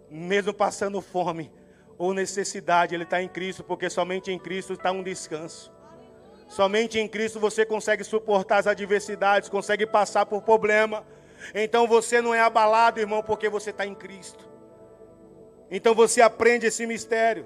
Mesmo 0.09 0.53
passando 0.53 1.01
fome 1.01 1.51
ou 1.97 2.13
necessidade, 2.13 2.95
ele 2.95 3.03
está 3.03 3.21
em 3.21 3.27
Cristo, 3.27 3.63
porque 3.63 3.89
somente 3.89 4.31
em 4.31 4.39
Cristo 4.39 4.73
está 4.73 4.91
um 4.91 5.03
descanso. 5.03 5.71
Somente 6.47 6.97
em 6.97 7.07
Cristo 7.07 7.39
você 7.39 7.65
consegue 7.65 8.03
suportar 8.03 8.57
as 8.57 8.67
adversidades, 8.67 9.49
consegue 9.49 9.85
passar 9.85 10.25
por 10.25 10.41
problema. 10.41 11.05
Então 11.53 11.87
você 11.87 12.21
não 12.21 12.33
é 12.33 12.39
abalado, 12.39 12.99
irmão, 12.99 13.21
porque 13.21 13.49
você 13.49 13.71
está 13.71 13.85
em 13.85 13.93
Cristo. 13.93 14.47
Então 15.69 15.93
você 15.93 16.21
aprende 16.21 16.65
esse 16.65 16.85
mistério. 16.85 17.45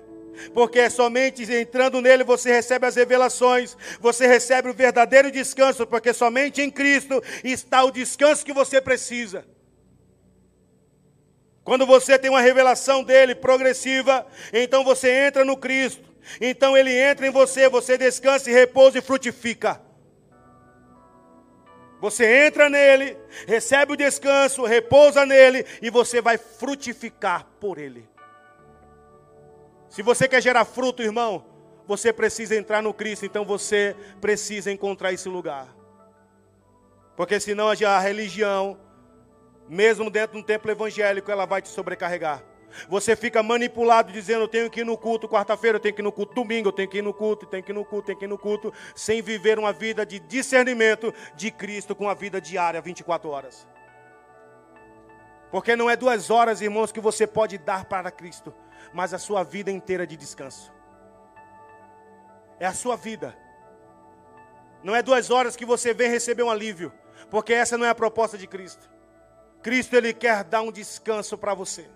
Porque 0.53 0.79
é 0.79 0.89
somente 0.89 1.43
entrando 1.51 2.01
nele 2.01 2.23
você 2.23 2.51
recebe 2.51 2.85
as 2.85 2.95
revelações, 2.95 3.77
você 3.99 4.27
recebe 4.27 4.69
o 4.69 4.73
verdadeiro 4.73 5.31
descanso, 5.31 5.85
porque 5.85 6.13
somente 6.13 6.61
em 6.61 6.69
Cristo 6.69 7.21
está 7.43 7.83
o 7.83 7.91
descanso 7.91 8.45
que 8.45 8.53
você 8.53 8.81
precisa. 8.81 9.45
Quando 11.63 11.85
você 11.85 12.17
tem 12.17 12.29
uma 12.29 12.41
revelação 12.41 13.03
dele 13.03 13.35
progressiva, 13.35 14.25
então 14.51 14.83
você 14.83 15.27
entra 15.27 15.45
no 15.45 15.55
Cristo. 15.55 16.09
Então 16.39 16.77
ele 16.77 16.91
entra 16.91 17.27
em 17.27 17.31
você, 17.31 17.69
você 17.69 17.97
descansa 17.97 18.49
e 18.49 18.53
repousa 18.53 18.97
e 18.97 19.01
frutifica. 19.01 19.81
Você 21.99 22.47
entra 22.47 22.67
nele, 22.67 23.15
recebe 23.47 23.93
o 23.93 23.95
descanso, 23.95 24.65
repousa 24.65 25.23
nele 25.23 25.63
e 25.83 25.91
você 25.91 26.19
vai 26.19 26.35
frutificar 26.35 27.45
por 27.59 27.77
ele. 27.77 28.09
Se 29.91 30.01
você 30.01 30.25
quer 30.25 30.41
gerar 30.41 30.63
fruto, 30.63 31.03
irmão, 31.03 31.43
você 31.85 32.13
precisa 32.13 32.55
entrar 32.55 32.81
no 32.81 32.93
Cristo, 32.93 33.25
então 33.25 33.43
você 33.43 33.93
precisa 34.21 34.71
encontrar 34.71 35.11
esse 35.11 35.27
lugar. 35.27 35.67
Porque 37.17 37.37
senão 37.41 37.67
a 37.67 37.99
religião, 37.99 38.79
mesmo 39.67 40.09
dentro 40.09 40.37
de 40.37 40.41
um 40.41 40.45
templo 40.45 40.71
evangélico, 40.71 41.29
ela 41.29 41.45
vai 41.45 41.61
te 41.61 41.67
sobrecarregar. 41.67 42.41
Você 42.87 43.17
fica 43.17 43.43
manipulado 43.43 44.13
dizendo: 44.13 44.43
eu 44.43 44.47
tenho 44.47 44.69
que 44.69 44.79
ir 44.79 44.85
no 44.85 44.97
culto 44.97 45.27
quarta-feira, 45.27 45.75
eu 45.75 45.81
tenho 45.81 45.93
que 45.93 46.01
ir 46.01 46.03
no 46.03 46.11
culto 46.13 46.33
domingo, 46.33 46.69
eu 46.69 46.71
tenho 46.71 46.87
que 46.87 46.99
ir 46.99 47.01
no 47.01 47.13
culto, 47.13 47.45
tenho 47.45 47.61
que 47.61 47.73
ir 47.73 47.75
no 47.75 47.83
culto, 47.83 48.05
tenho 48.05 48.17
que 48.17 48.23
ir 48.23 48.29
no 48.29 48.37
culto, 48.37 48.73
sem 48.95 49.21
viver 49.21 49.59
uma 49.59 49.73
vida 49.73 50.05
de 50.05 50.21
discernimento 50.21 51.13
de 51.35 51.51
Cristo 51.51 51.93
com 51.93 52.07
a 52.07 52.13
vida 52.13 52.39
diária, 52.39 52.79
24 52.79 53.29
horas. 53.29 53.67
Porque 55.51 55.75
não 55.75 55.89
é 55.89 55.97
duas 55.97 56.29
horas, 56.29 56.61
irmãos, 56.61 56.93
que 56.93 57.01
você 57.01 57.27
pode 57.27 57.57
dar 57.57 57.83
para 57.83 58.09
Cristo 58.09 58.53
mas 58.93 59.13
a 59.13 59.17
sua 59.17 59.43
vida 59.43 59.71
inteira 59.71 60.05
de 60.05 60.17
descanso. 60.17 60.71
É 62.59 62.65
a 62.65 62.73
sua 62.73 62.95
vida. 62.95 63.35
Não 64.83 64.95
é 64.95 65.01
duas 65.01 65.29
horas 65.29 65.55
que 65.55 65.65
você 65.65 65.93
vem 65.93 66.09
receber 66.09 66.43
um 66.43 66.49
alívio, 66.49 66.91
porque 67.29 67.53
essa 67.53 67.77
não 67.77 67.85
é 67.85 67.89
a 67.89 67.95
proposta 67.95 68.37
de 68.37 68.47
Cristo. 68.47 68.89
Cristo 69.61 69.95
ele 69.95 70.13
quer 70.13 70.43
dar 70.43 70.61
um 70.61 70.71
descanso 70.71 71.37
para 71.37 71.53
você. 71.53 71.87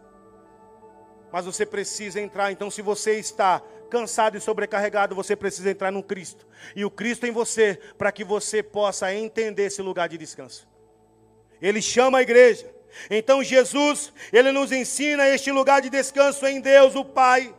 Mas 1.31 1.45
você 1.45 1.65
precisa 1.65 2.21
entrar, 2.21 2.51
então 2.51 2.69
se 2.69 2.81
você 2.81 3.19
está 3.19 3.61
cansado 3.89 4.37
e 4.37 4.41
sobrecarregado, 4.41 5.15
você 5.15 5.35
precisa 5.35 5.69
entrar 5.69 5.91
no 5.91 6.03
Cristo. 6.03 6.47
E 6.75 6.85
o 6.85 6.91
Cristo 6.91 7.25
em 7.25 7.31
você, 7.31 7.79
para 7.97 8.11
que 8.11 8.23
você 8.23 8.61
possa 8.61 9.13
entender 9.13 9.63
esse 9.63 9.81
lugar 9.81 10.07
de 10.09 10.17
descanso. 10.17 10.67
Ele 11.61 11.81
chama 11.81 12.19
a 12.19 12.21
igreja 12.21 12.74
então 13.09 13.43
Jesus, 13.43 14.11
ele 14.31 14.51
nos 14.51 14.71
ensina 14.71 15.27
este 15.29 15.51
lugar 15.51 15.81
de 15.81 15.89
descanso 15.89 16.45
em 16.45 16.59
Deus, 16.59 16.95
o 16.95 17.03
Pai. 17.03 17.53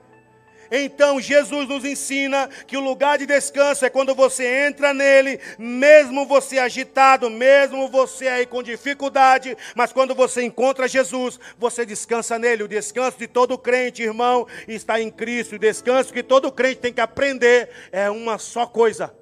Então 0.70 1.20
Jesus 1.20 1.68
nos 1.68 1.84
ensina 1.84 2.48
que 2.66 2.76
o 2.76 2.80
lugar 2.80 3.18
de 3.18 3.26
descanso 3.26 3.84
é 3.84 3.90
quando 3.90 4.14
você 4.14 4.66
entra 4.66 4.92
nele, 4.92 5.40
mesmo 5.58 6.26
você 6.26 6.58
agitado, 6.58 7.30
mesmo 7.30 7.88
você 7.88 8.28
aí 8.28 8.46
com 8.46 8.62
dificuldade, 8.62 9.56
mas 9.74 9.92
quando 9.92 10.14
você 10.14 10.42
encontra 10.42 10.88
Jesus, 10.88 11.38
você 11.58 11.86
descansa 11.86 12.38
nele. 12.38 12.64
O 12.64 12.68
descanso 12.68 13.18
de 13.18 13.26
todo 13.26 13.58
crente, 13.58 14.02
irmão, 14.02 14.46
está 14.66 15.00
em 15.00 15.10
Cristo. 15.10 15.56
O 15.56 15.58
descanso 15.58 16.12
que 16.12 16.22
todo 16.22 16.52
crente 16.52 16.80
tem 16.80 16.92
que 16.92 17.00
aprender 17.00 17.70
é 17.92 18.10
uma 18.10 18.38
só 18.38 18.66
coisa: 18.66 19.14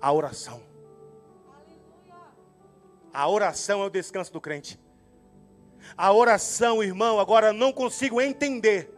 a 0.00 0.12
oração. 0.12 0.71
A 3.12 3.28
oração 3.28 3.82
é 3.82 3.86
o 3.86 3.90
descanso 3.90 4.32
do 4.32 4.40
crente. 4.40 4.80
A 5.96 6.12
oração, 6.12 6.82
irmão, 6.82 7.20
agora 7.20 7.52
não 7.52 7.72
consigo 7.72 8.20
entender. 8.20 8.90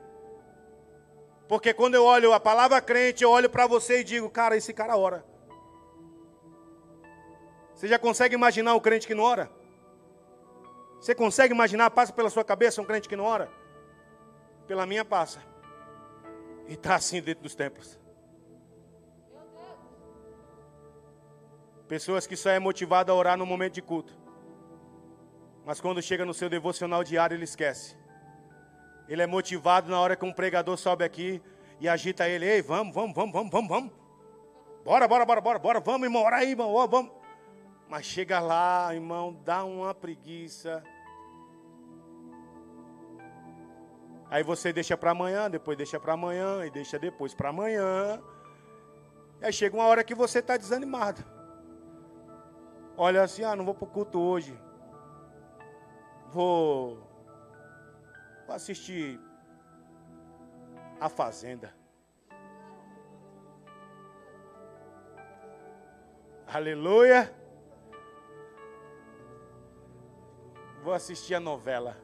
Porque 1.49 1.75
quando 1.75 1.95
eu 1.95 2.05
olho 2.05 2.33
a 2.33 2.41
palavra 2.41 2.81
crente, 2.81 3.25
eu 3.25 3.31
olho 3.31 3.51
para 3.51 3.67
você 3.67 4.01
e 4.01 4.05
digo, 4.05 4.31
cara, 4.31 4.57
esse 4.57 4.73
cara 4.73 4.97
ora. 4.97 5.25
Você 7.75 7.89
já 7.89 7.99
consegue 7.99 8.35
imaginar 8.35 8.75
um 8.75 8.81
crente 8.81 9.07
que 9.07 9.15
não 9.15 9.25
ora? 9.25 9.51
Você 11.01 11.15
consegue 11.15 11.53
imaginar, 11.53 11.91
passa 11.91 12.13
pela 12.13 12.31
sua 12.31 12.45
cabeça 12.45 12.81
um 12.81 12.85
crente 12.85 13.09
que 13.09 13.17
não 13.17 13.25
ora? 13.25 13.51
Pela 14.67 14.87
minha 14.87 15.05
passa. 15.05 15.41
E 16.67 16.75
está 16.75 16.95
assim 16.95 17.21
dentro 17.21 17.43
dos 17.43 17.55
templos. 17.55 17.99
Pessoas 21.95 22.27
que 22.27 22.37
só 22.37 22.51
é 22.51 22.59
motivado 22.59 23.13
a 23.13 23.15
orar 23.15 23.39
no 23.39 23.47
momento 23.47 23.75
de 23.75 23.81
culto. 23.81 24.19
Mas 25.65 25.81
quando 25.81 26.03
chega 26.03 26.25
no 26.25 26.35
seu 26.35 26.51
devocional 26.51 27.05
diário, 27.05 27.37
ele 27.37 27.45
esquece. 27.45 27.97
Ele 29.09 29.23
é 29.23 29.29
motivado 29.29 29.89
na 29.89 30.01
hora 30.01 30.17
que 30.17 30.25
um 30.25 30.33
pregador 30.33 30.77
sobe 30.77 31.05
aqui 31.05 31.41
e 31.79 31.89
agita 31.89 32.29
ele. 32.29 32.47
Ei, 32.47 32.63
vamos, 32.63 32.93
vamos, 32.93 33.15
vamos, 33.15 33.33
vamos, 33.33 33.53
vamos, 33.53 33.69
vamos. 33.69 33.93
Bora, 34.85 35.07
bora, 35.07 35.25
bora, 35.25 35.41
bora, 35.41 35.59
bora. 35.61 35.79
Vamos, 35.79 36.03
irmão, 36.03 36.25
ora 36.25 36.39
aí, 36.39 36.51
irmão, 36.51 36.75
vamos. 36.89 37.13
Mas 37.89 38.05
chega 38.07 38.41
lá, 38.41 38.93
irmão, 38.93 39.41
dá 39.45 39.63
uma 39.63 39.95
preguiça. 39.95 40.83
Aí 44.29 44.43
você 44.43 44.73
deixa 44.73 44.97
para 44.97 45.13
amanhã, 45.13 45.49
depois 45.49 45.79
deixa 45.79 46.01
para 46.01 46.15
amanhã 46.15 46.67
e 46.67 46.71
deixa 46.73 46.99
depois 46.99 47.33
para 47.33 47.51
amanhã. 47.51 48.21
Aí 49.41 49.53
chega 49.53 49.77
uma 49.77 49.87
hora 49.87 50.03
que 50.03 50.13
você 50.13 50.41
está 50.41 50.57
desanimado 50.57 51.34
olha 52.97 53.23
assim, 53.23 53.45
ah, 53.45 53.57
não 53.57 53.65
vou 53.65 53.75
para 53.75 53.85
o 53.85 53.91
culto 53.91 54.21
hoje. 54.21 54.59
Vou, 56.33 56.99
assistir 58.49 59.21
a 61.01 61.09
Fazenda. 61.09 61.75
Aleluia. 66.47 67.35
Vou 70.83 70.93
assistir 70.93 71.35
a 71.35 71.41
novela. 71.41 71.97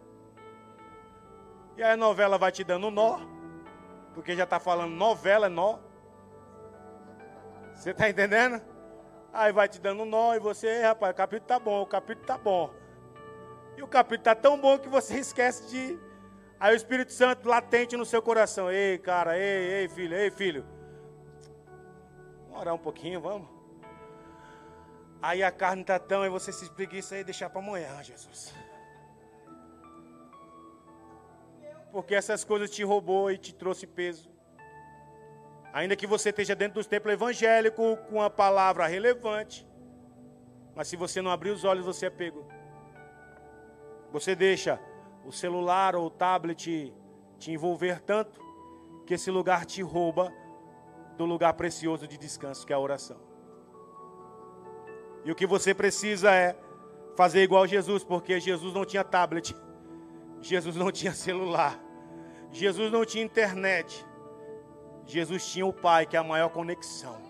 E 1.76 1.82
aí 1.82 1.92
a 1.92 1.96
novela 1.96 2.38
vai 2.38 2.50
te 2.50 2.64
dando 2.64 2.90
nó. 2.90 3.20
Porque 4.14 4.34
já 4.34 4.44
está 4.44 4.58
falando 4.58 4.92
novela, 4.92 5.46
é 5.46 5.48
nó. 5.48 5.78
Você 7.74 7.90
está 7.90 8.08
entendendo? 8.08 8.60
Aí 9.32 9.52
vai 9.52 9.68
te 9.68 9.80
dando 9.80 10.04
nó 10.04 10.34
e 10.34 10.40
você, 10.40 10.82
rapaz, 10.82 11.12
o 11.12 11.16
capítulo 11.16 11.46
tá 11.46 11.58
bom, 11.58 11.82
o 11.82 11.86
capítulo 11.86 12.26
tá 12.26 12.36
bom. 12.36 12.70
E 13.76 13.82
o 13.82 13.86
capítulo 13.86 14.24
tá 14.24 14.34
tão 14.34 14.60
bom 14.60 14.78
que 14.78 14.88
você 14.88 15.18
esquece 15.20 15.68
de. 15.68 15.98
Aí 16.58 16.74
o 16.74 16.76
Espírito 16.76 17.12
Santo 17.12 17.48
latente 17.48 17.96
no 17.96 18.04
seu 18.04 18.20
coração. 18.20 18.70
Ei, 18.70 18.98
cara, 18.98 19.38
ei, 19.38 19.82
ei, 19.82 19.88
filho, 19.88 20.16
ei, 20.16 20.30
filho. 20.30 20.66
Vamos 22.46 22.60
orar 22.60 22.74
um 22.74 22.78
pouquinho, 22.78 23.20
vamos. 23.20 23.48
Aí 25.22 25.42
a 25.42 25.50
carne 25.50 25.82
está 25.82 25.98
tão, 25.98 26.24
e 26.24 26.28
você 26.28 26.50
se 26.50 26.64
espreguiça 26.64 27.16
e 27.16 27.24
deixar 27.24 27.50
para 27.50 27.60
amanhã, 27.60 28.02
Jesus. 28.02 28.54
Porque 31.92 32.14
essas 32.14 32.42
coisas 32.42 32.70
te 32.70 32.82
roubou 32.82 33.30
e 33.30 33.36
te 33.36 33.54
trouxe 33.54 33.86
peso. 33.86 34.29
Ainda 35.72 35.94
que 35.94 36.06
você 36.06 36.30
esteja 36.30 36.54
dentro 36.54 36.74
dos 36.74 36.86
templos 36.86 37.12
evangélicos 37.12 37.98
com 38.08 38.20
a 38.20 38.28
palavra 38.28 38.86
relevante, 38.86 39.66
mas 40.74 40.88
se 40.88 40.96
você 40.96 41.20
não 41.22 41.30
abrir 41.30 41.50
os 41.50 41.64
olhos, 41.64 41.84
você 41.84 42.06
é 42.06 42.10
pego. 42.10 42.46
Você 44.12 44.34
deixa 44.34 44.80
o 45.24 45.30
celular 45.30 45.94
ou 45.94 46.06
o 46.06 46.10
tablet 46.10 46.92
te 47.38 47.52
envolver 47.52 48.00
tanto 48.00 48.40
que 49.06 49.14
esse 49.14 49.30
lugar 49.30 49.64
te 49.64 49.82
rouba 49.82 50.32
do 51.16 51.24
lugar 51.24 51.52
precioso 51.54 52.06
de 52.06 52.16
descanso 52.16 52.66
que 52.66 52.72
é 52.72 52.76
a 52.76 52.78
oração. 52.78 53.20
E 55.24 55.30
o 55.30 55.34
que 55.34 55.46
você 55.46 55.74
precisa 55.74 56.32
é 56.34 56.56
fazer 57.16 57.42
igual 57.42 57.66
Jesus, 57.66 58.02
porque 58.02 58.40
Jesus 58.40 58.72
não 58.72 58.84
tinha 58.84 59.04
tablet, 59.04 59.54
Jesus 60.40 60.76
não 60.76 60.90
tinha 60.90 61.12
celular, 61.12 61.78
Jesus 62.50 62.90
não 62.90 63.04
tinha 63.04 63.22
internet. 63.22 64.06
Jesus 65.10 65.44
tinha 65.46 65.66
o 65.66 65.72
Pai, 65.72 66.06
que 66.06 66.16
é 66.16 66.20
a 66.20 66.24
maior 66.24 66.48
conexão. 66.48 67.20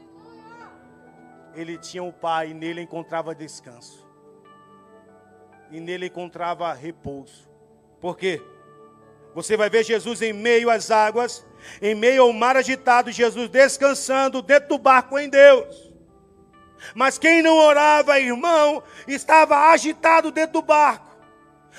Ele 1.54 1.78
tinha 1.78 2.02
o 2.02 2.12
Pai 2.12 2.50
e 2.50 2.54
nele 2.54 2.80
encontrava 2.80 3.34
descanso. 3.34 4.06
E 5.70 5.80
nele 5.80 6.06
encontrava 6.06 6.72
repouso. 6.72 7.48
Por 8.00 8.16
quê? 8.16 8.42
Você 9.34 9.56
vai 9.56 9.70
ver 9.70 9.84
Jesus 9.84 10.22
em 10.22 10.32
meio 10.32 10.70
às 10.70 10.90
águas, 10.90 11.46
em 11.80 11.94
meio 11.94 12.22
ao 12.22 12.32
mar 12.32 12.56
agitado, 12.56 13.12
Jesus 13.12 13.48
descansando 13.48 14.42
dentro 14.42 14.70
do 14.70 14.78
barco 14.78 15.18
em 15.18 15.28
Deus. 15.28 15.90
Mas 16.94 17.18
quem 17.18 17.42
não 17.42 17.56
orava, 17.56 18.18
irmão, 18.18 18.82
estava 19.06 19.70
agitado 19.70 20.32
dentro 20.32 20.54
do 20.54 20.62
barco. 20.62 21.16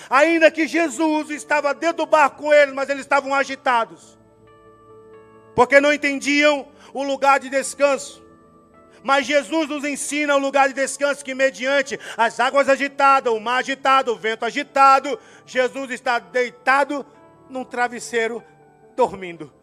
Ainda 0.10 0.50
que 0.50 0.68
Jesus 0.68 1.30
estava 1.30 1.74
dentro 1.74 1.98
do 1.98 2.06
barco 2.06 2.44
com 2.44 2.54
eles, 2.54 2.74
mas 2.74 2.90
eles 2.90 3.02
estavam 3.02 3.34
agitados. 3.34 4.18
Porque 5.62 5.80
não 5.80 5.94
entendiam 5.94 6.68
o 6.92 7.04
lugar 7.04 7.40
de 7.40 7.48
descanso. 7.48 8.26
Mas 9.04 9.28
Jesus 9.28 9.70
nos 9.70 9.84
ensina 9.84 10.36
o 10.36 10.40
lugar 10.40 10.68
de 10.68 10.74
descanso 10.74 11.24
que 11.24 11.36
mediante 11.36 12.00
as 12.18 12.40
águas 12.40 12.68
agitadas, 12.68 13.32
o 13.32 13.40
mar 13.40 13.60
agitado, 13.60 14.12
o 14.12 14.16
vento 14.16 14.44
agitado, 14.44 15.20
Jesus 15.46 15.92
está 15.92 16.18
deitado 16.18 17.06
num 17.48 17.64
travesseiro 17.64 18.44
dormindo. 18.96 19.54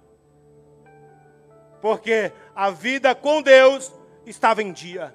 Porque 1.83 2.31
a 2.55 2.71
vida 2.71 3.13
com 3.13 3.43
Deus 3.43 3.93
estava 4.25 4.63
em 4.63 4.73
dia. 4.73 5.13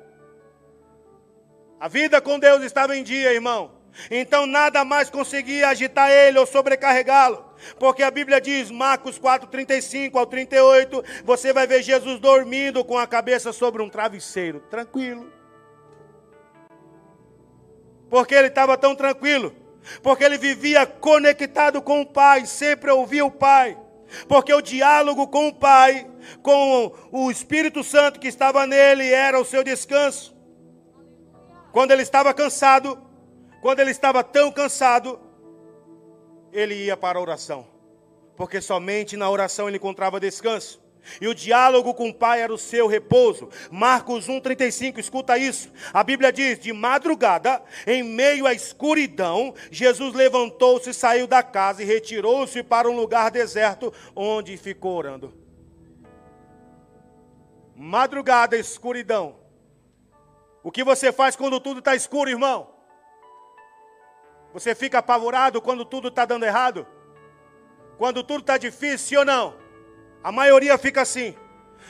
A 1.79 1.87
vida 1.87 2.19
com 2.19 2.37
Deus 2.37 2.61
estava 2.61 2.93
em 2.93 3.03
dia, 3.03 3.31
irmão. 3.31 3.71
Então 4.11 4.45
nada 4.45 4.83
mais 4.83 5.09
conseguia 5.09 5.69
agitar 5.69 6.11
ele 6.11 6.39
ou 6.39 6.45
sobrecarregá-lo. 6.45 7.52
Porque 7.79 8.03
a 8.03 8.11
Bíblia 8.11 8.39
diz, 8.39 8.69
Marcos 8.71 9.17
4, 9.17 9.47
35 9.49 10.17
ao 10.17 10.25
38, 10.25 11.03
você 11.23 11.53
vai 11.53 11.67
ver 11.67 11.81
Jesus 11.81 12.19
dormindo 12.19 12.83
com 12.83 12.97
a 12.97 13.07
cabeça 13.07 13.51
sobre 13.51 13.81
um 13.81 13.89
travesseiro, 13.89 14.59
tranquilo. 14.69 15.31
Porque 18.09 18.35
ele 18.35 18.47
estava 18.47 18.77
tão 18.77 18.95
tranquilo, 18.95 19.55
porque 20.01 20.23
ele 20.23 20.37
vivia 20.37 20.85
conectado 20.85 21.81
com 21.81 22.01
o 22.01 22.05
Pai, 22.05 22.45
sempre 22.45 22.91
ouvia 22.91 23.25
o 23.25 23.31
Pai. 23.31 23.77
Porque 24.27 24.53
o 24.53 24.61
diálogo 24.61 25.27
com 25.27 25.47
o 25.47 25.53
Pai, 25.53 26.07
com 26.41 26.93
o 27.11 27.31
Espírito 27.31 27.83
Santo 27.83 28.19
que 28.19 28.27
estava 28.27 28.67
nele, 28.67 29.11
era 29.11 29.39
o 29.39 29.45
seu 29.45 29.63
descanso. 29.63 30.35
Quando 31.71 31.91
ele 31.91 32.03
estava 32.03 32.31
cansado, 32.33 33.01
quando 33.61 33.79
ele 33.79 33.89
estava 33.89 34.23
tão 34.23 34.51
cansado, 34.51 35.19
ele 36.53 36.75
ia 36.75 36.95
para 36.95 37.17
a 37.17 37.21
oração. 37.21 37.67
Porque 38.35 38.61
somente 38.61 39.17
na 39.17 39.29
oração 39.29 39.67
ele 39.67 39.77
encontrava 39.77 40.19
descanso. 40.19 40.81
E 41.19 41.27
o 41.27 41.35
diálogo 41.35 41.93
com 41.93 42.09
o 42.09 42.13
Pai 42.13 42.41
era 42.41 42.53
o 42.53 42.57
seu 42.57 42.87
repouso. 42.87 43.49
Marcos 43.69 44.27
1,35, 44.27 44.99
escuta 44.99 45.37
isso. 45.37 45.71
A 45.93 46.03
Bíblia 46.03 46.31
diz: 46.31 46.59
De 46.59 46.71
madrugada, 46.71 47.61
em 47.85 48.01
meio 48.03 48.45
à 48.45 48.53
escuridão, 48.53 49.53
Jesus 49.69 50.13
levantou-se, 50.13 50.93
saiu 50.93 51.27
da 51.27 51.43
casa 51.43 51.83
e 51.83 51.85
retirou-se 51.85 52.63
para 52.63 52.89
um 52.89 52.95
lugar 52.95 53.31
deserto, 53.31 53.93
onde 54.15 54.55
ficou 54.55 54.95
orando. 54.95 55.33
Madrugada, 57.75 58.55
escuridão. 58.55 59.35
O 60.63 60.71
que 60.71 60.83
você 60.83 61.11
faz 61.11 61.35
quando 61.35 61.59
tudo 61.59 61.79
está 61.79 61.95
escuro, 61.95 62.29
irmão? 62.29 62.72
Você 64.53 64.75
fica 64.75 64.99
apavorado 64.99 65.61
quando 65.61 65.83
tudo 65.83 66.09
está 66.09 66.25
dando 66.25 66.45
errado? 66.45 66.85
Quando 67.97 68.23
tudo 68.23 68.41
está 68.41 68.57
difícil 68.57 69.19
ou 69.19 69.25
não? 69.25 69.55
A 70.23 70.31
maioria 70.31 70.77
fica 70.77 71.01
assim. 71.01 71.35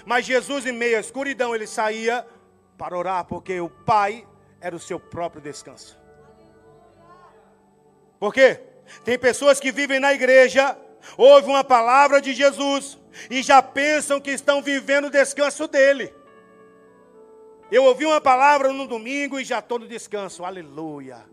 Mas 0.05 0.25
Jesus, 0.25 0.65
em 0.65 0.71
meio 0.71 0.97
à 0.97 0.99
escuridão, 0.99 1.53
ele 1.53 1.67
saía 1.67 2.25
para 2.77 2.97
orar, 2.97 3.25
porque 3.25 3.59
o 3.59 3.69
Pai 3.69 4.27
era 4.59 4.75
o 4.75 4.79
seu 4.79 4.99
próprio 4.99 5.41
descanso. 5.41 5.99
Por 8.19 8.33
quê? 8.33 8.61
Tem 9.03 9.19
pessoas 9.19 9.59
que 9.59 9.71
vivem 9.71 9.99
na 9.99 10.13
igreja, 10.13 10.77
ouvem 11.17 11.49
uma 11.49 11.63
palavra 11.63 12.21
de 12.21 12.33
Jesus 12.33 12.97
e 13.29 13.43
já 13.43 13.61
pensam 13.61 14.19
que 14.21 14.31
estão 14.31 14.61
vivendo 14.61 15.05
o 15.05 15.11
descanso 15.11 15.67
dele. 15.67 16.13
Eu 17.69 17.83
ouvi 17.83 18.05
uma 18.05 18.21
palavra 18.21 18.71
no 18.71 18.87
domingo 18.87 19.39
e 19.39 19.43
já 19.43 19.59
estou 19.59 19.79
no 19.79 19.87
descanso. 19.87 20.45
Aleluia. 20.45 21.32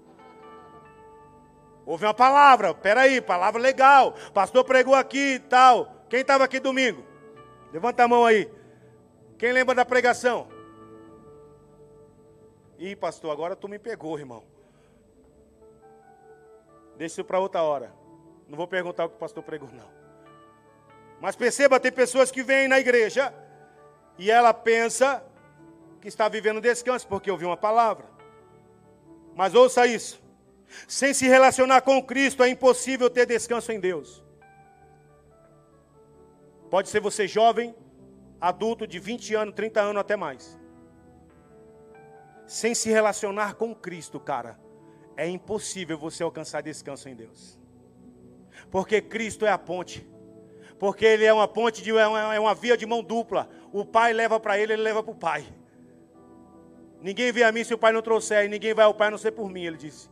Ouvi 1.91 2.05
uma 2.05 2.15
palavra, 2.15 2.73
peraí, 2.73 3.21
palavra 3.21 3.61
legal. 3.61 4.15
Pastor 4.33 4.63
pregou 4.63 4.95
aqui 4.95 5.35
e 5.35 5.39
tal. 5.41 5.93
Quem 6.09 6.21
estava 6.21 6.45
aqui 6.45 6.61
domingo? 6.61 7.05
Levanta 7.73 8.05
a 8.05 8.07
mão 8.07 8.25
aí. 8.25 8.49
Quem 9.37 9.51
lembra 9.51 9.75
da 9.75 9.85
pregação? 9.85 10.47
Ih, 12.79 12.95
pastor, 12.95 13.33
agora 13.33 13.57
tu 13.57 13.67
me 13.67 13.77
pegou, 13.77 14.17
irmão. 14.17 14.45
Deixa 16.97 17.15
isso 17.15 17.25
para 17.25 17.41
outra 17.41 17.61
hora. 17.65 17.93
Não 18.47 18.57
vou 18.57 18.69
perguntar 18.69 19.07
o 19.07 19.09
que 19.09 19.17
o 19.17 19.19
pastor 19.19 19.43
pregou, 19.43 19.69
não. 19.73 19.91
Mas 21.21 21.35
perceba, 21.35 21.81
tem 21.81 21.91
pessoas 21.91 22.31
que 22.31 22.45
vêm 22.45 22.69
na 22.69 22.79
igreja 22.79 23.35
e 24.17 24.31
ela 24.31 24.55
pensa 24.55 25.25
que 26.01 26.07
está 26.07 26.29
vivendo 26.29 26.61
descanso 26.61 27.09
porque 27.09 27.33
ouviu 27.33 27.49
uma 27.49 27.57
palavra. 27.57 28.07
Mas 29.35 29.57
ouça 29.57 29.89
isso: 29.89 30.23
sem 30.87 31.13
se 31.13 31.27
relacionar 31.27 31.83
com 31.83 32.03
Cristo 32.03 32.43
é 32.43 32.49
impossível 32.49 33.11
ter 33.11 33.27
descanso 33.27 33.73
em 33.73 33.81
Deus. 33.81 34.25
Pode 36.71 36.89
ser 36.89 37.01
você 37.01 37.27
jovem, 37.27 37.75
adulto 38.41 38.87
de 38.87 38.99
20 38.99 39.35
anos, 39.35 39.55
30 39.55 39.81
anos 39.81 40.01
até 40.01 40.17
mais. 40.17 40.59
Sem 42.47 42.75
se 42.75 42.91
relacionar 42.91 43.55
com 43.55 43.75
Cristo, 43.75 44.19
cara, 44.21 44.59
é 45.17 45.29
impossível 45.29 45.99
você 45.99 46.23
alcançar 46.23 46.63
descanso 46.63 47.09
em 47.09 47.15
Deus. 47.15 47.59
Porque 48.71 49.01
Cristo 49.01 49.45
é 49.45 49.51
a 49.51 49.59
ponte. 49.59 50.09
Porque 50.79 51.05
Ele 51.05 51.25
é 51.25 51.33
uma 51.33 51.47
ponte, 51.47 51.83
de, 51.83 51.91
é, 51.91 52.07
uma, 52.07 52.35
é 52.35 52.55
via 52.55 52.77
de 52.77 52.87
mão 52.87 53.03
dupla. 53.03 53.49
O 53.73 53.85
Pai 53.85 54.13
leva 54.13 54.41
para 54.41 54.59
Ele, 54.59 54.73
Ele 54.73 54.83
leva 54.83 55.03
para 55.03 55.13
o 55.13 55.17
Pai. 55.17 55.47
Ninguém 57.01 57.33
vem 57.33 57.43
a 57.43 57.53
mim 57.53 57.65
se 57.65 57.75
o 57.75 57.79
Pai 57.79 57.93
não 57.93 58.03
trouxer, 58.03 58.45
e 58.45 58.49
ninguém 58.49 58.75
vai 58.75 58.85
ao 58.85 58.95
Pai 58.95 59.09
a 59.09 59.11
não 59.11 59.19
ser 59.19 59.33
por 59.33 59.51
mim, 59.51 59.65
ele 59.65 59.77
disse. 59.77 60.09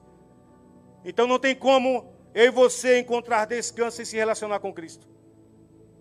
Então 1.09 1.27
não 1.27 1.39
tem 1.39 1.55
como 1.55 2.13
eu 2.35 2.45
e 2.45 2.51
você 2.51 2.99
encontrar 2.99 3.47
descanso 3.47 4.03
e 4.03 4.07
se 4.07 4.15
relacionar 4.15 4.61
com 4.61 4.75
Cristo. 4.75 5.09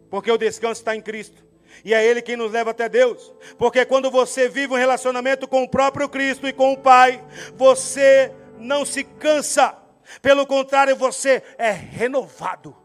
Porque 0.10 0.30
o 0.30 0.38
descanso 0.38 0.82
está 0.82 0.94
em 0.94 1.02
Cristo. 1.02 1.46
E 1.86 1.94
é 1.94 2.06
Ele 2.06 2.22
quem 2.22 2.36
nos 2.36 2.52
leva 2.52 2.72
até 2.72 2.90
Deus. 2.90 3.34
Porque 3.58 3.86
quando 3.86 4.12
você 4.12 4.50
vive 4.50 4.74
um 4.74 4.78
relacionamento 4.78 5.48
com 5.48 5.64
o 5.64 5.70
próprio 5.70 6.10
Cristo 6.10 6.46
e 6.46 6.52
com 6.52 6.74
o 6.74 6.78
Pai, 6.78 7.24
você 7.56 8.34
não 8.60 8.86
se 8.86 9.06
cansa. 9.06 9.78
Pelo 10.22 10.46
contrário, 10.46 10.94
você 10.94 11.42
é 11.58 11.72
renovado. 11.72 12.76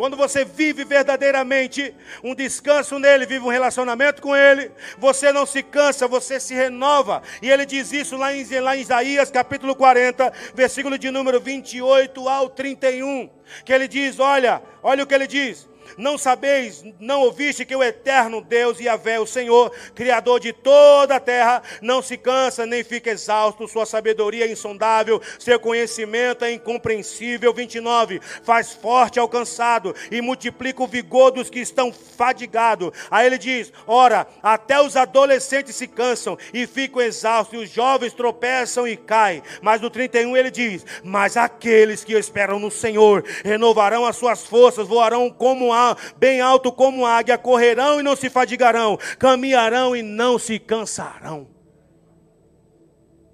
Quando 0.00 0.16
você 0.16 0.46
vive 0.46 0.82
verdadeiramente 0.82 1.94
um 2.24 2.34
descanso 2.34 2.98
nele, 2.98 3.26
vive 3.26 3.44
um 3.44 3.50
relacionamento 3.50 4.22
com 4.22 4.34
ele, 4.34 4.72
você 4.96 5.30
não 5.30 5.44
se 5.44 5.62
cansa, 5.62 6.08
você 6.08 6.40
se 6.40 6.54
renova. 6.54 7.22
E 7.42 7.50
ele 7.50 7.66
diz 7.66 7.92
isso 7.92 8.16
lá 8.16 8.34
em, 8.34 8.60
lá 8.60 8.74
em 8.74 8.80
Isaías 8.80 9.30
capítulo 9.30 9.76
40, 9.76 10.32
versículo 10.54 10.96
de 10.96 11.10
número 11.10 11.38
28 11.38 12.26
ao 12.30 12.48
31. 12.48 13.28
Que 13.62 13.74
ele 13.74 13.86
diz: 13.86 14.18
Olha, 14.18 14.62
olha 14.82 15.04
o 15.04 15.06
que 15.06 15.12
ele 15.12 15.26
diz. 15.26 15.68
Não 15.96 16.18
sabeis, 16.18 16.84
não 16.98 17.22
ouviste 17.22 17.64
que 17.64 17.76
o 17.76 17.82
eterno 17.82 18.40
Deus 18.40 18.80
e 18.80 18.84
Yahvé, 18.84 19.20
o 19.20 19.26
Senhor, 19.26 19.70
Criador 19.94 20.40
de 20.40 20.52
toda 20.52 21.16
a 21.16 21.20
terra, 21.20 21.62
não 21.80 22.02
se 22.02 22.16
cansa 22.16 22.66
nem 22.66 22.82
fica 22.82 23.10
exausto, 23.10 23.68
sua 23.68 23.86
sabedoria 23.86 24.46
é 24.46 24.50
insondável, 24.50 25.20
seu 25.38 25.58
conhecimento 25.58 26.44
é 26.44 26.52
incompreensível. 26.52 27.52
29. 27.52 28.20
Faz 28.42 28.72
forte 28.72 29.18
ao 29.18 29.28
cansado 29.28 29.94
e 30.10 30.20
multiplica 30.20 30.82
o 30.82 30.86
vigor 30.86 31.30
dos 31.30 31.50
que 31.50 31.60
estão 31.60 31.92
fadigados. 31.92 32.90
Aí 33.10 33.26
ele 33.26 33.38
diz: 33.38 33.72
Ora, 33.86 34.26
até 34.42 34.80
os 34.80 34.96
adolescentes 34.96 35.76
se 35.76 35.86
cansam 35.86 36.38
e 36.52 36.66
ficam 36.66 37.00
exaustos, 37.00 37.60
e 37.60 37.64
os 37.64 37.70
jovens 37.70 38.12
tropeçam 38.12 38.86
e 38.86 38.96
caem. 38.96 39.42
Mas 39.62 39.80
no 39.80 39.90
31 39.90 40.36
ele 40.36 40.50
diz: 40.50 40.84
Mas 41.04 41.36
aqueles 41.36 42.04
que 42.04 42.14
esperam 42.14 42.58
no 42.58 42.70
Senhor 42.70 43.24
renovarão 43.44 44.04
as 44.04 44.16
suas 44.16 44.44
forças, 44.44 44.88
voarão 44.88 45.30
como 45.30 45.72
bem 46.16 46.40
alto 46.40 46.72
como 46.72 47.06
águia, 47.06 47.38
correrão 47.38 48.00
e 48.00 48.02
não 48.02 48.16
se 48.16 48.28
fadigarão, 48.30 48.98
caminharão 49.18 49.94
e 49.94 50.02
não 50.02 50.38
se 50.38 50.58
cansarão. 50.58 51.48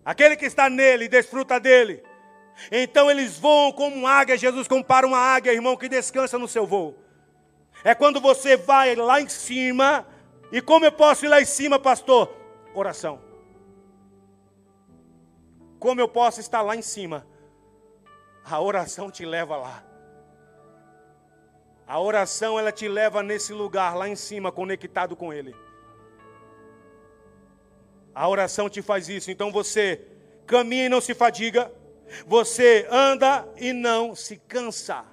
Aquele 0.04 0.36
que 0.36 0.46
está 0.46 0.70
nele, 0.70 1.08
desfruta 1.08 1.58
dele. 1.58 2.02
Então 2.70 3.10
eles 3.10 3.38
voam 3.38 3.72
como 3.72 4.06
águia. 4.06 4.38
Jesus 4.38 4.68
compara 4.68 5.06
uma 5.06 5.18
águia, 5.18 5.52
irmão, 5.52 5.76
que 5.76 5.88
descansa 5.88 6.38
no 6.38 6.48
seu 6.48 6.66
voo. 6.66 6.96
É 7.82 7.94
quando 7.94 8.20
você 8.20 8.56
vai 8.56 8.94
lá 8.94 9.20
em 9.20 9.28
cima. 9.28 10.06
E 10.52 10.60
como 10.60 10.84
eu 10.84 10.92
posso 10.92 11.24
ir 11.24 11.28
lá 11.28 11.40
em 11.40 11.44
cima, 11.44 11.78
pastor? 11.78 12.32
Oração. 12.72 13.20
Como 15.78 16.00
eu 16.00 16.08
posso 16.08 16.40
estar 16.40 16.62
lá 16.62 16.76
em 16.76 16.82
cima? 16.82 17.26
A 18.44 18.60
oração 18.60 19.10
te 19.10 19.24
leva 19.24 19.56
lá. 19.56 19.84
A 21.86 22.00
oração 22.00 22.58
ela 22.58 22.72
te 22.72 22.88
leva 22.88 23.22
nesse 23.22 23.52
lugar 23.52 23.94
lá 23.94 24.08
em 24.08 24.16
cima, 24.16 24.50
conectado 24.50 25.14
com 25.14 25.32
Ele. 25.32 25.54
A 28.12 28.28
oração 28.28 28.68
te 28.68 28.82
faz 28.82 29.08
isso. 29.08 29.30
Então 29.30 29.52
você 29.52 30.04
caminha 30.46 30.86
e 30.86 30.88
não 30.88 31.00
se 31.00 31.14
fadiga. 31.14 31.72
Você 32.26 32.86
anda 32.90 33.46
e 33.56 33.72
não 33.72 34.14
se 34.14 34.36
cansa. 34.36 35.04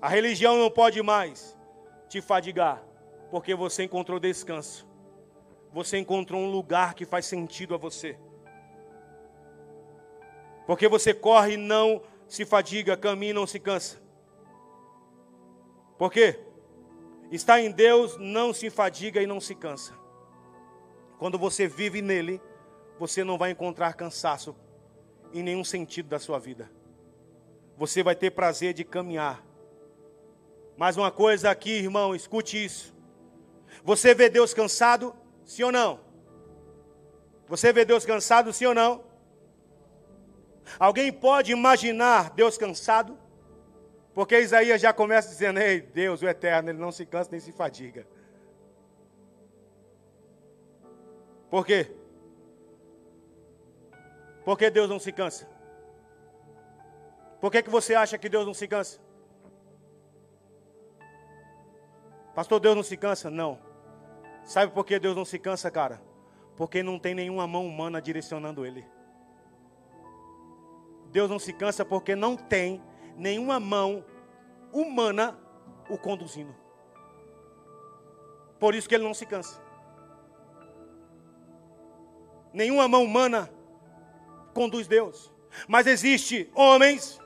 A 0.00 0.08
religião 0.08 0.58
não 0.58 0.70
pode 0.70 1.02
mais 1.02 1.56
te 2.08 2.20
fadigar, 2.20 2.82
porque 3.30 3.54
você 3.54 3.84
encontrou 3.84 4.20
descanso. 4.20 4.86
Você 5.72 5.98
encontrou 5.98 6.40
um 6.40 6.50
lugar 6.50 6.94
que 6.94 7.04
faz 7.04 7.26
sentido 7.26 7.74
a 7.74 7.78
você. 7.78 8.18
Porque 10.66 10.86
você 10.86 11.12
corre 11.12 11.54
e 11.54 11.56
não 11.56 12.02
se 12.28 12.44
fadiga, 12.44 12.96
caminha 12.96 13.30
e 13.30 13.34
não 13.34 13.46
se 13.46 13.58
cansa. 13.58 14.05
Por 15.98 16.12
quê? 16.12 16.38
Está 17.30 17.60
em 17.60 17.70
Deus, 17.70 18.16
não 18.18 18.52
se 18.52 18.70
fadiga 18.70 19.22
e 19.22 19.26
não 19.26 19.40
se 19.40 19.54
cansa. 19.54 19.94
Quando 21.18 21.38
você 21.38 21.66
vive 21.66 22.02
nele, 22.02 22.40
você 22.98 23.24
não 23.24 23.38
vai 23.38 23.50
encontrar 23.50 23.94
cansaço 23.94 24.54
em 25.32 25.42
nenhum 25.42 25.64
sentido 25.64 26.08
da 26.08 26.18
sua 26.18 26.38
vida. 26.38 26.70
Você 27.76 28.02
vai 28.02 28.14
ter 28.14 28.30
prazer 28.30 28.72
de 28.74 28.84
caminhar. 28.84 29.44
Mais 30.76 30.96
uma 30.96 31.10
coisa 31.10 31.50
aqui, 31.50 31.70
irmão, 31.70 32.14
escute 32.14 32.62
isso. 32.62 32.94
Você 33.82 34.14
vê 34.14 34.28
Deus 34.28 34.54
cansado? 34.54 35.14
Sim 35.44 35.64
ou 35.64 35.72
não? 35.72 36.00
Você 37.48 37.72
vê 37.72 37.84
Deus 37.84 38.04
cansado, 38.04 38.52
sim 38.52 38.66
ou 38.66 38.74
não? 38.74 39.04
Alguém 40.78 41.12
pode 41.12 41.52
imaginar 41.52 42.30
Deus 42.30 42.58
cansado? 42.58 43.18
Porque 44.16 44.40
Isaías 44.40 44.80
já 44.80 44.94
começa 44.94 45.28
dizendo: 45.28 45.60
Ei, 45.60 45.78
Deus, 45.78 46.22
o 46.22 46.26
eterno, 46.26 46.70
ele 46.70 46.78
não 46.78 46.90
se 46.90 47.04
cansa 47.04 47.30
nem 47.30 47.38
se 47.38 47.52
fadiga. 47.52 48.06
Por 51.50 51.66
quê? 51.66 51.94
Por 54.42 54.56
que 54.56 54.70
Deus 54.70 54.88
não 54.88 54.98
se 54.98 55.12
cansa? 55.12 55.46
Por 57.42 57.52
que, 57.52 57.62
que 57.62 57.68
você 57.68 57.94
acha 57.94 58.16
que 58.16 58.30
Deus 58.30 58.46
não 58.46 58.54
se 58.54 58.66
cansa? 58.66 58.98
Pastor, 62.34 62.58
Deus 62.58 62.74
não 62.74 62.82
se 62.82 62.96
cansa? 62.96 63.30
Não. 63.30 63.58
Sabe 64.44 64.72
por 64.72 64.86
que 64.86 64.98
Deus 64.98 65.14
não 65.14 65.26
se 65.26 65.38
cansa, 65.38 65.70
cara? 65.70 66.00
Porque 66.56 66.82
não 66.82 66.98
tem 66.98 67.14
nenhuma 67.14 67.46
mão 67.46 67.66
humana 67.66 68.00
direcionando 68.00 68.64
Ele. 68.64 68.86
Deus 71.12 71.28
não 71.28 71.38
se 71.38 71.52
cansa 71.52 71.84
porque 71.84 72.16
não 72.16 72.34
tem 72.34 72.82
nenhuma 73.16 73.58
mão 73.58 74.04
humana 74.72 75.38
o 75.88 75.96
conduzindo. 75.96 76.54
Por 78.58 78.74
isso 78.74 78.88
que 78.88 78.94
ele 78.94 79.04
não 79.04 79.14
se 79.14 79.26
cansa. 79.26 79.60
Nenhuma 82.52 82.88
mão 82.88 83.04
humana 83.04 83.50
conduz 84.54 84.86
Deus. 84.86 85.32
Mas 85.68 85.86
existe 85.86 86.50
homens 86.54 87.20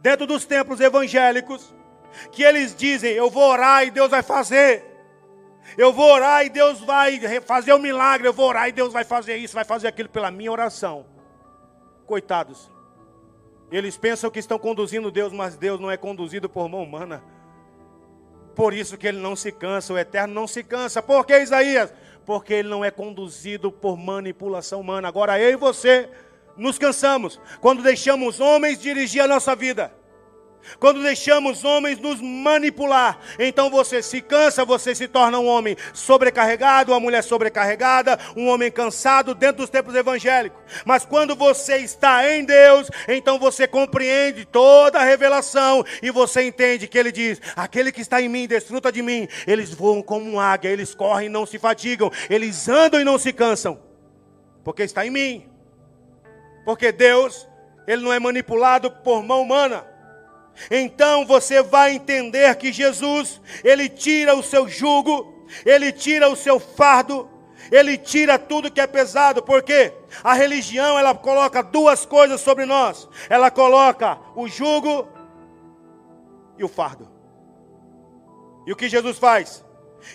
dentro 0.00 0.26
dos 0.26 0.44
templos 0.44 0.80
evangélicos 0.80 1.74
que 2.32 2.42
eles 2.42 2.74
dizem: 2.74 3.12
"Eu 3.12 3.30
vou 3.30 3.50
orar 3.50 3.84
e 3.84 3.90
Deus 3.90 4.10
vai 4.10 4.22
fazer". 4.22 4.92
Eu 5.78 5.92
vou 5.92 6.12
orar 6.12 6.44
e 6.44 6.50
Deus 6.50 6.80
vai 6.80 7.18
fazer 7.40 7.72
o 7.72 7.76
um 7.76 7.80
milagre. 7.80 8.28
Eu 8.28 8.32
vou 8.34 8.46
orar 8.46 8.68
e 8.68 8.72
Deus 8.72 8.92
vai 8.92 9.02
fazer 9.02 9.36
isso, 9.36 9.54
vai 9.54 9.64
fazer 9.64 9.88
aquilo 9.88 10.08
pela 10.10 10.30
minha 10.30 10.52
oração. 10.52 11.06
Coitados. 12.06 12.73
Eles 13.76 13.96
pensam 13.96 14.30
que 14.30 14.38
estão 14.38 14.56
conduzindo 14.56 15.10
Deus, 15.10 15.32
mas 15.32 15.56
Deus 15.56 15.80
não 15.80 15.90
é 15.90 15.96
conduzido 15.96 16.48
por 16.48 16.68
mão 16.68 16.84
humana. 16.84 17.24
Por 18.54 18.72
isso 18.72 18.96
que 18.96 19.04
ele 19.04 19.18
não 19.18 19.34
se 19.34 19.50
cansa, 19.50 19.92
o 19.92 19.98
eterno 19.98 20.32
não 20.32 20.46
se 20.46 20.62
cansa. 20.62 21.02
Por 21.02 21.26
que 21.26 21.36
Isaías? 21.36 21.92
Porque 22.24 22.54
ele 22.54 22.68
não 22.68 22.84
é 22.84 22.90
conduzido 22.92 23.72
por 23.72 23.96
manipulação 23.96 24.80
humana. 24.80 25.08
Agora 25.08 25.40
eu 25.40 25.50
e 25.50 25.56
você 25.56 26.08
nos 26.56 26.78
cansamos 26.78 27.40
quando 27.60 27.82
deixamos 27.82 28.38
homens 28.38 28.78
dirigir 28.78 29.20
a 29.20 29.26
nossa 29.26 29.56
vida. 29.56 29.92
Quando 30.78 31.02
deixamos 31.02 31.64
homens 31.64 31.98
nos 31.98 32.20
manipular, 32.20 33.18
então 33.38 33.70
você 33.70 34.02
se 34.02 34.20
cansa, 34.20 34.64
você 34.64 34.94
se 34.94 35.06
torna 35.08 35.38
um 35.38 35.46
homem 35.46 35.76
sobrecarregado, 35.92 36.92
uma 36.92 37.00
mulher 37.00 37.22
sobrecarregada, 37.22 38.18
um 38.36 38.48
homem 38.48 38.70
cansado 38.70 39.34
dentro 39.34 39.58
dos 39.58 39.70
tempos 39.70 39.94
evangélicos. 39.94 40.60
Mas 40.84 41.04
quando 41.04 41.34
você 41.34 41.78
está 41.78 42.28
em 42.30 42.44
Deus, 42.44 42.90
então 43.08 43.38
você 43.38 43.66
compreende 43.66 44.44
toda 44.44 44.98
a 44.98 45.04
revelação 45.04 45.84
e 46.02 46.10
você 46.10 46.42
entende 46.42 46.88
que 46.88 46.98
ele 46.98 47.12
diz: 47.12 47.40
aquele 47.56 47.92
que 47.92 48.00
está 48.00 48.20
em 48.20 48.28
mim 48.28 48.46
desfruta 48.46 48.90
de 48.90 49.02
mim. 49.02 49.28
Eles 49.46 49.72
voam 49.72 50.02
como 50.02 50.30
um 50.30 50.40
águia, 50.40 50.70
eles 50.70 50.94
correm 50.94 51.26
e 51.26 51.30
não 51.30 51.46
se 51.46 51.58
fatigam, 51.58 52.10
eles 52.28 52.68
andam 52.68 53.00
e 53.00 53.04
não 53.04 53.18
se 53.18 53.32
cansam, 53.32 53.80
porque 54.62 54.82
está 54.82 55.06
em 55.06 55.10
mim. 55.10 55.48
Porque 56.64 56.90
Deus, 56.90 57.46
ele 57.86 58.02
não 58.02 58.12
é 58.12 58.18
manipulado 58.18 58.90
por 58.90 59.22
mão 59.22 59.42
humana. 59.42 59.93
Então 60.70 61.26
você 61.26 61.62
vai 61.62 61.92
entender 61.92 62.54
que 62.56 62.72
Jesus, 62.72 63.40
ele 63.62 63.88
tira 63.88 64.34
o 64.34 64.42
seu 64.42 64.68
jugo, 64.68 65.46
ele 65.64 65.92
tira 65.92 66.28
o 66.28 66.36
seu 66.36 66.58
fardo, 66.58 67.28
ele 67.70 67.96
tira 67.96 68.38
tudo 68.38 68.70
que 68.70 68.80
é 68.80 68.86
pesado, 68.86 69.42
porque 69.42 69.92
a 70.22 70.34
religião 70.34 70.98
ela 70.98 71.14
coloca 71.14 71.62
duas 71.62 72.04
coisas 72.04 72.40
sobre 72.40 72.66
nós. 72.66 73.08
Ela 73.28 73.50
coloca 73.50 74.18
o 74.34 74.46
jugo 74.48 75.08
e 76.58 76.64
o 76.64 76.68
fardo. 76.68 77.08
E 78.66 78.72
o 78.72 78.76
que 78.76 78.88
Jesus 78.88 79.18
faz? 79.18 79.64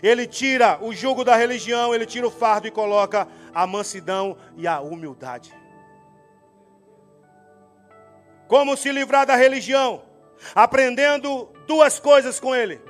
Ele 0.03 0.27
tira 0.27 0.77
o 0.81 0.93
jugo 0.93 1.23
da 1.23 1.35
religião, 1.35 1.93
ele 1.93 2.05
tira 2.05 2.27
o 2.27 2.31
fardo 2.31 2.67
e 2.67 2.71
coloca 2.71 3.27
a 3.53 3.65
mansidão 3.65 4.37
e 4.55 4.67
a 4.67 4.79
humildade. 4.79 5.53
Como 8.47 8.75
se 8.77 8.91
livrar 8.91 9.25
da 9.25 9.35
religião? 9.35 10.08
Aprendendo 10.55 11.49
duas 11.67 11.99
coisas 11.99 12.39
com 12.39 12.55
ele. 12.55 12.81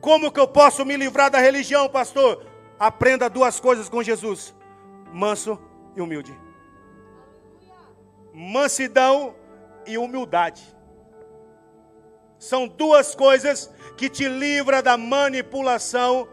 Como 0.00 0.30
que 0.30 0.40
eu 0.40 0.46
posso 0.46 0.84
me 0.84 0.96
livrar 0.96 1.30
da 1.30 1.38
religião, 1.38 1.88
pastor? 1.88 2.44
Aprenda 2.78 3.30
duas 3.30 3.58
coisas 3.58 3.88
com 3.88 4.02
Jesus: 4.02 4.54
manso 5.12 5.58
e 5.96 6.00
humilde. 6.00 6.38
Mansidão 8.32 9.34
e 9.86 9.96
humildade. 9.96 10.62
São 12.38 12.68
duas 12.68 13.14
coisas 13.14 13.72
que 13.96 14.08
te 14.08 14.28
livra 14.28 14.82
da 14.82 14.98
manipulação 14.98 16.28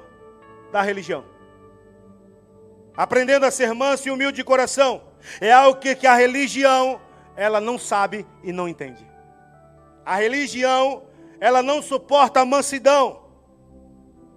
da 0.71 0.81
religião. 0.81 1.23
Aprendendo 2.95 3.45
a 3.45 3.51
ser 3.51 3.73
manso 3.73 4.07
e 4.07 4.11
humilde 4.11 4.37
de 4.37 4.43
coração 4.43 5.03
é 5.39 5.51
algo 5.51 5.79
que, 5.79 5.95
que 5.95 6.07
a 6.07 6.15
religião 6.15 6.99
ela 7.35 7.61
não 7.61 7.77
sabe 7.77 8.25
e 8.43 8.51
não 8.51 8.67
entende. 8.67 9.10
A 10.11 10.17
religião, 10.17 11.03
ela 11.39 11.63
não 11.63 11.81
suporta 11.81 12.41
a 12.41 12.45
mansidão, 12.45 13.21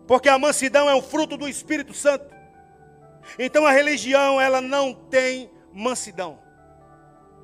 porque 0.07 0.29
a 0.29 0.39
mansidão 0.39 0.89
é 0.89 0.95
um 0.95 1.03
fruto 1.03 1.37
do 1.37 1.49
Espírito 1.49 1.93
Santo. 1.93 2.33
Então 3.37 3.67
a 3.67 3.73
religião, 3.73 4.41
ela 4.41 4.61
não 4.61 4.95
tem 4.95 5.51
mansidão, 5.73 6.39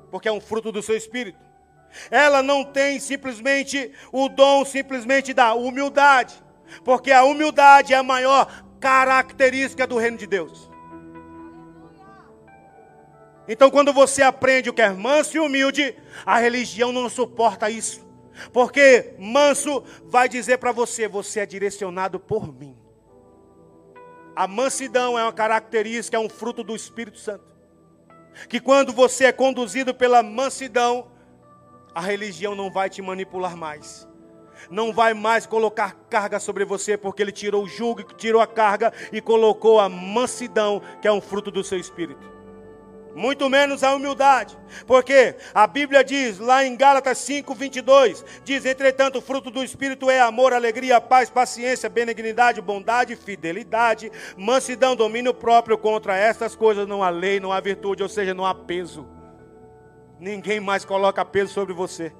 porque 0.09 0.29
é 0.29 0.31
um 0.31 0.39
fruto 0.39 0.71
do 0.71 0.81
seu 0.81 0.95
espírito. 0.95 1.37
ela 2.09 2.41
não 2.41 2.63
tem 2.63 3.01
simplesmente 3.01 3.91
o 4.13 4.29
dom 4.29 4.63
simplesmente 4.63 5.33
da 5.33 5.53
humildade, 5.53 6.41
porque 6.85 7.11
a 7.11 7.25
humildade 7.25 7.93
é 7.93 7.97
a 7.97 8.03
maior 8.03 8.63
característica 8.79 9.85
do 9.85 9.97
reino 9.97 10.15
de 10.15 10.25
Deus. 10.25 10.71
Então, 13.45 13.69
quando 13.69 13.91
você 13.91 14.21
aprende 14.21 14.69
o 14.69 14.73
que 14.73 14.81
é 14.81 14.89
manso 14.89 15.35
e 15.35 15.39
humilde, 15.41 15.93
a 16.25 16.37
religião 16.37 16.93
não 16.93 17.09
suporta 17.09 17.69
isso. 17.69 18.09
Porque 18.51 19.13
manso 19.17 19.83
vai 20.05 20.27
dizer 20.27 20.57
para 20.57 20.71
você: 20.71 21.07
você 21.07 21.41
é 21.41 21.45
direcionado 21.45 22.19
por 22.19 22.53
mim. 22.53 22.77
A 24.35 24.47
mansidão 24.47 25.19
é 25.19 25.23
uma 25.23 25.33
característica, 25.33 26.15
é 26.15 26.19
um 26.19 26.29
fruto 26.29 26.63
do 26.63 26.75
Espírito 26.75 27.17
Santo. 27.17 27.53
Que 28.47 28.59
quando 28.59 28.93
você 28.93 29.25
é 29.25 29.31
conduzido 29.31 29.93
pela 29.93 30.23
mansidão, 30.23 31.11
a 31.93 31.99
religião 31.99 32.55
não 32.55 32.71
vai 32.71 32.89
te 32.89 33.01
manipular 33.01 33.57
mais. 33.57 34.07
Não 34.69 34.93
vai 34.93 35.13
mais 35.13 35.45
colocar 35.45 35.95
carga 36.09 36.39
sobre 36.39 36.63
você, 36.63 36.95
porque 36.95 37.21
ele 37.21 37.31
tirou 37.31 37.63
o 37.63 37.67
jugo, 37.67 38.03
tirou 38.13 38.41
a 38.41 38.47
carga 38.47 38.93
e 39.11 39.19
colocou 39.19 39.79
a 39.79 39.89
mansidão, 39.89 40.81
que 41.01 41.07
é 41.07 41.11
um 41.11 41.19
fruto 41.19 41.51
do 41.51 41.63
seu 41.63 41.79
espírito 41.79 42.40
muito 43.15 43.49
menos 43.49 43.83
a 43.83 43.93
humildade, 43.93 44.57
porque 44.87 45.35
a 45.53 45.67
Bíblia 45.67 46.03
diz 46.03 46.39
lá 46.39 46.65
em 46.65 46.75
Gálatas 46.75 47.17
5, 47.19 47.53
22: 47.53 48.23
diz, 48.43 48.65
entretanto, 48.65 49.19
o 49.19 49.21
fruto 49.21 49.51
do 49.51 49.63
Espírito 49.63 50.09
é 50.09 50.19
amor, 50.19 50.53
alegria, 50.53 51.01
paz, 51.01 51.29
paciência, 51.29 51.89
benignidade, 51.89 52.61
bondade, 52.61 53.15
fidelidade, 53.15 54.11
mansidão, 54.37 54.95
domínio 54.95 55.33
próprio. 55.33 55.77
Contra 55.77 56.15
estas 56.15 56.55
coisas 56.55 56.87
não 56.87 57.03
há 57.03 57.09
lei, 57.09 57.39
não 57.39 57.51
há 57.51 57.59
virtude, 57.59 58.03
ou 58.03 58.09
seja, 58.09 58.33
não 58.33 58.45
há 58.45 58.55
peso. 58.55 59.07
Ninguém 60.19 60.59
mais 60.59 60.85
coloca 60.85 61.25
peso 61.25 61.53
sobre 61.53 61.73
você, 61.73 62.13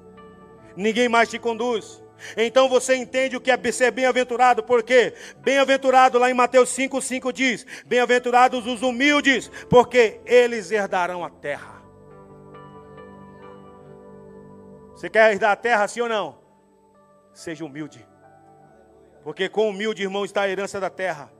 ninguém 0.76 1.08
mais 1.08 1.28
te 1.28 1.38
conduz. 1.38 2.02
Então 2.36 2.68
você 2.68 2.96
entende 2.96 3.36
o 3.36 3.40
que 3.40 3.50
é 3.50 3.72
ser 3.72 3.90
bem-aventurado, 3.90 4.62
porque 4.62 5.14
bem-aventurado 5.38 6.18
lá 6.18 6.30
em 6.30 6.34
Mateus 6.34 6.70
5,5 6.70 7.32
diz: 7.32 7.66
Bem-aventurados 7.86 8.66
os 8.66 8.82
humildes, 8.82 9.50
porque 9.68 10.20
eles 10.24 10.70
herdarão 10.70 11.24
a 11.24 11.30
terra. 11.30 11.82
Você 14.94 15.10
quer 15.10 15.32
herdar 15.32 15.50
a 15.50 15.56
terra, 15.56 15.88
sim 15.88 16.00
ou 16.00 16.08
não? 16.08 16.38
Seja 17.34 17.64
humilde, 17.64 18.06
porque 19.24 19.48
com 19.48 19.68
humilde, 19.68 20.02
irmão, 20.02 20.24
está 20.24 20.42
a 20.42 20.48
herança 20.48 20.78
da 20.78 20.90
terra. 20.90 21.30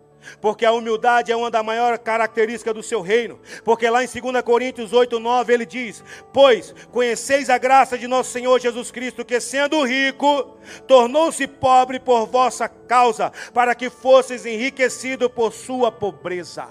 Porque 0.40 0.64
a 0.64 0.72
humildade 0.72 1.32
é 1.32 1.36
uma 1.36 1.50
das 1.50 1.64
maiores 1.64 2.00
características 2.02 2.74
do 2.74 2.82
seu 2.82 3.00
reino. 3.00 3.40
Porque 3.64 3.88
lá 3.88 4.02
em 4.04 4.08
2 4.08 4.42
Coríntios 4.42 4.92
8, 4.92 5.18
9, 5.18 5.52
ele 5.52 5.66
diz: 5.66 6.04
Pois 6.32 6.74
conheceis 6.90 7.50
a 7.50 7.58
graça 7.58 7.98
de 7.98 8.06
nosso 8.06 8.30
Senhor 8.30 8.60
Jesus 8.60 8.90
Cristo, 8.90 9.24
que 9.24 9.40
sendo 9.40 9.82
rico, 9.84 10.56
tornou-se 10.86 11.46
pobre 11.46 11.98
por 11.98 12.26
vossa 12.26 12.68
causa, 12.68 13.32
para 13.52 13.74
que 13.74 13.90
fosseis 13.90 14.46
enriquecidos 14.46 15.28
por 15.28 15.52
sua 15.52 15.90
pobreza. 15.90 16.68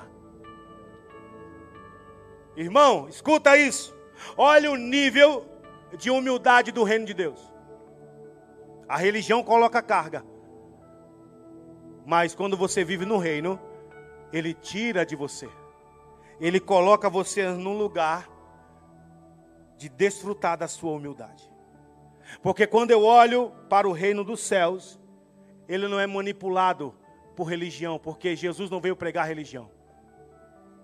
Irmão, 2.55 3.07
escuta 3.09 3.57
isso. 3.57 3.95
Olha 4.37 4.69
o 4.71 4.75
nível 4.75 5.45
de 5.97 6.09
humildade 6.09 6.71
do 6.71 6.83
reino 6.83 7.05
de 7.05 7.13
Deus. 7.13 7.39
A 8.87 8.97
religião 8.97 9.43
coloca 9.43 9.81
carga. 9.81 10.30
Mas 12.11 12.35
quando 12.35 12.57
você 12.57 12.83
vive 12.83 13.05
no 13.05 13.17
reino, 13.17 13.57
ele 14.33 14.53
tira 14.53 15.05
de 15.05 15.15
você. 15.15 15.47
Ele 16.41 16.59
coloca 16.59 17.09
você 17.09 17.47
num 17.47 17.77
lugar 17.77 18.29
de 19.77 19.87
desfrutar 19.87 20.57
da 20.57 20.67
sua 20.67 20.91
humildade. 20.91 21.49
Porque 22.43 22.67
quando 22.67 22.91
eu 22.91 23.05
olho 23.05 23.53
para 23.69 23.87
o 23.87 23.93
reino 23.93 24.25
dos 24.25 24.41
céus, 24.41 24.99
ele 25.69 25.87
não 25.87 25.97
é 26.01 26.05
manipulado 26.05 26.93
por 27.33 27.45
religião, 27.45 27.97
porque 27.97 28.35
Jesus 28.35 28.69
não 28.69 28.81
veio 28.81 28.97
pregar 28.97 29.25
religião. 29.25 29.71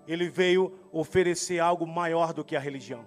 Ele 0.06 0.30
veio 0.30 0.78
oferecer 0.90 1.58
algo 1.58 1.86
maior 1.86 2.32
do 2.32 2.42
que 2.42 2.56
a 2.56 2.60
religião. 2.60 3.04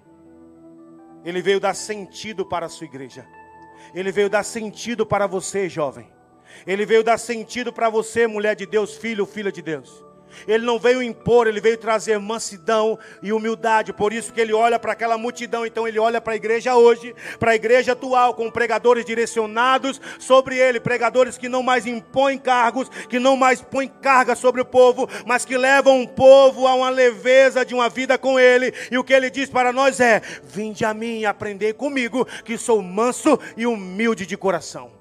Ele 1.26 1.42
veio 1.42 1.60
dar 1.60 1.74
sentido 1.74 2.46
para 2.46 2.68
a 2.68 2.70
sua 2.70 2.86
igreja. 2.86 3.28
Ele 3.96 4.12
veio 4.12 4.30
dar 4.30 4.44
sentido 4.44 5.08
para 5.08 5.26
você, 5.26 5.68
jovem. 5.68 6.21
Ele 6.66 6.86
veio 6.86 7.04
dar 7.04 7.18
sentido 7.18 7.72
para 7.72 7.90
você, 7.90 8.28
mulher 8.28 8.56
de 8.56 8.66
Deus, 8.66 8.96
filho, 8.96 9.26
filha 9.26 9.52
de 9.52 9.62
Deus. 9.62 10.12
Ele 10.48 10.66
não 10.66 10.80
veio 10.80 11.02
impor, 11.02 11.48
ele 11.48 11.62
veio 11.62 11.78
trazer 11.78 12.20
mansidão 12.20 12.98
e 13.22 13.32
humildade. 13.34 13.94
Por 13.94 14.14
isso 14.14 14.34
que 14.34 14.42
ele 14.42 14.54
olha 14.54 14.80
para 14.80 14.94
aquela 14.94 15.18
multidão. 15.18 15.66
Então 15.66 15.88
ele 15.88 16.00
olha 16.00 16.22
para 16.22 16.34
a 16.34 16.36
igreja 16.36 16.76
hoje, 16.76 17.14
para 17.40 17.52
a 17.52 17.56
igreja 17.56 17.94
atual, 17.94 18.34
com 18.34 18.50
pregadores 18.50 19.06
direcionados 19.06 20.02
sobre 20.20 20.58
ele, 20.58 20.80
pregadores 20.80 21.38
que 21.38 21.50
não 21.50 21.64
mais 21.64 21.86
impõem 21.86 22.38
cargos, 22.38 22.90
que 23.10 23.20
não 23.20 23.36
mais 23.36 23.62
põem 23.62 23.88
carga 23.88 24.36
sobre 24.36 24.62
o 24.62 24.66
povo, 24.66 25.08
mas 25.26 25.46
que 25.46 25.58
levam 25.58 26.02
o 26.02 26.08
povo 26.08 26.68
a 26.68 26.74
uma 26.74 26.90
leveza 26.90 27.66
de 27.66 27.74
uma 27.74 27.90
vida 27.90 28.18
com 28.18 28.40
ele. 28.40 28.74
E 28.90 28.98
o 28.98 29.04
que 29.04 29.14
ele 29.14 29.30
diz 29.30 29.50
para 29.50 29.72
nós 29.72 30.00
é: 30.00 30.22
Vinde 30.44 30.86
a 30.86 30.94
mim 30.94 31.20
e 31.20 31.26
aprendei 31.26 31.74
comigo, 31.74 32.26
que 32.44 32.58
sou 32.58 32.82
manso 32.82 33.40
e 33.56 33.66
humilde 33.66 34.26
de 34.26 34.38
coração. 34.38 35.01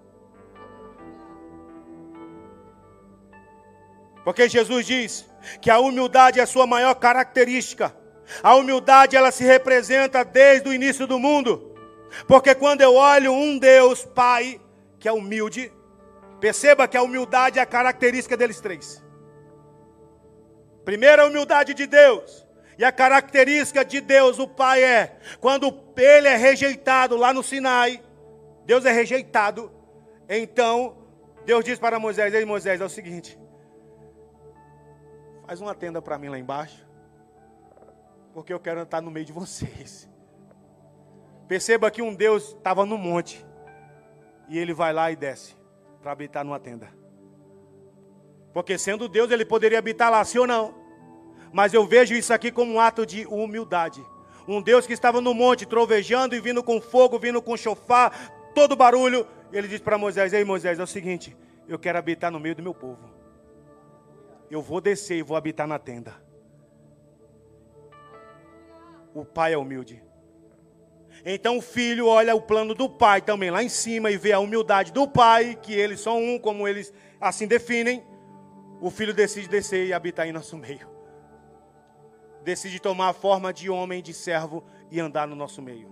Porque 4.24 4.48
Jesus 4.48 4.86
diz 4.86 5.26
que 5.60 5.70
a 5.70 5.78
humildade 5.78 6.40
é 6.40 6.42
a 6.42 6.46
sua 6.46 6.66
maior 6.66 6.94
característica. 6.94 7.94
A 8.42 8.54
humildade 8.54 9.16
ela 9.16 9.30
se 9.30 9.44
representa 9.44 10.24
desde 10.24 10.68
o 10.68 10.74
início 10.74 11.06
do 11.06 11.18
mundo. 11.18 11.74
Porque 12.26 12.54
quando 12.54 12.80
eu 12.80 12.94
olho 12.94 13.32
um 13.32 13.58
Deus 13.58 14.04
Pai 14.04 14.60
que 14.98 15.08
é 15.08 15.12
humilde, 15.12 15.72
perceba 16.40 16.86
que 16.86 16.96
a 16.96 17.02
humildade 17.02 17.58
é 17.58 17.62
a 17.62 17.66
característica 17.66 18.36
deles 18.36 18.60
três. 18.60 19.02
Primeiro 20.84 21.22
a 21.22 21.26
humildade 21.26 21.72
de 21.74 21.86
Deus. 21.86 22.46
E 22.78 22.84
a 22.84 22.90
característica 22.90 23.84
de 23.84 24.00
Deus, 24.00 24.38
o 24.38 24.48
Pai, 24.48 24.82
é 24.82 25.18
quando 25.38 25.70
ele 25.96 26.28
é 26.28 26.36
rejeitado 26.36 27.14
lá 27.14 27.32
no 27.32 27.42
Sinai, 27.42 28.02
Deus 28.64 28.86
é 28.86 28.90
rejeitado. 28.90 29.70
Então, 30.26 30.96
Deus 31.44 31.62
diz 31.64 31.78
para 31.78 31.98
Moisés: 31.98 32.32
Ei 32.32 32.44
Moisés, 32.44 32.80
é 32.80 32.84
o 32.84 32.88
seguinte: 32.88 33.38
Faz 35.50 35.60
uma 35.60 35.74
tenda 35.74 36.00
para 36.00 36.16
mim 36.16 36.28
lá 36.28 36.38
embaixo. 36.38 36.86
Porque 38.32 38.52
eu 38.52 38.60
quero 38.60 38.82
estar 38.82 39.00
no 39.00 39.10
meio 39.10 39.26
de 39.26 39.32
vocês. 39.32 40.08
Perceba 41.48 41.90
que 41.90 42.00
um 42.00 42.14
Deus 42.14 42.50
estava 42.50 42.86
no 42.86 42.96
monte. 42.96 43.44
E 44.48 44.56
ele 44.56 44.72
vai 44.72 44.92
lá 44.92 45.10
e 45.10 45.16
desce 45.16 45.56
para 46.00 46.12
habitar 46.12 46.44
numa 46.44 46.60
tenda. 46.60 46.88
Porque 48.54 48.78
sendo 48.78 49.08
Deus, 49.08 49.32
ele 49.32 49.44
poderia 49.44 49.80
habitar 49.80 50.08
lá, 50.08 50.24
sim 50.24 50.38
ou 50.38 50.46
não? 50.46 50.72
Mas 51.52 51.74
eu 51.74 51.84
vejo 51.84 52.14
isso 52.14 52.32
aqui 52.32 52.52
como 52.52 52.74
um 52.74 52.78
ato 52.78 53.04
de 53.04 53.26
humildade. 53.26 54.00
Um 54.46 54.62
Deus 54.62 54.86
que 54.86 54.92
estava 54.92 55.20
no 55.20 55.34
monte, 55.34 55.66
trovejando 55.66 56.36
e 56.36 56.40
vindo 56.40 56.62
com 56.62 56.80
fogo, 56.80 57.18
vindo 57.18 57.42
com 57.42 57.56
chofar, 57.56 58.52
todo 58.54 58.76
barulho. 58.76 59.26
Ele 59.52 59.66
diz 59.66 59.80
para 59.80 59.98
Moisés: 59.98 60.32
Ei 60.32 60.44
Moisés, 60.44 60.78
é 60.78 60.82
o 60.84 60.86
seguinte, 60.86 61.36
eu 61.66 61.76
quero 61.76 61.98
habitar 61.98 62.30
no 62.30 62.38
meio 62.38 62.54
do 62.54 62.62
meu 62.62 62.72
povo 62.72 63.18
eu 64.50 64.60
vou 64.60 64.80
descer 64.80 65.18
e 65.18 65.22
vou 65.22 65.36
habitar 65.36 65.66
na 65.66 65.78
tenda. 65.78 66.14
O 69.14 69.24
pai 69.24 69.54
é 69.54 69.58
humilde. 69.58 70.02
Então 71.24 71.58
o 71.58 71.62
filho 71.62 72.06
olha 72.06 72.34
o 72.34 72.40
plano 72.40 72.74
do 72.74 72.88
pai 72.88 73.20
também 73.20 73.50
lá 73.50 73.62
em 73.62 73.68
cima 73.68 74.10
e 74.10 74.16
vê 74.16 74.32
a 74.32 74.40
humildade 74.40 74.92
do 74.92 75.06
pai, 75.06 75.54
que 75.54 75.72
eles 75.72 76.00
são 76.00 76.18
um, 76.18 76.38
como 76.38 76.66
eles 76.66 76.92
assim 77.20 77.46
definem. 77.46 78.04
O 78.80 78.90
filho 78.90 79.12
decide 79.12 79.48
descer 79.48 79.86
e 79.86 79.92
habitar 79.92 80.26
em 80.26 80.32
nosso 80.32 80.56
meio. 80.56 80.88
Decide 82.42 82.80
tomar 82.80 83.08
a 83.08 83.12
forma 83.12 83.52
de 83.52 83.68
homem, 83.68 84.02
de 84.02 84.14
servo 84.14 84.64
e 84.90 84.98
andar 84.98 85.28
no 85.28 85.36
nosso 85.36 85.60
meio. 85.60 85.88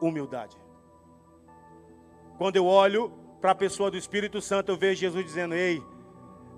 Humildade. 0.00 0.56
Quando 2.38 2.56
eu 2.56 2.66
olho 2.66 3.12
para 3.40 3.50
a 3.50 3.54
pessoa 3.54 3.90
do 3.90 3.96
Espírito 3.96 4.40
Santo, 4.40 4.70
eu 4.70 4.76
vejo 4.76 5.00
Jesus 5.00 5.24
dizendo: 5.24 5.54
Ei, 5.54 5.82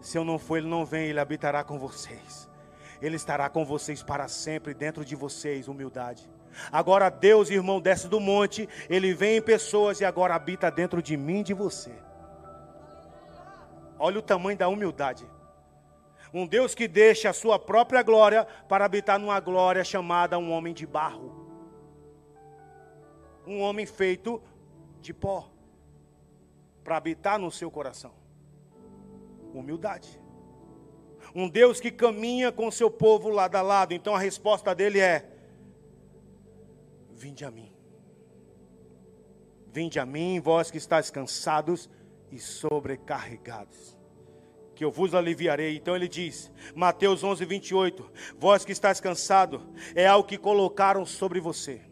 se 0.01 0.17
eu 0.17 0.25
não 0.25 0.39
for, 0.39 0.59
ele 0.59 0.69
não 0.69 0.85
vem, 0.85 1.09
ele 1.09 1.21
habitará 1.21 1.65
com 1.65 1.79
vocês. 1.79 2.49
Ele 3.01 3.17
estará 3.17 3.49
com 3.49 3.65
vocês 3.65 4.03
para 4.03 4.27
sempre, 4.29 4.75
dentro 4.75 5.05
de 5.05 5.15
vocês, 5.15 5.69
humildade. 5.69 6.29
Agora 6.73 7.09
Deus, 7.09 7.51
irmão, 7.51 7.81
desce 7.81 8.09
do 8.09 8.19
monte, 8.19 8.69
ele 8.89 9.15
vem 9.15 9.37
em 9.37 9.43
pessoas 9.43 10.01
e 10.01 10.05
agora 10.05 10.35
habita 10.35 10.71
dentro 10.71 11.03
de 11.03 11.17
mim 11.17 11.41
e 11.41 11.45
de 11.45 11.55
você. 11.55 11.93
Olha 13.99 14.19
o 14.19 14.23
tamanho 14.23 14.59
da 14.59 14.69
humildade. 14.69 15.27
Um 16.33 16.47
Deus 16.47 16.75
que 16.75 16.87
deixa 16.87 17.31
a 17.31 17.33
sua 17.33 17.59
própria 17.59 18.03
glória 18.03 18.47
para 18.69 18.85
habitar 18.85 19.19
numa 19.19 19.41
glória 19.41 19.83
chamada 19.83 20.39
um 20.39 20.53
homem 20.53 20.75
de 20.75 20.87
barro. 20.87 21.47
Um 23.47 23.61
homem 23.61 23.87
feito 23.87 24.43
de 25.01 25.15
pó 25.15 25.51
para 26.85 26.97
habitar 26.97 27.39
no 27.39 27.51
seu 27.51 27.71
coração. 27.71 28.18
Humildade. 29.59 30.21
Um 31.35 31.49
Deus 31.49 31.81
que 31.81 31.91
caminha 31.91 32.51
com 32.51 32.71
seu 32.71 32.91
povo 32.91 33.29
lado 33.29 33.57
a 33.57 33.63
lado. 33.63 33.93
Então 33.93 34.15
a 34.15 34.19
resposta 34.19 34.75
dele 34.75 35.01
é: 35.01 35.29
Vinde 37.11 37.45
a 37.45 37.51
mim. 37.51 37.73
Vinde 39.73 40.01
a 40.01 40.07
mim, 40.07 40.41
vós 40.41 40.71
que 40.71 40.79
estáis 40.79 41.11
cansados 41.11 41.91
e 42.31 42.39
sobrecarregados, 42.39 43.97
que 44.75 44.85
eu 44.85 44.91
vos 44.91 45.15
aliviarei. 45.15 45.77
Então 45.77 45.95
ele 45.95 46.09
diz, 46.09 46.51
Mateus 46.75 47.23
11, 47.23 47.45
28, 47.45 48.11
vós 48.39 48.65
que 48.65 48.73
estáis 48.73 49.01
cansado, 49.01 49.63
é 49.95 50.07
algo 50.07 50.27
que 50.27 50.39
colocaram 50.39 51.05
sobre 51.05 51.41
você. 51.41 51.83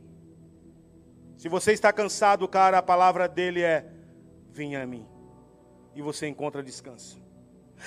Se 1.37 1.49
você 1.49 1.73
está 1.73 1.93
cansado, 1.93 2.49
cara, 2.49 2.79
a 2.79 2.83
palavra 2.83 3.29
dele 3.29 3.63
é: 3.63 3.87
Vinha 4.51 4.83
a 4.83 4.87
mim, 4.87 5.07
e 5.95 6.01
você 6.01 6.27
encontra 6.27 6.63
descanso. 6.63 7.26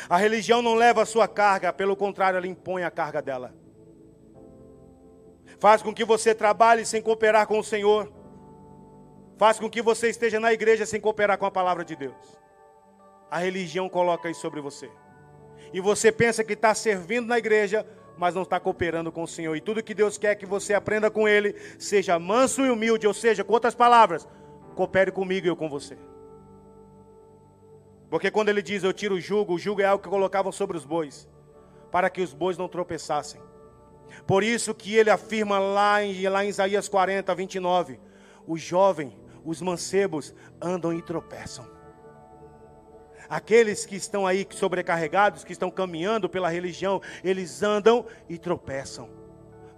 A 0.10 0.18
religião 0.18 0.62
não 0.62 0.76
leva 0.76 1.02
a 1.02 1.06
sua 1.06 1.28
carga, 1.28 1.74
pelo 1.74 1.96
contrário, 1.96 2.38
ela 2.38 2.48
impõe 2.48 2.84
a 2.84 2.92
carga 2.92 3.22
dela. 3.22 3.54
Faz 5.60 5.82
com 5.82 5.94
que 5.94 6.06
você 6.06 6.34
trabalhe 6.34 6.86
sem 6.86 7.02
cooperar 7.02 7.46
com 7.48 7.60
o 7.60 7.64
Senhor. 7.64 8.12
Faz 9.38 9.60
com 9.60 9.70
que 9.70 9.82
você 9.82 10.10
esteja 10.10 10.40
na 10.40 10.54
igreja 10.54 10.86
sem 10.86 11.02
cooperar 11.02 11.38
com 11.38 11.46
a 11.46 11.52
palavra 11.52 11.84
de 11.84 11.96
Deus. 11.96 12.40
A 13.30 13.40
religião 13.40 13.90
coloca 13.90 14.30
isso 14.30 14.42
sobre 14.42 14.62
você. 14.62 14.90
E 15.74 15.80
você 15.80 16.12
pensa 16.12 16.44
que 16.44 16.54
está 16.54 16.74
servindo 16.74 17.28
na 17.28 17.38
igreja, 17.38 17.86
mas 18.18 18.36
não 18.36 18.44
está 18.44 18.60
cooperando 18.60 19.12
com 19.12 19.24
o 19.24 19.28
Senhor. 19.28 19.56
E 19.56 19.62
tudo 19.62 19.84
que 19.84 19.94
Deus 19.94 20.18
quer 20.18 20.36
que 20.36 20.46
você 20.46 20.74
aprenda 20.74 21.12
com 21.12 21.28
Ele, 21.28 21.56
seja 21.78 22.18
manso 22.18 22.66
e 22.66 22.72
humilde, 22.72 23.06
ou 23.06 23.14
seja, 23.14 23.44
com 23.44 23.54
outras 23.54 23.76
palavras, 23.76 24.28
coopere 24.76 25.12
comigo 25.12 25.46
e 25.46 25.50
eu 25.50 25.56
com 25.56 25.70
você. 25.70 25.98
Porque 28.10 28.32
quando 28.32 28.50
ele 28.50 28.62
diz 28.62 28.84
eu 28.84 28.92
tiro 28.92 29.16
o 29.16 29.22
jugo, 29.22 29.54
o 29.54 29.60
jugo 29.60 29.82
é 29.82 29.86
algo 29.86 30.04
que 30.04 30.10
colocavam 30.10 30.52
sobre 30.52 30.76
os 30.76 30.86
bois, 30.86 31.30
para 31.92 32.10
que 32.10 32.22
os 32.22 32.34
bois 32.34 32.58
não 32.58 32.68
tropeçassem. 32.68 33.42
Por 34.26 34.44
isso 34.44 34.74
que 34.74 34.96
ele 34.96 35.10
afirma 35.10 35.60
lá 35.60 36.04
em, 36.04 36.28
lá 36.28 36.44
em 36.44 36.50
Isaías 36.50 36.88
40, 36.88 37.34
29, 37.36 38.00
o 38.48 38.58
jovem, 38.58 39.16
os 39.46 39.62
mancebos 39.62 40.34
andam 40.62 40.92
e 40.92 41.02
tropeçam. 41.02 41.66
Aqueles 43.30 43.86
que 43.86 43.96
estão 43.96 44.26
aí 44.26 44.48
sobrecarregados, 44.50 45.44
que 45.44 45.52
estão 45.52 45.70
caminhando 45.70 46.28
pela 46.28 46.50
religião, 46.50 47.00
eles 47.24 47.62
andam 47.62 48.04
e 48.28 48.40
tropeçam. 48.40 49.08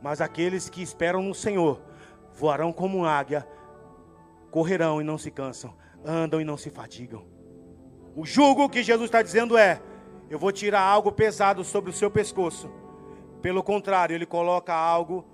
Mas 0.01 0.21
aqueles 0.21 0.69
que 0.69 0.81
esperam 0.81 1.21
no 1.21 1.35
Senhor, 1.35 1.81
voarão 2.33 2.71
como 2.71 3.05
águia, 3.05 3.45
correrão 4.49 5.01
e 5.01 5.03
não 5.03 5.17
se 5.17 5.29
cansam, 5.29 5.75
andam 6.05 6.39
e 6.39 6.45
não 6.45 6.55
se 6.55 6.69
fatigam. 6.69 7.25
O 8.15 8.25
jugo 8.25 8.69
que 8.69 8.83
Jesus 8.83 9.05
está 9.05 9.21
dizendo 9.21 9.57
é: 9.57 9.81
eu 10.29 10.37
vou 10.37 10.51
tirar 10.51 10.81
algo 10.81 11.11
pesado 11.11 11.63
sobre 11.63 11.89
o 11.89 11.93
seu 11.93 12.11
pescoço. 12.11 12.69
Pelo 13.41 13.63
contrário, 13.63 14.15
ele 14.15 14.25
coloca 14.25 14.73
algo 14.73 15.25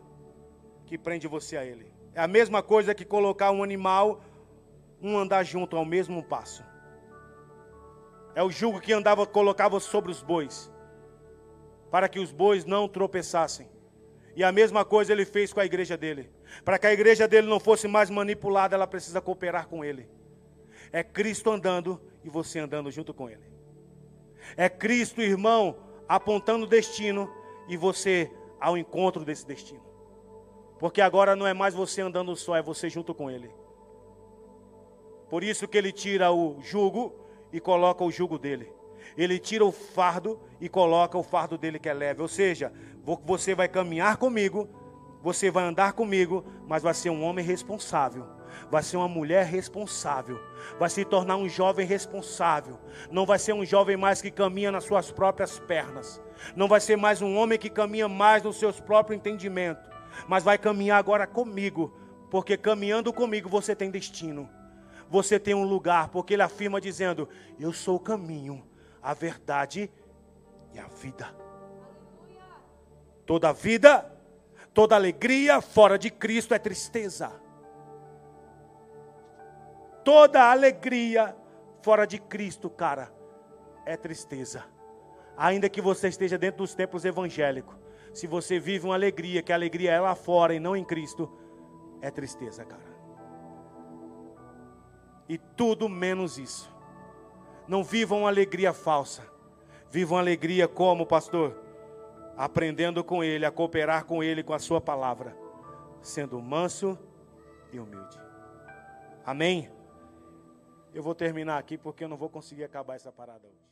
que 0.85 0.97
prende 0.97 1.27
você 1.27 1.57
a 1.57 1.65
ele. 1.65 1.91
É 2.13 2.21
a 2.21 2.27
mesma 2.27 2.63
coisa 2.63 2.95
que 2.95 3.05
colocar 3.05 3.51
um 3.51 3.63
animal, 3.63 4.21
um 5.01 5.17
andar 5.17 5.43
junto 5.43 5.75
ao 5.75 5.85
mesmo 5.85 6.23
passo. 6.23 6.63
É 8.33 8.41
o 8.43 8.51
jugo 8.51 8.79
que 8.79 8.93
andava, 8.93 9.25
colocava 9.25 9.79
sobre 9.79 10.11
os 10.11 10.21
bois, 10.21 10.71
para 11.91 12.07
que 12.07 12.19
os 12.19 12.31
bois 12.31 12.65
não 12.65 12.87
tropeçassem. 12.87 13.69
E 14.35 14.43
a 14.43 14.51
mesma 14.51 14.85
coisa 14.85 15.11
ele 15.11 15.25
fez 15.25 15.51
com 15.51 15.59
a 15.59 15.65
igreja 15.65 15.97
dele. 15.97 16.29
Para 16.63 16.77
que 16.77 16.85
a 16.85 16.93
igreja 16.93 17.27
dele 17.27 17.47
não 17.47 17.59
fosse 17.59 17.87
mais 17.87 18.09
manipulada, 18.09 18.75
ela 18.75 18.85
precisa 18.85 19.19
cooperar 19.19 19.67
com 19.67 19.83
ele. 19.83 20.07
É 20.91 21.03
Cristo 21.03 21.49
andando 21.49 21.99
e 22.27 22.29
você 22.29 22.59
andando 22.59 22.91
junto 22.91 23.13
com 23.13 23.29
Ele. 23.29 23.49
É 24.57 24.67
Cristo, 24.67 25.21
irmão, 25.21 25.77
apontando 26.09 26.65
o 26.65 26.69
destino 26.69 27.33
e 27.69 27.77
você 27.77 28.29
ao 28.59 28.77
encontro 28.77 29.23
desse 29.23 29.47
destino. 29.47 29.81
Porque 30.77 31.01
agora 31.01 31.37
não 31.37 31.47
é 31.47 31.53
mais 31.53 31.73
você 31.73 32.01
andando 32.01 32.35
só, 32.35 32.55
é 32.57 32.61
você 32.61 32.89
junto 32.89 33.15
com 33.15 33.31
Ele. 33.31 33.49
Por 35.29 35.41
isso 35.41 35.67
que 35.69 35.77
Ele 35.77 35.91
tira 35.91 36.29
o 36.29 36.61
jugo 36.61 37.15
e 37.51 37.61
coloca 37.61 38.03
o 38.03 38.11
jugo 38.11 38.37
dele. 38.37 38.71
Ele 39.17 39.39
tira 39.39 39.63
o 39.63 39.71
fardo 39.71 40.37
e 40.59 40.67
coloca 40.67 41.17
o 41.17 41.23
fardo 41.23 41.57
dele 41.57 41.79
que 41.79 41.87
é 41.87 41.93
leve. 41.93 42.21
Ou 42.21 42.27
seja, 42.27 42.73
você 43.25 43.55
vai 43.55 43.69
caminhar 43.69 44.17
comigo, 44.17 44.67
você 45.23 45.49
vai 45.49 45.63
andar 45.63 45.93
comigo, 45.93 46.43
mas 46.67 46.83
vai 46.83 46.93
ser 46.93 47.09
um 47.09 47.23
homem 47.23 47.43
responsável 47.43 48.36
vai 48.69 48.83
ser 48.83 48.97
uma 48.97 49.07
mulher 49.07 49.45
responsável, 49.45 50.39
vai 50.79 50.89
se 50.89 51.05
tornar 51.05 51.37
um 51.37 51.47
jovem 51.47 51.85
responsável, 51.85 52.79
não 53.11 53.25
vai 53.25 53.39
ser 53.39 53.53
um 53.53 53.65
jovem 53.65 53.95
mais 53.95 54.21
que 54.21 54.31
caminha 54.31 54.71
nas 54.71 54.83
suas 54.83 55.11
próprias 55.11 55.59
pernas, 55.59 56.21
não 56.55 56.67
vai 56.67 56.79
ser 56.79 56.97
mais 56.97 57.21
um 57.21 57.35
homem 57.35 57.57
que 57.57 57.69
caminha 57.69 58.07
mais 58.07 58.43
nos 58.43 58.57
seus 58.57 58.79
próprios 58.79 59.17
entendimentos, 59.17 59.83
mas 60.27 60.43
vai 60.43 60.57
caminhar 60.57 60.99
agora 60.99 61.25
comigo, 61.25 61.95
porque 62.29 62.57
caminhando 62.57 63.13
comigo 63.13 63.49
você 63.49 63.75
tem 63.75 63.89
destino, 63.89 64.49
você 65.09 65.39
tem 65.39 65.53
um 65.53 65.63
lugar, 65.63 66.09
porque 66.09 66.33
ele 66.33 66.41
afirma 66.41 66.81
dizendo: 66.81 67.29
Eu 67.57 67.71
sou 67.71 67.95
o 67.95 67.99
caminho, 67.99 68.61
a 69.01 69.13
verdade 69.13 69.89
e 70.73 70.79
a 70.79 70.87
vida. 70.87 71.33
Toda 73.25 73.53
vida, 73.53 74.05
toda 74.73 74.95
alegria 74.95 75.61
fora 75.61 75.97
de 75.97 76.09
Cristo 76.09 76.53
é 76.53 76.59
tristeza 76.59 77.46
toda 80.07 80.49
alegria 80.49 81.35
fora 81.81 82.07
de 82.07 82.17
Cristo, 82.17 82.69
cara, 82.69 83.11
é 83.85 83.97
tristeza. 83.97 84.63
Ainda 85.35 85.67
que 85.67 85.81
você 85.81 86.07
esteja 86.07 86.37
dentro 86.37 86.59
dos 86.59 86.73
templos 86.73 87.03
evangélicos, 87.03 87.75
se 88.13 88.25
você 88.25 88.57
vive 88.57 88.85
uma 88.85 88.93
alegria, 88.93 89.43
que 89.43 89.51
a 89.51 89.55
alegria 89.55 89.91
é 89.91 89.99
lá 89.99 90.15
fora 90.15 90.53
e 90.53 90.61
não 90.61 90.77
em 90.77 90.85
Cristo, 90.85 91.29
é 92.01 92.09
tristeza, 92.09 92.63
cara. 92.63 92.87
E 95.27 95.37
tudo 95.37 95.89
menos 95.89 96.37
isso. 96.37 96.73
Não 97.67 97.83
vivam 97.83 98.19
uma 98.19 98.29
alegria 98.29 98.71
falsa. 98.71 99.29
Vivam 99.91 100.17
alegria 100.17 100.69
como, 100.69 101.05
pastor? 101.05 101.61
Aprendendo 102.37 103.03
com 103.03 103.21
Ele, 103.21 103.45
a 103.45 103.51
cooperar 103.51 104.05
com 104.05 104.23
Ele, 104.23 104.41
com 104.41 104.53
a 104.53 104.59
Sua 104.59 104.79
palavra, 104.79 105.37
sendo 106.01 106.41
manso 106.41 106.97
e 107.73 107.79
humilde. 107.79 108.17
Amém? 109.25 109.75
eu 110.97 111.03
vou 111.03 111.13
terminar 111.13 111.59
aqui 111.59 111.77
porque 111.77 112.03
eu 112.03 112.09
não 112.09 112.17
vou 112.17 112.27
conseguir 112.27 112.63
acabar 112.63 112.95
essa 112.95 113.11
parada 113.11 113.47
hoje. 113.47 113.67